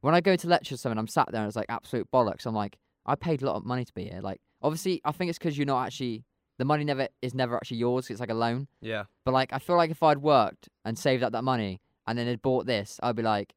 when 0.00 0.14
I 0.14 0.20
go 0.20 0.36
to 0.36 0.48
lectures, 0.48 0.80
something 0.80 0.98
I'm 0.98 1.08
sat 1.08 1.28
there 1.32 1.40
and 1.40 1.48
it's 1.48 1.56
like 1.56 1.66
absolute 1.68 2.10
bollocks. 2.12 2.46
I'm 2.46 2.54
like, 2.54 2.76
I 3.06 3.14
paid 3.14 3.42
a 3.42 3.46
lot 3.46 3.56
of 3.56 3.64
money 3.64 3.84
to 3.84 3.92
be 3.92 4.04
here. 4.04 4.20
Like, 4.20 4.40
obviously, 4.62 5.00
I 5.04 5.12
think 5.12 5.30
it's 5.30 5.38
because 5.38 5.56
you're 5.56 5.66
not 5.66 5.86
actually 5.86 6.24
the 6.58 6.64
money 6.64 6.84
never 6.84 7.08
is 7.22 7.34
never 7.34 7.56
actually 7.56 7.78
yours. 7.78 8.10
It's 8.10 8.20
like 8.20 8.30
a 8.30 8.34
loan. 8.34 8.68
Yeah. 8.80 9.04
But 9.24 9.32
like, 9.32 9.52
I 9.52 9.58
feel 9.58 9.76
like 9.76 9.90
if 9.90 10.02
I'd 10.02 10.18
worked 10.18 10.68
and 10.84 10.98
saved 10.98 11.22
up 11.22 11.32
that 11.32 11.42
money 11.42 11.80
and 12.06 12.18
then 12.18 12.26
had 12.26 12.42
bought 12.42 12.66
this, 12.66 13.00
I'd 13.02 13.16
be 13.16 13.22
like, 13.22 13.54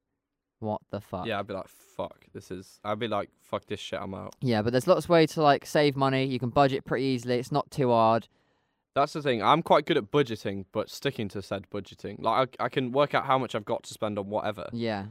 what 0.60 0.82
the 0.92 1.02
fuck? 1.02 1.26
Yeah, 1.26 1.40
I'd 1.40 1.48
be 1.48 1.54
like, 1.54 1.68
fuck, 1.68 2.26
this 2.34 2.52
is. 2.52 2.80
I'd 2.84 3.00
be 3.00 3.08
like, 3.08 3.30
fuck 3.42 3.66
this 3.66 3.80
shit, 3.80 4.00
I'm 4.02 4.14
out. 4.14 4.36
Yeah, 4.42 4.62
but 4.62 4.72
there's 4.72 4.88
lots 4.88 5.06
of 5.06 5.10
ways 5.10 5.32
to 5.34 5.42
like 5.42 5.66
save 5.66 5.96
money. 5.96 6.26
You 6.26 6.40
can 6.40 6.50
budget 6.50 6.86
pretty 6.86 7.06
easily. 7.06 7.36
It's 7.40 7.52
not 7.52 7.70
too 7.72 7.90
hard. 7.90 8.28
That's 8.96 9.14
the 9.14 9.22
thing. 9.22 9.44
I'm 9.44 9.62
quite 9.62 9.86
good 9.86 9.98
at 9.98 10.10
budgeting, 10.12 10.66
but 10.72 10.90
sticking 10.90 11.28
to 11.30 11.42
said 11.42 11.66
budgeting. 11.70 12.22
Like, 12.22 12.56
I, 12.60 12.66
I 12.66 12.70
can 12.70 12.92
work 12.94 13.14
out 13.14 13.26
how 13.26 13.38
much 13.38 13.54
I've 13.54 13.66
got 13.66 13.84
to 13.84 13.94
spend 13.94 14.18
on 14.18 14.30
whatever, 14.30 14.70
Yeah. 14.72 15.08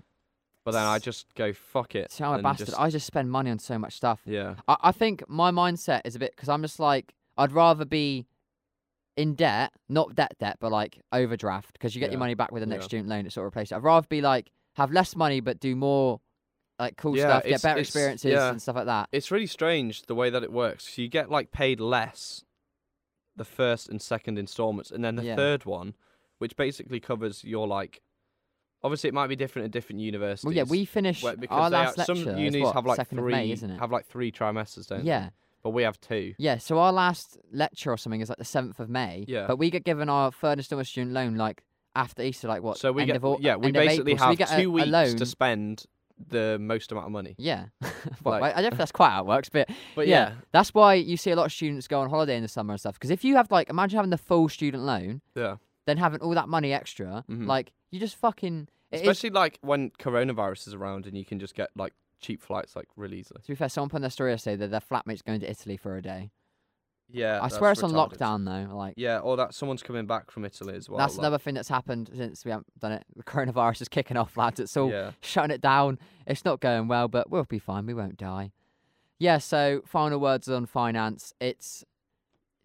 but 0.64 0.70
then 0.72 0.84
I 0.86 0.99
just 0.99 1.26
go, 1.34 1.53
fuck 1.53 1.95
it. 1.95 2.11
See, 2.11 2.24
I'm 2.24 2.40
a 2.40 2.42
bastard. 2.42 2.68
just- 2.68 2.80
I 2.80 2.88
just 2.88 3.07
spend 3.07 3.30
money 3.30 3.51
on 3.51 3.59
so 3.59 3.78
much 3.78 3.95
stuff. 3.95 4.22
yeah. 4.24 4.55
I, 4.66 4.76
I 4.84 4.92
think 4.92 5.22
my 5.28 5.51
mindset 5.51 6.01
is 6.07 6.16
a 6.16 6.18
bit 6.18 6.32
because 6.34 6.49
I'm 6.49 6.62
just 6.62 6.80
like 6.80 7.12
I'd 7.36 7.53
rather 7.53 7.84
be 7.84 8.24
in 9.18 9.34
debt, 9.34 9.72
not 9.88 10.14
debt 10.14 10.34
debt, 10.40 10.57
but 10.61 10.72
like 10.72 11.01
overdraft 11.12 11.74
because 11.74 11.95
you 11.95 12.01
get 12.01 12.07
Yeah, 12.07 12.12
your 12.12 12.20
money 12.20 12.34
back 12.34 12.53
with 12.53 12.62
the 12.62 12.66
next 12.66 12.84
yeah. 12.84 12.88
student 12.88 13.09
loan. 13.11 13.26
It 13.26 13.32
sort 13.32 13.42
of 13.47 13.53
replaces. 13.53 13.72
it. 13.72 13.76
I'd 13.76 13.82
rather 13.84 14.07
be 14.09 14.22
like 14.22 14.51
have 14.77 14.91
less 14.93 15.14
money 15.16 15.41
but 15.41 15.61
do 15.61 15.75
more 15.77 16.20
like 16.79 16.97
cool 16.97 17.16
Yeah, 17.16 17.25
stuff, 17.39 17.45
get 17.45 17.62
better 17.62 17.81
experiences 17.81 18.33
yeah. 18.33 18.51
and 18.51 18.61
stuff 18.61 18.75
like 18.77 18.87
that. 18.87 19.09
It's 19.12 19.31
really 19.31 19.47
strange 19.47 20.03
the 20.03 20.14
way 20.14 20.31
that 20.31 20.43
it 20.43 20.53
works. 20.53 20.95
So 20.95 21.03
you 21.03 21.09
get 21.09 21.31
like 21.31 21.53
paid 21.53 21.79
less 21.81 22.45
the 23.37 23.45
first 23.45 23.89
and 23.89 24.01
second 24.03 24.39
installments, 24.39 24.91
and 24.91 25.05
then 25.05 25.16
the 25.16 25.25
Yeah. 25.25 25.37
third 25.37 25.64
one, 25.64 25.95
which 26.39 26.57
basically 26.57 27.01
covers 27.01 27.43
your 27.45 27.66
like. 27.66 28.01
Obviously, 28.83 29.09
it 29.09 29.14
might 29.14 29.29
be 29.29 29.37
different 29.37 29.64
at 29.66 29.70
different 29.70 30.03
universities. 30.03 30.45
Well, 30.45 30.55
yeah, 30.55 30.64
we 30.64 30.85
finish 30.85 31.22
where- 31.22 31.37
because 31.37 31.59
our 31.59 31.70
last 31.70 32.05
some 32.05 32.16
lecture. 32.18 32.33
is 32.33 32.39
unis 32.39 32.62
what, 32.62 32.75
have 32.75 32.85
like 32.87 33.09
three, 33.09 33.33
May, 33.33 33.51
isn't 33.51 33.70
it? 33.70 33.79
have 33.81 33.91
like 33.91 34.05
three 34.07 34.31
trimesters, 34.31 34.87
don't 34.89 35.01
they? 35.05 35.09
yeah, 35.09 35.31
But 35.62 35.70
we 35.70 35.85
have 35.85 35.99
two. 36.01 36.35
yeah. 36.39 36.59
So 36.59 36.79
our 36.79 36.93
last 36.93 37.39
lecture 37.51 37.91
or 37.91 37.97
something 37.97 38.20
is 38.20 38.29
like 38.29 38.37
the 38.39 38.45
seventh 38.45 38.79
of 38.81 38.91
May. 38.91 39.25
Yeah. 39.27 39.47
But 39.47 39.57
we 39.57 39.70
get 39.70 39.85
given 39.85 40.09
our 40.11 40.31
third 40.31 40.59
installment 40.59 40.87
student 40.87 41.12
loan 41.14 41.37
like 41.37 41.62
after 41.97 42.22
Easter, 42.22 42.49
like 42.49 42.62
what? 42.62 42.78
so 42.78 42.92
we 42.92 43.03
end 43.03 43.12
get 43.12 43.22
of, 43.22 43.40
yeah, 43.40 43.57
we 43.57 43.70
basically 43.72 44.12
April. 44.12 44.26
So 44.26 44.30
we 44.30 44.36
have 44.36 44.51
a- 44.59 44.62
two 44.62 44.68
a 44.68 44.72
weeks 44.72 44.88
loan. 44.88 45.16
to 45.16 45.26
spend 45.26 45.84
the 46.28 46.59
most 46.61 46.92
amount 46.92 47.07
of 47.07 47.12
money. 47.12 47.34
Yeah. 47.38 47.66
well, 48.22 48.40
Like- 48.40 48.55
I 48.57 48.62
don't 48.62 48.70
know 48.70 48.74
if 48.74 48.78
that's 48.78 48.92
quite 48.92 49.11
how 49.11 49.22
it 49.22 49.26
works, 49.26 49.49
but 49.49 49.68
But 49.97 50.07
Yeah. 50.07 50.28
yeah, 50.30 50.34
That's 50.53 50.72
why 50.72 50.95
you 50.95 51.16
see 51.16 51.30
a 51.30 51.36
lot 51.36 51.47
of 51.47 51.53
students 51.53 51.88
go 51.88 52.01
on 52.01 52.11
holiday 52.11 52.36
in 52.36 52.42
the 52.42 52.49
summer 52.49 52.72
and 52.72 52.80
stuff. 52.80 52.95
Because 52.95 53.11
if 53.11 53.24
you 53.24 53.36
have 53.36 53.51
like, 53.51 53.68
imagine 53.68 53.97
having 53.97 54.11
the 54.11 54.18
full 54.18 54.49
student 54.49 54.84
loan, 54.84 55.22
yeah. 55.34 55.57
then 55.86 55.97
having 55.99 56.20
all 56.20 56.34
that 56.34 56.49
money 56.49 56.72
extra, 56.72 57.24
Mhm. 57.28 57.47
like 57.47 57.72
you 57.90 57.99
just 58.01 58.16
fucking. 58.16 58.68
it 58.92 58.97
is- 58.97 59.01
Especially 59.03 59.30
like 59.30 59.59
when 59.62 59.90
coronavirus 59.99 60.68
is 60.68 60.74
around 60.74 61.07
and 61.07 61.16
you 61.18 61.24
can 61.24 61.38
just 61.40 61.55
get 61.55 61.70
like 61.76 61.92
cheap 62.20 62.40
flights 62.40 62.74
like 62.76 62.86
really 62.97 63.18
easily. 63.18 63.40
to 63.42 63.49
be 63.49 63.55
fair, 63.57 63.68
someone 63.68 63.88
put 63.90 63.97
in 63.97 64.03
their 64.03 64.11
story 64.11 64.30
yesterday 64.30 64.57
that 64.57 64.70
their 64.70 64.80
flatmate's 64.80 65.20
going 65.22 65.40
to 65.40 65.51
Italy 65.51 65.76
for 65.76 65.97
a 65.97 66.03
day. 66.03 66.30
Yeah, 67.11 67.39
I 67.43 67.49
swear 67.49 67.73
it's 67.73 67.83
on 67.83 67.93
retarded. 67.93 68.17
lockdown 68.19 68.45
though. 68.69 68.75
Like 68.77 68.95
Yeah, 68.97 69.19
or 69.19 69.37
that 69.37 69.55
someone's 69.55 69.83
coming 69.83 70.07
back 70.07 70.31
from 70.31 70.45
Italy 70.45 70.75
as 70.75 70.89
well. 70.89 70.99
that's 70.99 71.15
like- 71.17 71.23
another 71.23 71.39
thing 71.39 71.55
that's 71.55 71.69
happened 71.69 72.11
since 72.15 72.45
we 72.45 72.51
haven't 72.51 72.67
done 72.81 72.93
it. 72.93 73.05
The 73.15 73.23
coronavirus 73.23 73.83
is 73.83 73.89
kicking 73.89 74.17
off, 74.17 74.37
lads. 74.37 74.59
It's 74.59 74.77
all 74.77 74.91
Yeah, 74.91 75.13
shutting 75.21 75.55
it 75.55 75.61
down. 75.61 75.99
It's 76.27 76.45
not 76.45 76.61
going 76.61 76.89
well, 76.89 77.07
but 77.09 77.31
we'll 77.31 77.45
be 77.45 77.59
fine. 77.59 77.87
We 77.87 77.95
won't 77.95 78.17
die. 78.17 78.53
Yeah. 79.19 79.39
So 79.39 79.83
final 79.87 80.19
words 80.19 80.49
on 80.49 80.67
finance. 80.67 81.33
It's 81.41 81.85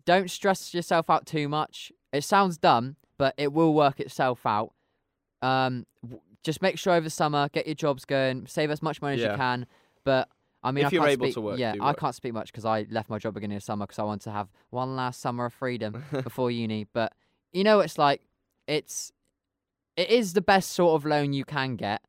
don't 0.06 0.32
stress 0.32 0.74
yourself 0.74 1.10
out 1.10 1.26
too 1.28 1.48
much. 1.48 1.92
It 2.12 2.24
sounds 2.24 2.58
dumb, 2.58 2.96
but 3.18 3.36
it 3.38 3.54
will 3.54 3.74
work 3.76 4.00
itself 4.00 4.46
out. 4.46 4.74
Um, 5.44 5.86
w- 6.02 6.22
just 6.44 6.62
make 6.62 6.80
sure 6.80 6.94
over 6.94 7.04
the 7.04 7.10
summer 7.12 7.50
get 7.50 7.68
your 7.68 7.76
jobs 7.76 8.06
going, 8.06 8.48
save 8.48 8.72
as 8.72 8.82
much 8.82 9.02
money 9.02 9.16
as 9.22 9.22
you 9.30 9.38
can. 9.38 9.68
But 10.04 10.28
I 10.62 10.72
mean, 10.72 10.86
If 10.86 10.91
I 10.91 10.95
you're 10.95 11.01
can't 11.03 11.12
able 11.14 11.26
speak, 11.28 11.34
to 11.36 11.41
work, 11.41 11.60
yeah, 11.60 11.76
I 11.80 11.88
work. 11.91 11.99
can't 11.99 12.16
speak 12.16 12.34
much 12.34 12.51
because 12.51 12.66
I 12.66 12.86
left 12.91 13.10
my 13.10 13.18
job 13.18 13.34
beginning 13.34 13.57
of 13.57 13.64
summer 13.64 13.86
because 13.86 13.99
I 13.99 14.03
want 14.03 14.22
to 14.24 14.32
have 14.32 14.49
one 14.72 14.95
last 14.95 15.22
summer 15.22 15.45
of 15.45 15.53
freedom 15.53 16.03
before 16.12 16.51
uni. 16.51 16.86
But 16.91 17.14
you 17.53 17.64
know, 17.64 17.80
it's 17.80 17.97
like 17.97 18.22
it's 18.68 19.12
it 19.95 20.10
is 20.10 20.34
the 20.34 20.41
best 20.41 20.72
sort 20.72 20.95
of 20.99 21.05
loan 21.05 21.34
you 21.34 21.45
can 21.45 21.76
get. 21.76 22.01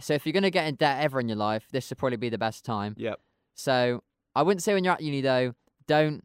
So 0.00 0.12
if 0.14 0.26
you're 0.26 0.32
gonna 0.32 0.50
get 0.50 0.66
in 0.66 0.74
debt 0.74 1.02
ever 1.02 1.20
in 1.20 1.28
your 1.28 1.36
life, 1.36 1.68
this 1.70 1.88
would 1.90 1.98
probably 1.98 2.16
be 2.16 2.28
the 2.28 2.38
best 2.38 2.64
time. 2.64 2.94
Yep. 2.98 3.20
So 3.54 4.02
I 4.34 4.42
wouldn't 4.42 4.62
say 4.62 4.74
when 4.74 4.82
you're 4.82 4.94
at 4.94 5.00
uni 5.02 5.20
though, 5.20 5.54
don't 5.86 6.24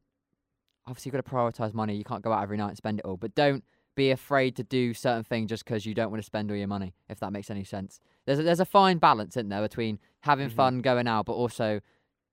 obviously 0.87 1.09
you've 1.11 1.23
got 1.23 1.29
to 1.29 1.35
prioritize 1.35 1.73
money. 1.75 1.95
You 1.95 2.03
can't 2.03 2.23
go 2.23 2.31
out 2.31 2.41
every 2.41 2.57
night 2.57 2.69
and 2.69 2.77
spend 2.77 2.97
it 2.99 3.05
all, 3.05 3.17
but 3.17 3.35
don't 3.35 3.63
be 3.95 4.09
afraid 4.09 4.55
to 4.55 4.63
do 4.63 4.93
certain 4.95 5.23
things 5.23 5.49
just 5.49 5.63
because 5.65 5.85
you 5.85 5.93
don't 5.93 6.09
want 6.09 6.19
to 6.21 6.25
spend 6.25 6.49
all 6.49 6.57
your 6.57 6.67
money. 6.67 6.95
If 7.09 7.19
that 7.19 7.31
makes 7.31 7.51
any 7.51 7.63
sense, 7.63 7.99
there's 8.29 8.39
a, 8.39 8.43
there's 8.43 8.59
a 8.59 8.65
fine 8.65 8.99
balance 8.99 9.35
in 9.35 9.49
there 9.49 9.61
between 9.61 9.97
having 10.21 10.49
Mhm. 10.49 10.53
fun 10.53 10.81
going 10.81 11.07
out, 11.07 11.25
but 11.25 11.33
also 11.33 11.79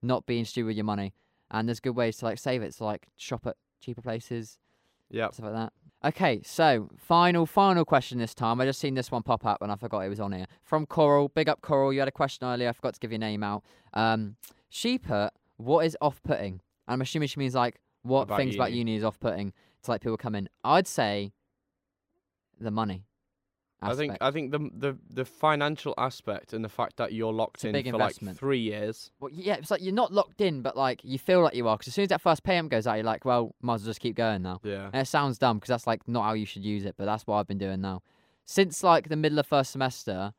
not 0.03 0.27
being 0.27 0.45
stupid 0.45 0.67
with 0.67 0.77
your 0.77 0.85
money. 0.85 1.15
And 1.51 1.67
there's 1.67 1.81
good 1.81 1.97
ways 1.97 2.19
to 2.19 2.27
like 2.27 2.39
save 2.39 2.61
it. 2.63 2.75
So 2.75 2.85
like 2.85 3.07
shop 3.17 3.47
at 3.47 3.57
cheaper 3.81 4.03
places, 4.03 4.59
yeah. 5.11 5.31
stuff 5.31 5.47
like 5.47 5.55
that. 5.55 5.73
Okay, 6.05 6.43
so 6.45 6.91
final, 6.99 7.47
final 7.47 7.85
question 7.87 8.19
this 8.19 8.35
time. 8.35 8.61
I 8.61 8.67
just 8.67 8.79
seen 8.79 8.93
this 8.95 9.11
one 9.11 9.23
pop 9.23 9.47
up 9.47 9.63
and 9.63 9.73
I 9.73 9.77
forgot 9.77 10.01
it 10.01 10.09
was 10.11 10.21
on 10.21 10.33
here. 10.33 10.45
From 10.63 10.85
Coral, 10.85 11.29
big 11.31 11.49
up 11.49 11.63
Coral. 11.63 11.93
You 11.95 12.01
had 12.01 12.09
a 12.09 12.13
question 12.13 12.47
earlier. 12.47 12.69
I 12.69 12.73
forgot 12.73 12.93
to 12.95 13.01
give 13.01 13.11
your 13.11 13.19
name 13.19 13.43
out. 13.43 13.65
Um, 13.95 14.37
she 14.69 14.99
put, 14.99 15.31
"What 15.57 15.87
is 15.87 15.97
off-putting?" 16.03 16.53
And 16.87 16.93
I'm 16.95 17.01
assuming 17.01 17.29
she 17.29 17.41
means 17.41 17.55
like 17.55 17.81
what 18.03 18.25
About 18.25 18.37
things 18.37 18.55
about 18.55 18.71
uni. 18.73 18.93
uni 18.93 18.97
is 18.97 19.05
off-putting 19.05 19.53
to 19.85 19.91
like 19.91 20.03
people 20.03 20.17
come 20.19 20.35
in. 20.35 20.49
I'd 20.63 20.87
say 20.87 21.33
the 22.61 22.71
money. 22.71 23.07
I 23.83 23.95
think. 23.95 24.17
I 24.21 24.31
think 24.31 24.53
the 24.53 24.71
the 24.75 24.97
the 25.11 25.25
financial 25.25 25.93
aspect 25.99 26.53
and 26.53 26.65
the 26.65 26.69
fact 26.69 26.97
that 26.97 27.13
you're 27.13 27.33
locked 27.33 27.65
in 27.65 27.73
for 27.91 27.99
like 27.99 28.17
three 28.35 28.61
years. 28.61 29.11
Well, 29.21 29.31
yeah, 29.33 29.55
it's 29.57 29.71
like 29.71 29.83
you're 29.83 29.93
not 29.93 30.13
locked 30.13 30.41
in, 30.41 30.63
but 30.63 30.77
like 30.77 31.01
you 31.05 31.19
feel 31.19 31.43
like 31.43 31.55
you 31.55 31.69
are. 31.69 31.77
Because 31.77 31.89
as 31.89 31.95
soon 31.95 32.05
as 32.05 32.09
that 32.09 32.21
first 32.23 32.43
payment 32.43 32.71
goes 32.71 32.87
out, 32.87 32.95
you're 32.95 33.05
like, 33.05 33.25
well, 33.25 33.55
might 33.61 33.75
as 33.75 33.83
well 33.83 33.91
just 33.91 34.01
keep 34.01 34.17
going 34.17 34.43
now. 34.43 34.61
Yeah. 34.63 34.87
And 34.93 35.03
it 35.03 35.07
sounds 35.09 35.39
dumb 35.39 35.59
because 35.59 35.69
that's 35.69 35.87
like 35.87 36.09
not 36.09 36.23
how 36.25 36.33
you 36.33 36.47
should 36.47 36.65
use 36.65 36.85
it, 36.87 36.95
but 36.97 37.05
that's 37.05 37.27
what 37.27 37.37
I've 37.37 37.47
been 37.47 37.59
doing 37.59 37.81
now. 37.83 38.03
Since 38.47 38.83
like 38.83 39.09
the 39.09 39.17
middle 39.17 39.39
of 39.39 39.47
first 39.47 39.73
semester, 39.73 40.33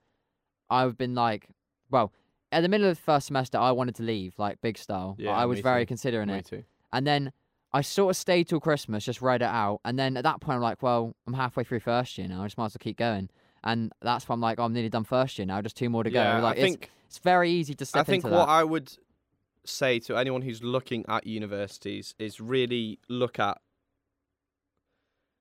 I've 0.70 0.98
been 0.98 1.14
like, 1.14 1.48
well, 1.92 2.12
at 2.52 2.62
the 2.62 2.70
middle 2.70 2.88
of 2.90 2.96
the 2.96 3.02
first 3.02 3.28
semester, 3.28 3.58
I 3.58 3.72
wanted 3.72 3.96
to 3.96 4.04
leave, 4.04 4.34
like 4.40 4.62
big 4.62 4.78
style. 4.78 5.16
Like, 5.18 5.26
Yeah, 5.26 5.32
I 5.32 5.46
was 5.46 5.60
very 5.60 5.84
too. 5.84 5.90
considering 5.90 6.28
Me 6.30 6.36
it, 6.40 6.46
too. 6.46 6.64
and 6.92 7.06
then 7.06 7.34
I 7.78 7.82
sort 7.82 8.10
of 8.10 8.18
stayed 8.18 8.48
till 8.48 8.60
Christmas, 8.60 9.06
just 9.06 9.22
read 9.22 9.44
it 9.44 9.46
out, 9.46 9.82
and 9.86 10.00
then 10.00 10.18
at 10.18 10.24
that 10.24 10.42
point, 10.42 10.56
I'm 10.56 10.62
like, 10.64 10.82
well, 10.82 11.16
I'm 11.28 11.34
halfway 11.34 11.64
through 11.64 11.82
first 11.82 12.18
year 12.18 12.28
now. 12.28 12.42
I 12.42 12.46
just 12.48 12.58
might 12.58 12.66
as 12.66 12.74
well 12.74 12.80
keep 12.80 12.98
going. 12.98 13.30
And 13.64 13.92
that's 14.02 14.28
why 14.28 14.34
I'm 14.34 14.42
like, 14.42 14.60
oh, 14.60 14.64
I'm 14.64 14.74
nearly 14.74 14.90
done 14.90 15.04
first 15.04 15.38
year 15.38 15.46
now. 15.46 15.62
Just 15.62 15.78
two 15.78 15.88
more 15.88 16.04
to 16.04 16.12
yeah, 16.12 16.38
go. 16.38 16.44
Like 16.44 16.58
I 16.58 16.62
it's, 16.62 16.72
think 16.72 16.92
it's 17.06 17.20
very 17.20 17.52
easy 17.52 17.76
to 17.76 17.86
step 17.86 18.02
I 18.02 18.04
think 18.04 18.24
into 18.24 18.36
what 18.36 18.48
that. 18.48 18.52
I 18.52 18.64
would 18.64 18.92
say 19.64 20.00
to 20.00 20.18
anyone 20.18 20.42
who's 20.42 20.64
looking 20.64 21.06
at 21.08 21.28
universities 21.28 22.16
is 22.18 22.40
really 22.40 23.00
look 23.10 23.38
at. 23.38 23.60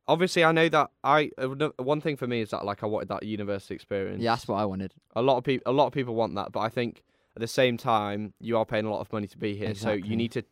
obviously 0.06 0.44
I 0.44 0.52
know 0.52 0.68
that 0.68 0.90
I 1.02 1.30
one 1.78 2.00
thing 2.00 2.16
for 2.16 2.26
me 2.26 2.42
is 2.42 2.50
that 2.50 2.64
like 2.66 2.82
I 2.82 2.86
wanted 2.86 3.08
that 3.08 3.22
university 3.22 3.74
experience. 3.74 4.22
Yeah, 4.22 4.32
that's 4.32 4.46
what 4.46 4.56
I 4.56 4.64
wanted. 4.66 4.92
a 5.14 5.22
lot 5.22 5.38
of 5.38 5.44
people 5.44 5.72
a 5.72 5.74
lot 5.74 5.86
of 5.86 5.92
people 5.94 6.14
want 6.14 6.34
that, 6.34 6.52
but 6.52 6.60
I 6.60 6.68
think 6.68 7.02
at 7.34 7.40
the 7.40 7.46
same 7.46 7.76
time 7.76 8.34
you 8.40 8.58
are 8.58 8.66
paying 8.66 8.84
a 8.84 8.90
lot 8.90 9.00
of 9.00 9.12
money 9.12 9.26
to 9.28 9.38
be 9.38 9.56
here, 9.56 9.74
so 9.74 9.92
you 9.92 10.16
need 10.16 10.32
to 10.32 10.42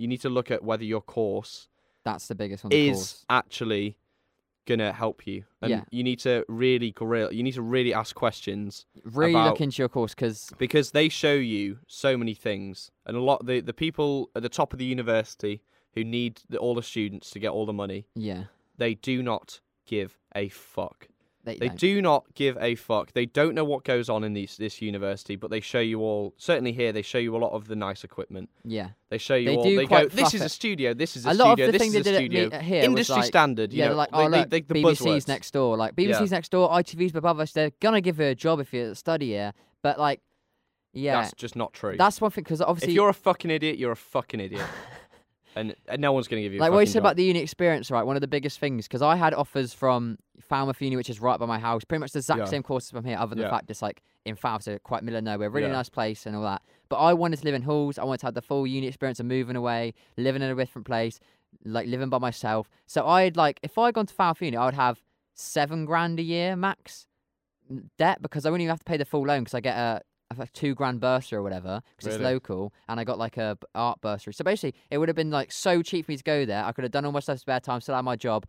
you 0.00 0.08
need 0.08 0.20
to 0.22 0.30
look 0.30 0.50
at 0.50 0.64
whether 0.64 0.84
your 0.84 1.02
course 1.02 1.68
That's 2.04 2.26
the 2.28 2.34
biggest 2.34 2.64
one. 2.64 2.72
is 2.72 2.96
course. 2.96 3.24
actually 3.28 3.96
gonna 4.66 4.92
help 4.92 5.26
you, 5.26 5.44
and 5.62 5.70
Yeah. 5.70 5.84
you 5.90 6.02
need 6.04 6.20
to 6.20 6.44
really 6.48 6.90
grill. 6.92 7.32
You 7.32 7.42
need 7.42 7.54
to 7.54 7.62
really 7.62 7.92
ask 7.92 8.14
questions 8.14 8.86
Really 9.04 9.32
about- 9.32 9.50
look 9.50 9.60
into 9.60 9.82
your 9.82 9.88
course 9.88 10.14
because 10.14 10.50
because 10.58 10.92
they 10.92 11.08
show 11.08 11.34
you 11.34 11.78
so 11.86 12.16
many 12.16 12.34
things, 12.34 12.90
and 13.06 13.16
a 13.16 13.20
lot 13.20 13.44
the 13.46 13.60
the 13.60 13.74
people 13.74 14.30
at 14.36 14.42
the 14.42 14.48
top 14.48 14.72
of 14.72 14.78
the 14.78 14.84
university 14.84 15.62
who 15.94 16.04
need 16.04 16.40
the, 16.48 16.56
all 16.58 16.74
the 16.74 16.82
students 16.82 17.30
to 17.30 17.38
get 17.40 17.50
all 17.50 17.66
the 17.66 17.72
money, 17.72 18.06
yeah, 18.14 18.44
they 18.78 18.94
do 18.94 19.22
not 19.22 19.60
give 19.86 20.18
a 20.36 20.48
fuck. 20.48 21.08
They, 21.44 21.56
They 21.56 21.68
don't. 21.68 22.34
give 22.34 22.58
a 22.60 22.74
fuck. 22.74 23.12
They 23.12 23.24
don't 23.26 23.54
know 23.54 23.64
what 23.64 23.82
goes 23.84 24.08
on 24.10 24.24
in 24.24 24.34
these 24.34 24.56
this 24.58 24.82
university, 24.82 25.36
but 25.36 25.50
they 25.50 25.60
show 25.60 25.80
you 25.80 26.00
all. 26.00 26.34
Certainly 26.36 26.72
here, 26.72 26.92
they 26.92 27.02
show 27.02 27.16
you 27.18 27.34
a 27.34 27.38
lot 27.38 27.52
of 27.52 27.66
the 27.66 27.76
nice 27.76 28.04
equipment. 28.04 28.50
Yeah, 28.64 28.90
They 29.08 29.16
show 29.18 29.36
you 29.36 29.46
They 29.48 29.56
all. 29.56 29.64
do 29.64 29.76
they 29.76 29.86
go, 29.86 30.06
"This 30.06 30.34
is 30.34 30.42
a 30.42 30.48
studio. 30.50 30.92
This 30.92 31.16
is 31.16 31.24
a, 31.24 31.30
a 31.30 31.32
lot 31.32 31.52
studio. 31.52 31.66
of 31.66 31.72
the 31.72 31.78
this 31.78 31.82
thing 31.90 31.98
is 31.98 32.04
they 32.04 32.10
a 32.16 32.18
did 32.20 32.30
studio." 32.30 32.44
at 32.52 32.60
me, 32.62 32.66
here 32.68 32.82
Industry 32.84 33.16
like, 33.16 33.24
standard. 33.24 33.72
You 33.72 33.78
yeah, 33.78 33.88
know, 33.88 33.94
like 33.94 34.10
oh 34.12 34.28
they- 34.30 34.38
look, 34.40 34.50
they- 34.50 34.60
the 34.60 34.74
BBC's 34.74 35.00
buzzwords. 35.00 35.28
next 35.28 35.50
door. 35.52 35.76
Like 35.76 35.96
BBC's 35.96 36.30
next 36.30 36.50
door, 36.50 36.68
ITV's 36.70 37.14
above 37.16 37.40
us. 37.40 37.52
They're 37.52 37.72
gonna 37.80 38.00
give 38.02 38.18
you 38.18 38.26
a 38.26 38.34
job 38.34 38.60
if 38.60 38.72
you 38.74 38.94
study 38.94 39.28
here. 39.28 39.52
But 39.82 39.98
like, 39.98 40.20
yeah, 40.92 41.22
That's 41.22 41.32
just 41.34 41.56
not 41.56 41.72
true. 41.72 41.96
that's 41.96 42.20
one 42.20 42.32
thing 42.32 42.44
because 42.44 42.60
obviously, 42.60 42.90
if 42.92 42.94
you're 42.96 43.08
a 43.08 43.14
fucking 43.14 43.50
idiot, 43.50 43.78
you're 43.78 43.92
a 43.92 43.96
fucking 43.96 44.40
idiot, 44.40 44.66
and, 45.56 45.74
and 45.88 46.00
no 46.00 46.12
one's 46.12 46.28
gonna 46.28 46.42
give 46.42 46.52
you. 46.52 46.58
a 46.58 46.62
like 46.62 46.72
what 46.72 46.80
you 46.80 46.86
said 46.86 46.94
job. 46.94 47.02
about 47.04 47.16
the 47.16 47.24
uni 47.24 47.40
experience, 47.40 47.90
right? 47.90 48.02
One 48.02 48.16
of 48.16 48.20
the 48.20 48.28
biggest 48.28 48.58
things 48.58 48.86
because 48.86 49.02
I 49.02 49.16
had 49.16 49.34
offers 49.34 49.72
from 49.72 50.18
Falmouth 50.40 50.80
Uni, 50.80 50.96
which 50.96 51.10
is 51.10 51.20
right 51.20 51.38
by 51.38 51.46
my 51.46 51.58
house, 51.58 51.84
pretty 51.84 52.00
much 52.00 52.12
the 52.12 52.18
exact 52.18 52.38
Yeah. 52.40 52.44
same 52.46 52.62
courses 52.62 52.90
from 52.90 53.04
here, 53.04 53.16
other 53.18 53.30
than 53.30 53.38
Yeah. 53.38 53.44
the 53.46 53.50
fact 53.50 53.70
it's 53.70 53.82
like 53.82 54.02
in 54.24 54.36
Falmouth, 54.36 54.62
so 54.64 54.78
quite 54.78 55.02
middle 55.02 55.18
of 55.18 55.24
nowhere, 55.24 55.50
really 55.50 55.66
Yeah. 55.68 55.72
nice 55.72 55.88
place 55.88 56.26
and 56.26 56.36
all 56.36 56.42
that. 56.42 56.62
But 56.88 56.96
I 56.96 57.14
wanted 57.14 57.38
to 57.40 57.44
live 57.44 57.54
in 57.54 57.62
halls. 57.62 57.98
I 57.98 58.04
wanted 58.04 58.18
to 58.20 58.26
have 58.26 58.34
the 58.34 58.42
full 58.42 58.66
uni 58.66 58.86
experience 58.86 59.18
of 59.20 59.26
moving 59.26 59.56
away, 59.56 59.94
living 60.16 60.42
in 60.42 60.50
a 60.50 60.54
different 60.54 60.86
place, 60.86 61.20
like 61.64 61.86
living 61.88 62.08
by 62.10 62.18
myself. 62.18 62.68
So 62.86 63.06
I'd 63.06 63.36
like 63.36 63.60
if 63.62 63.76
I 63.78 63.86
had 63.86 63.94
gone 63.94 64.06
to 64.06 64.14
Falmouth 64.14 64.42
Uni, 64.42 64.56
I 64.56 64.64
would 64.66 64.74
have 64.74 65.02
seven 65.34 65.84
grand 65.84 66.18
a 66.20 66.22
year 66.22 66.54
max 66.54 67.06
mm, 67.72 67.84
debt 67.98 68.20
because 68.20 68.44
I 68.44 68.50
wouldn't 68.50 68.62
even 68.62 68.70
have 68.70 68.80
to 68.80 68.84
pay 68.84 68.96
the 68.96 69.04
full 69.04 69.22
loan 69.26 69.40
because 69.44 69.54
I 69.54 69.60
get 69.60 69.76
a. 69.76 70.02
a 70.38 70.46
two 70.48 70.74
grand 70.74 71.00
bursary 71.00 71.38
or 71.38 71.42
whatever 71.42 71.82
because 71.96 72.14
it's 72.14 72.22
local, 72.22 72.72
and 72.88 73.00
I 73.00 73.04
got 73.04 73.18
like 73.18 73.36
a 73.36 73.58
art 73.74 74.00
bursary. 74.00 74.32
So 74.32 74.44
basically, 74.44 74.78
it 74.90 74.98
would 74.98 75.08
have 75.08 75.16
been 75.16 75.30
like 75.30 75.50
so 75.50 75.82
cheap 75.82 76.06
for 76.06 76.12
me 76.12 76.16
to 76.18 76.22
go 76.22 76.44
there. 76.44 76.64
I 76.64 76.72
could 76.72 76.84
have 76.84 76.92
done 76.92 77.04
all 77.04 77.12
my 77.12 77.20
stuff 77.20 77.40
spare 77.40 77.58
time, 77.60 77.80
still 77.80 77.96
had 77.96 78.02
my 78.04 78.16
job, 78.16 78.46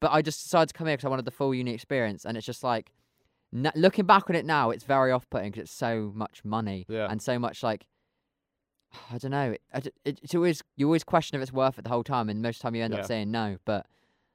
but 0.00 0.12
I 0.12 0.22
just 0.22 0.42
decided 0.42 0.68
to 0.68 0.74
come 0.74 0.86
here 0.86 0.96
because 0.96 1.04
I 1.04 1.10
wanted 1.10 1.26
the 1.26 1.30
full 1.30 1.54
uni 1.54 1.72
experience. 1.74 2.24
And 2.24 2.36
it's 2.38 2.46
just 2.46 2.64
like, 2.64 2.92
n- 3.54 3.72
looking 3.74 4.06
back 4.06 4.30
on 4.30 4.36
it 4.36 4.46
now, 4.46 4.70
it's 4.70 4.84
very 4.84 5.12
off-putting 5.12 5.50
because 5.50 5.64
it's 5.64 5.72
so 5.72 6.10
much 6.14 6.42
money 6.44 6.86
Yeah. 6.88 7.08
and 7.10 7.20
so 7.20 7.38
much 7.38 7.62
like, 7.62 7.86
I 9.12 9.18
don't 9.18 9.30
know. 9.30 9.54
It, 9.74 9.92
it- 10.04 10.20
it's 10.22 10.34
always 10.34 10.62
you 10.76 10.86
always 10.86 11.04
question 11.04 11.36
if 11.36 11.42
it's 11.42 11.52
worth 11.52 11.78
it 11.78 11.82
the 11.84 11.90
whole 11.90 12.04
time, 12.04 12.30
and 12.30 12.40
most 12.40 12.56
of 12.56 12.60
the 12.60 12.66
time 12.68 12.74
you 12.76 12.82
end 12.84 12.94
Yeah. 12.94 13.00
up 13.00 13.06
saying 13.06 13.30
no. 13.30 13.58
But 13.66 13.86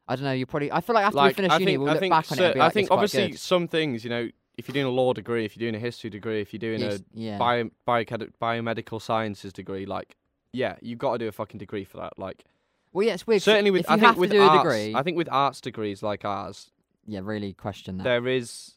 I 0.08 0.16
don't 0.16 0.26
know. 0.26 0.34
You 0.34 0.46
probably. 0.46 0.72
I 0.72 0.82
feel 0.82 0.94
like 0.94 1.06
after 1.06 1.18
like, 1.18 1.30
we 1.32 1.34
finish 1.34 1.52
I 1.52 1.58
uni, 1.58 1.66
think, 1.72 1.80
we'll 1.80 1.90
I 1.90 1.94
look 1.94 2.10
back 2.12 2.32
on 2.32 2.38
it. 2.38 2.42
cer- 2.42 2.46
And 2.46 2.54
be 2.54 2.62
I 2.62 2.70
think 2.70 2.92
obviously 2.92 3.32
some 3.34 3.68
things, 3.68 4.04
you 4.04 4.10
know, 4.12 4.30
if 4.58 4.68
you're 4.68 4.74
doing 4.74 4.86
a 4.86 4.90
law 4.90 5.14
degree, 5.14 5.46
if 5.46 5.56
you're 5.56 5.70
doing 5.70 5.76
a 5.76 5.84
history 5.84 6.10
degree, 6.10 6.42
if 6.42 6.54
you're 6.54 6.60
doing 6.60 6.84
a 6.84 7.00
yeah. 7.14 7.38
bio, 7.38 7.70
biocad- 7.88 8.32
biomedical 8.42 9.02
sciences 9.02 9.54
degree, 9.54 9.86
like, 9.86 10.16
yeah, 10.54 10.76
you've 10.82 11.00
got 11.00 11.14
to 11.14 11.18
do 11.20 11.28
a 11.28 11.32
fucking 11.32 11.58
degree 11.58 11.84
for 11.84 11.98
that. 11.98 12.18
Like, 12.18 12.46
well, 12.94 13.06
yeah, 13.06 13.14
it's 13.14 13.28
weird. 13.28 13.42
certainly 13.42 13.72
with 13.72 13.90
I 13.90 13.98
think 13.98 14.18
with 14.18 14.34
arts, 14.34 14.56
a 14.56 14.58
degree, 14.58 14.96
I 14.96 15.04
think 15.04 15.18
with 15.18 15.30
arts 15.32 15.60
degrees 15.60 16.02
like 16.02 16.24
ours, 16.24 16.72
yeah, 17.06 17.20
really 17.24 17.54
question 17.54 17.98
that. 17.98 18.04
there 18.04 18.28
is 18.28 18.76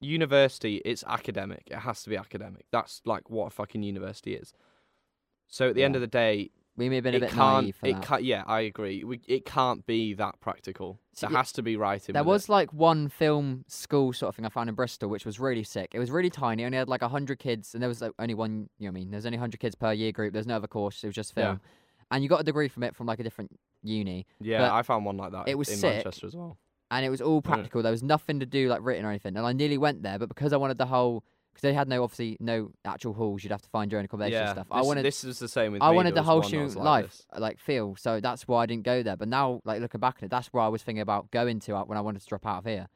university. 0.00 0.80
It's 0.84 1.02
academic. 1.06 1.62
It 1.70 1.78
has 1.78 2.02
to 2.04 2.10
be 2.10 2.16
academic. 2.16 2.66
That's 2.70 3.02
like 3.04 3.28
what 3.28 3.46
a 3.46 3.50
fucking 3.50 3.82
university 3.82 4.34
is. 4.34 4.52
So 5.48 5.68
at 5.68 5.74
the 5.74 5.84
end 5.84 5.96
of 5.96 6.00
the 6.00 6.06
day, 6.06 6.50
we 6.76 6.88
may 6.88 6.96
have 6.96 7.04
been 7.04 7.14
a 7.14 7.18
it 7.18 7.20
bit 7.20 7.30
can't. 7.30 7.64
naive 7.64 7.76
for 7.76 7.86
It 7.86 7.94
that. 7.94 8.02
can't. 8.02 8.24
Yeah, 8.24 8.44
I 8.46 8.60
agree. 8.60 9.04
We, 9.04 9.20
it 9.28 9.44
can't 9.44 9.84
be 9.86 10.14
that 10.14 10.40
practical. 10.40 10.98
See, 11.14 11.26
there 11.26 11.34
it- 11.34 11.36
has 11.36 11.52
to 11.52 11.62
be 11.62 11.76
writing. 11.76 12.14
There 12.14 12.22
with 12.22 12.28
it. 12.28 12.32
was 12.32 12.48
like 12.48 12.72
one 12.72 13.08
film 13.08 13.64
school 13.68 14.12
sort 14.12 14.30
of 14.30 14.36
thing 14.36 14.46
I 14.46 14.48
found 14.48 14.68
in 14.70 14.74
Bristol, 14.74 15.08
which 15.10 15.26
was 15.26 15.38
really 15.38 15.64
sick. 15.64 15.90
It 15.92 15.98
was 15.98 16.10
really 16.10 16.30
tiny. 16.30 16.62
It 16.62 16.66
only 16.66 16.78
had 16.78 16.88
like 16.88 17.02
hundred 17.02 17.38
kids, 17.38 17.74
and 17.74 17.82
there 17.82 17.88
was 17.88 18.00
like, 18.00 18.12
only 18.18 18.34
one. 18.34 18.68
You 18.78 18.86
know, 18.86 18.92
what 18.92 18.98
I 18.98 19.00
mean, 19.00 19.10
there's 19.10 19.26
only 19.26 19.38
hundred 19.38 19.60
kids 19.60 19.74
per 19.74 19.92
year 19.92 20.12
group. 20.12 20.32
There's 20.32 20.46
no 20.46 20.56
other 20.56 20.68
course. 20.68 21.02
It 21.04 21.08
was 21.08 21.14
just 21.16 21.32
Yeah. 21.36 21.44
film, 21.44 21.60
and 22.10 22.22
you 22.22 22.28
got 22.28 22.40
a 22.40 22.44
degree 22.44 22.68
from 22.68 22.82
it 22.84 22.96
from 22.96 23.06
like 23.06 23.20
a 23.20 23.22
different 23.22 23.50
uni, 23.82 24.26
Yeah, 24.40 24.58
but 24.60 24.72
I 24.72 24.82
found 24.82 25.04
one 25.04 25.16
like 25.16 25.32
that. 25.32 25.48
it 25.48 25.58
was 25.58 25.68
in 25.68 25.76
sick. 25.76 25.92
Manchester 26.04 26.26
as 26.26 26.36
well. 26.36 26.56
and 26.90 27.04
it 27.06 27.10
was 27.10 27.20
all 27.22 27.40
Yeah. 27.44 27.50
practical. 27.54 27.82
There 27.82 27.90
was 27.90 28.02
nothing 28.02 28.40
to 28.40 28.46
do 28.46 28.68
like 28.68 28.80
written 28.82 29.04
or 29.06 29.08
anything. 29.10 29.34
And 29.36 29.46
I 29.46 29.52
nearly 29.54 29.78
went 29.78 30.02
there, 30.02 30.18
but 30.18 30.28
because 30.28 30.52
I 30.52 30.56
wanted 30.58 30.76
the 30.78 30.84
whole, 30.86 31.24
because 31.52 31.62
they 31.62 31.74
had 31.74 31.88
no 31.88 32.02
obviously 32.02 32.36
no 32.40 32.70
actual 32.84 33.12
halls, 33.12 33.42
you'd 33.44 33.50
have 33.52 33.62
to 33.62 33.68
find 33.68 33.90
your 33.90 33.98
own 33.98 34.04
accommodation 34.04 34.40
yeah, 34.40 34.50
and 34.50 34.50
stuff. 34.50 34.68
This, 34.68 34.76
I 34.76 34.82
wanted. 34.82 35.04
this 35.04 35.24
is 35.24 35.38
the 35.38 35.48
same 35.48 35.72
with 35.72 35.82
I 35.82 35.90
me. 35.90 35.96
wanted 35.96 36.14
the 36.14 36.22
whole 36.22 36.40
like 36.40 36.74
life 36.76 37.10
this. 37.10 37.26
like 37.38 37.58
feel, 37.58 37.96
so 37.96 38.20
that's 38.20 38.48
why 38.48 38.62
I 38.62 38.66
didn't 38.66 38.84
go 38.84 39.02
there. 39.02 39.16
But 39.16 39.28
now, 39.28 39.60
like 39.64 39.80
looking 39.80 40.00
back 40.00 40.18
on 40.20 40.26
it, 40.26 40.30
that's 40.30 40.48
where 40.48 40.62
I 40.62 40.68
was 40.68 40.82
thinking 40.82 41.02
about 41.02 41.30
going 41.30 41.60
to 41.60 41.78
when 41.84 41.98
I 41.98 42.00
wanted 42.00 42.22
to 42.22 42.28
drop 42.28 42.46
out 42.46 42.58
of 42.58 42.64
here. 42.64 42.88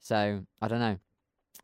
So 0.00 0.44
I 0.60 0.68
don't 0.68 0.80
know, 0.80 0.98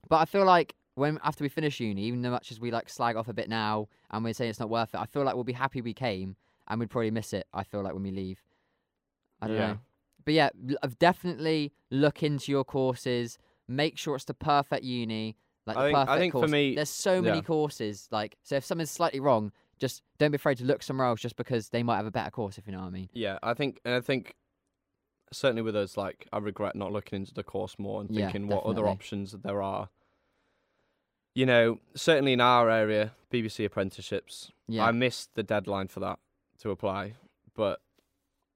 but 0.09 0.16
I 0.16 0.24
feel 0.24 0.44
like 0.44 0.74
when 0.94 1.18
after 1.22 1.44
we 1.44 1.49
finish 1.49 1.80
uni, 1.80 2.03
even 2.03 2.22
though 2.22 2.30
much 2.30 2.51
as 2.51 2.61
we 2.61 2.70
like 2.70 2.88
slag 2.88 3.16
off 3.16 3.28
a 3.28 3.32
bit 3.32 3.49
now 3.49 3.88
and 4.11 4.24
we're 4.24 4.34
saying 4.34 4.51
it's 4.51 4.61
not 4.61 4.70
worth 4.70 4.94
it, 4.94 4.99
I 5.01 5.07
feel 5.07 5.22
like 5.24 5.34
we'll 5.34 5.44
be 5.44 5.53
happy 5.53 5.80
we 5.80 5.94
came 5.94 6.36
and 6.66 6.80
we'd 6.80 6.90
probably 6.90 7.11
miss 7.11 7.32
it. 7.32 7.46
I 7.55 7.62
feel 7.62 7.82
like 7.82 7.94
when 7.94 8.03
we 8.03 8.11
leave, 8.11 8.42
I 9.40 9.46
don't 9.46 9.57
Yeah. 9.57 9.66
know. 9.72 9.78
But 10.24 10.34
yeah, 10.34 10.51
definitely 10.99 11.72
look 11.90 12.22
into 12.22 12.53
your 12.53 12.64
courses. 12.64 13.38
Make 13.66 13.96
sure 13.96 14.16
it's 14.16 14.24
the 14.24 14.34
perfect 14.34 14.84
uni, 14.84 15.36
like 15.68 15.76
I 15.76 15.82
the 15.82 15.88
think- 15.88 15.96
I 15.98 16.04
perfect 16.06 16.20
think 16.20 16.32
for 16.44 16.48
me- 16.48 16.74
There's 16.74 16.90
so 16.90 17.22
many 17.22 17.38
yeah. 17.38 17.42
courses. 17.42 18.08
Like, 18.10 18.36
so 18.42 18.56
if 18.56 18.64
something's 18.64 18.90
slightly 18.90 19.20
wrong, 19.20 19.52
just 19.78 20.02
don't 20.18 20.32
be 20.32 20.36
afraid 20.36 20.58
to 20.58 20.64
look 20.64 20.82
somewhere 20.82 21.06
else, 21.06 21.20
just 21.20 21.36
because 21.36 21.68
they 21.68 21.82
might 21.82 21.96
have 21.96 22.06
a 22.06 22.10
better 22.10 22.30
course. 22.30 22.58
If 22.58 22.66
you 22.66 22.72
know 22.72 22.80
what 22.80 22.86
I 22.88 22.90
mean. 22.90 23.08
Yeah, 23.12 23.38
I 23.42 23.54
think, 23.54 23.80
and 23.84 23.94
I 23.94 24.00
think 24.00 24.34
certainly 25.32 25.62
with 25.62 25.76
us, 25.76 25.96
like 25.96 26.26
I 26.32 26.38
regret 26.38 26.74
not 26.74 26.90
looking 26.92 27.18
into 27.20 27.34
the 27.34 27.44
course 27.44 27.78
more 27.78 28.00
and 28.00 28.10
Yeah, 28.10 28.26
thinking 28.30 28.48
what 28.48 28.64
other 28.64 28.88
options 28.88 29.32
there 29.32 29.62
are. 29.62 29.88
You 31.34 31.46
know, 31.46 31.78
certainly 31.94 32.32
in 32.32 32.40
our 32.40 32.68
area, 32.68 33.12
BBC 33.30 33.64
apprenticeships. 33.64 34.50
Yeah, 34.66 34.84
I 34.86 34.90
missed 34.90 35.34
the 35.34 35.42
deadline 35.44 35.86
for 35.88 36.00
that 36.00 36.18
to 36.62 36.70
apply, 36.70 37.14
but 37.54 37.80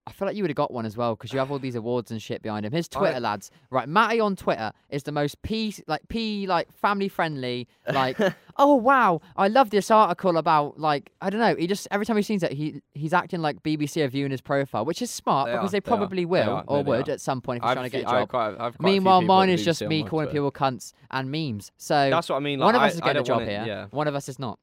I 0.05 0.11
feel 0.11 0.27
like 0.27 0.37
you 0.37 0.43
would 0.43 0.51
have 0.51 0.57
got 0.57 0.73
one 0.73 0.85
as 0.85 0.97
well 0.97 1.15
because 1.15 1.33
you 1.33 1.39
have 1.39 1.53
all 1.53 1.61
these 1.61 1.77
awards 1.77 2.11
and 2.11 2.21
shit 2.21 2.43
behind 2.43 2.67
him. 2.67 2.73
His 2.73 2.89
I- 2.93 2.99
Twitter 2.99 3.21
lads, 3.21 3.53
right? 3.71 3.89
Matty 3.89 4.19
on 4.19 4.35
Twitter 4.35 4.73
is 4.91 5.05
the 5.05 5.13
most 5.13 5.41
p 5.43 5.73
like 5.87 6.03
p 6.09 6.47
like 6.47 6.73
family 6.73 7.09
friendly. 7.09 7.69
Like, 7.93 8.19
oh 8.57 8.75
wow, 8.75 9.21
I 9.37 9.49
love 9.49 9.71
this 9.71 9.91
article 9.91 10.37
about 10.39 10.79
like 10.81 11.13
I 11.21 11.31
don't 11.31 11.41
know. 11.41 11.55
He 11.55 11.67
just 11.67 11.87
every 11.91 12.05
time 12.07 12.17
he 12.17 12.23
sees 12.23 12.43
it, 12.43 12.53
he 12.53 12.81
he's 12.95 13.13
acting 13.13 13.43
like 13.43 13.63
BBC 13.63 14.03
are 14.05 14.09
viewing 14.09 14.31
his 14.33 14.41
profile, 14.41 14.85
which 14.85 15.03
is 15.03 15.11
smart 15.11 15.47
They 15.49 15.53
because 15.53 15.69
are, 15.69 15.73
they 15.73 15.81
probably 15.81 16.23
they 16.23 16.27
will 16.27 16.49
are, 16.51 16.65
or 16.67 16.83
would 16.83 17.09
at 17.09 17.21
some 17.21 17.41
point 17.41 17.59
if 17.59 17.63
he's 17.65 17.71
I've 17.71 17.77
trying 17.77 17.91
to 17.91 17.97
get 17.97 18.01
a 18.01 18.11
job. 18.11 18.29
quite, 18.29 18.57
quite 18.57 18.81
Meanwhile, 18.81 19.23
mine 19.23 19.51
is 19.51 19.65
just 19.65 19.83
me 19.83 20.03
calling 20.05 20.27
Twitter. 20.27 20.31
people 20.33 20.51
cunts 20.53 20.93
and 21.11 21.31
memes. 21.31 21.71
So 21.77 22.11
That's 22.11 22.29
what 22.29 22.37
I 22.37 22.41
mean. 22.41 22.59
Like, 22.59 22.67
one 22.67 22.75
of 22.75 22.83
I- 22.83 22.87
us 22.89 22.95
is 22.95 23.01
getting 23.01 23.21
a 23.23 23.25
job 23.25 23.43
here. 23.43 23.65
Yeah, 23.67 23.87
One 23.91 24.09
of 24.09 24.15
us 24.17 24.29
is 24.29 24.39
not. 24.39 24.59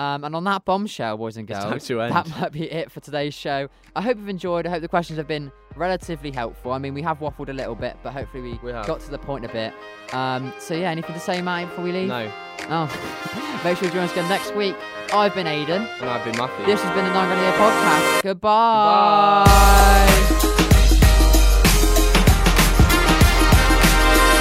Um, 0.00 0.24
and 0.24 0.34
on 0.34 0.44
that 0.44 0.64
bombshell, 0.64 1.18
boys 1.18 1.36
and 1.36 1.46
girls, 1.46 1.62
time 1.64 1.78
to 1.78 2.00
end. 2.00 2.14
that 2.14 2.28
might 2.40 2.52
be 2.52 2.70
it 2.70 2.90
for 2.90 3.00
today's 3.00 3.34
show. 3.34 3.68
I 3.94 4.00
hope 4.00 4.16
you've 4.16 4.30
enjoyed. 4.30 4.66
I 4.66 4.70
hope 4.70 4.80
the 4.80 4.88
questions 4.88 5.18
have 5.18 5.28
been 5.28 5.52
relatively 5.76 6.30
helpful. 6.30 6.72
I 6.72 6.78
mean, 6.78 6.94
we 6.94 7.02
have 7.02 7.18
waffled 7.18 7.50
a 7.50 7.52
little 7.52 7.74
bit, 7.74 7.98
but 8.02 8.12
hopefully 8.12 8.42
we, 8.42 8.58
We 8.62 8.72
got 8.72 9.00
to 9.00 9.10
the 9.10 9.18
point 9.18 9.44
a 9.44 9.48
bit. 9.48 9.74
Um, 10.14 10.54
so 10.58 10.72
yeah, 10.74 10.90
anything 10.90 11.12
to 11.12 11.20
say, 11.20 11.42
Matt, 11.42 11.68
before 11.68 11.84
we 11.84 11.92
leave? 11.92 12.08
no, 12.08 12.32
Oh, 12.70 13.60
make 13.64 13.76
sure 13.76 13.88
you 13.88 13.92
join 13.94 14.04
us 14.04 14.12
again 14.12 14.28
next 14.30 14.54
week. 14.54 14.74
I've 15.12 15.34
been 15.34 15.46
Aiden. 15.46 15.86
and 16.00 16.08
I've 16.08 16.24
been 16.24 16.36
Matthew. 16.38 16.64
This 16.64 16.80
has 16.82 16.94
been 16.94 17.04
the 17.04 17.12
Nine 17.12 17.26
Grand 17.28 17.40
a 17.40 17.44
Year 17.44 17.52
podcast. 17.58 18.22
Goodbye. 18.22 19.46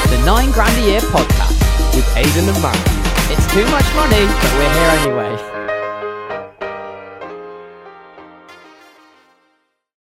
The 0.09 0.25
Nine 0.25 0.51
Grand 0.51 0.77
a 0.77 0.87
Year 0.87 1.01
podcast. 1.01 1.95
with 1.95 2.05
Aiden 2.15 2.47
and 2.53 2.61
Matthew. 2.61 2.98
Too 3.51 3.65
much 3.65 3.95
money, 3.95 4.27
but 4.27 4.53
we're 4.53 4.73
here 4.73 4.89
anyway. 5.01 5.68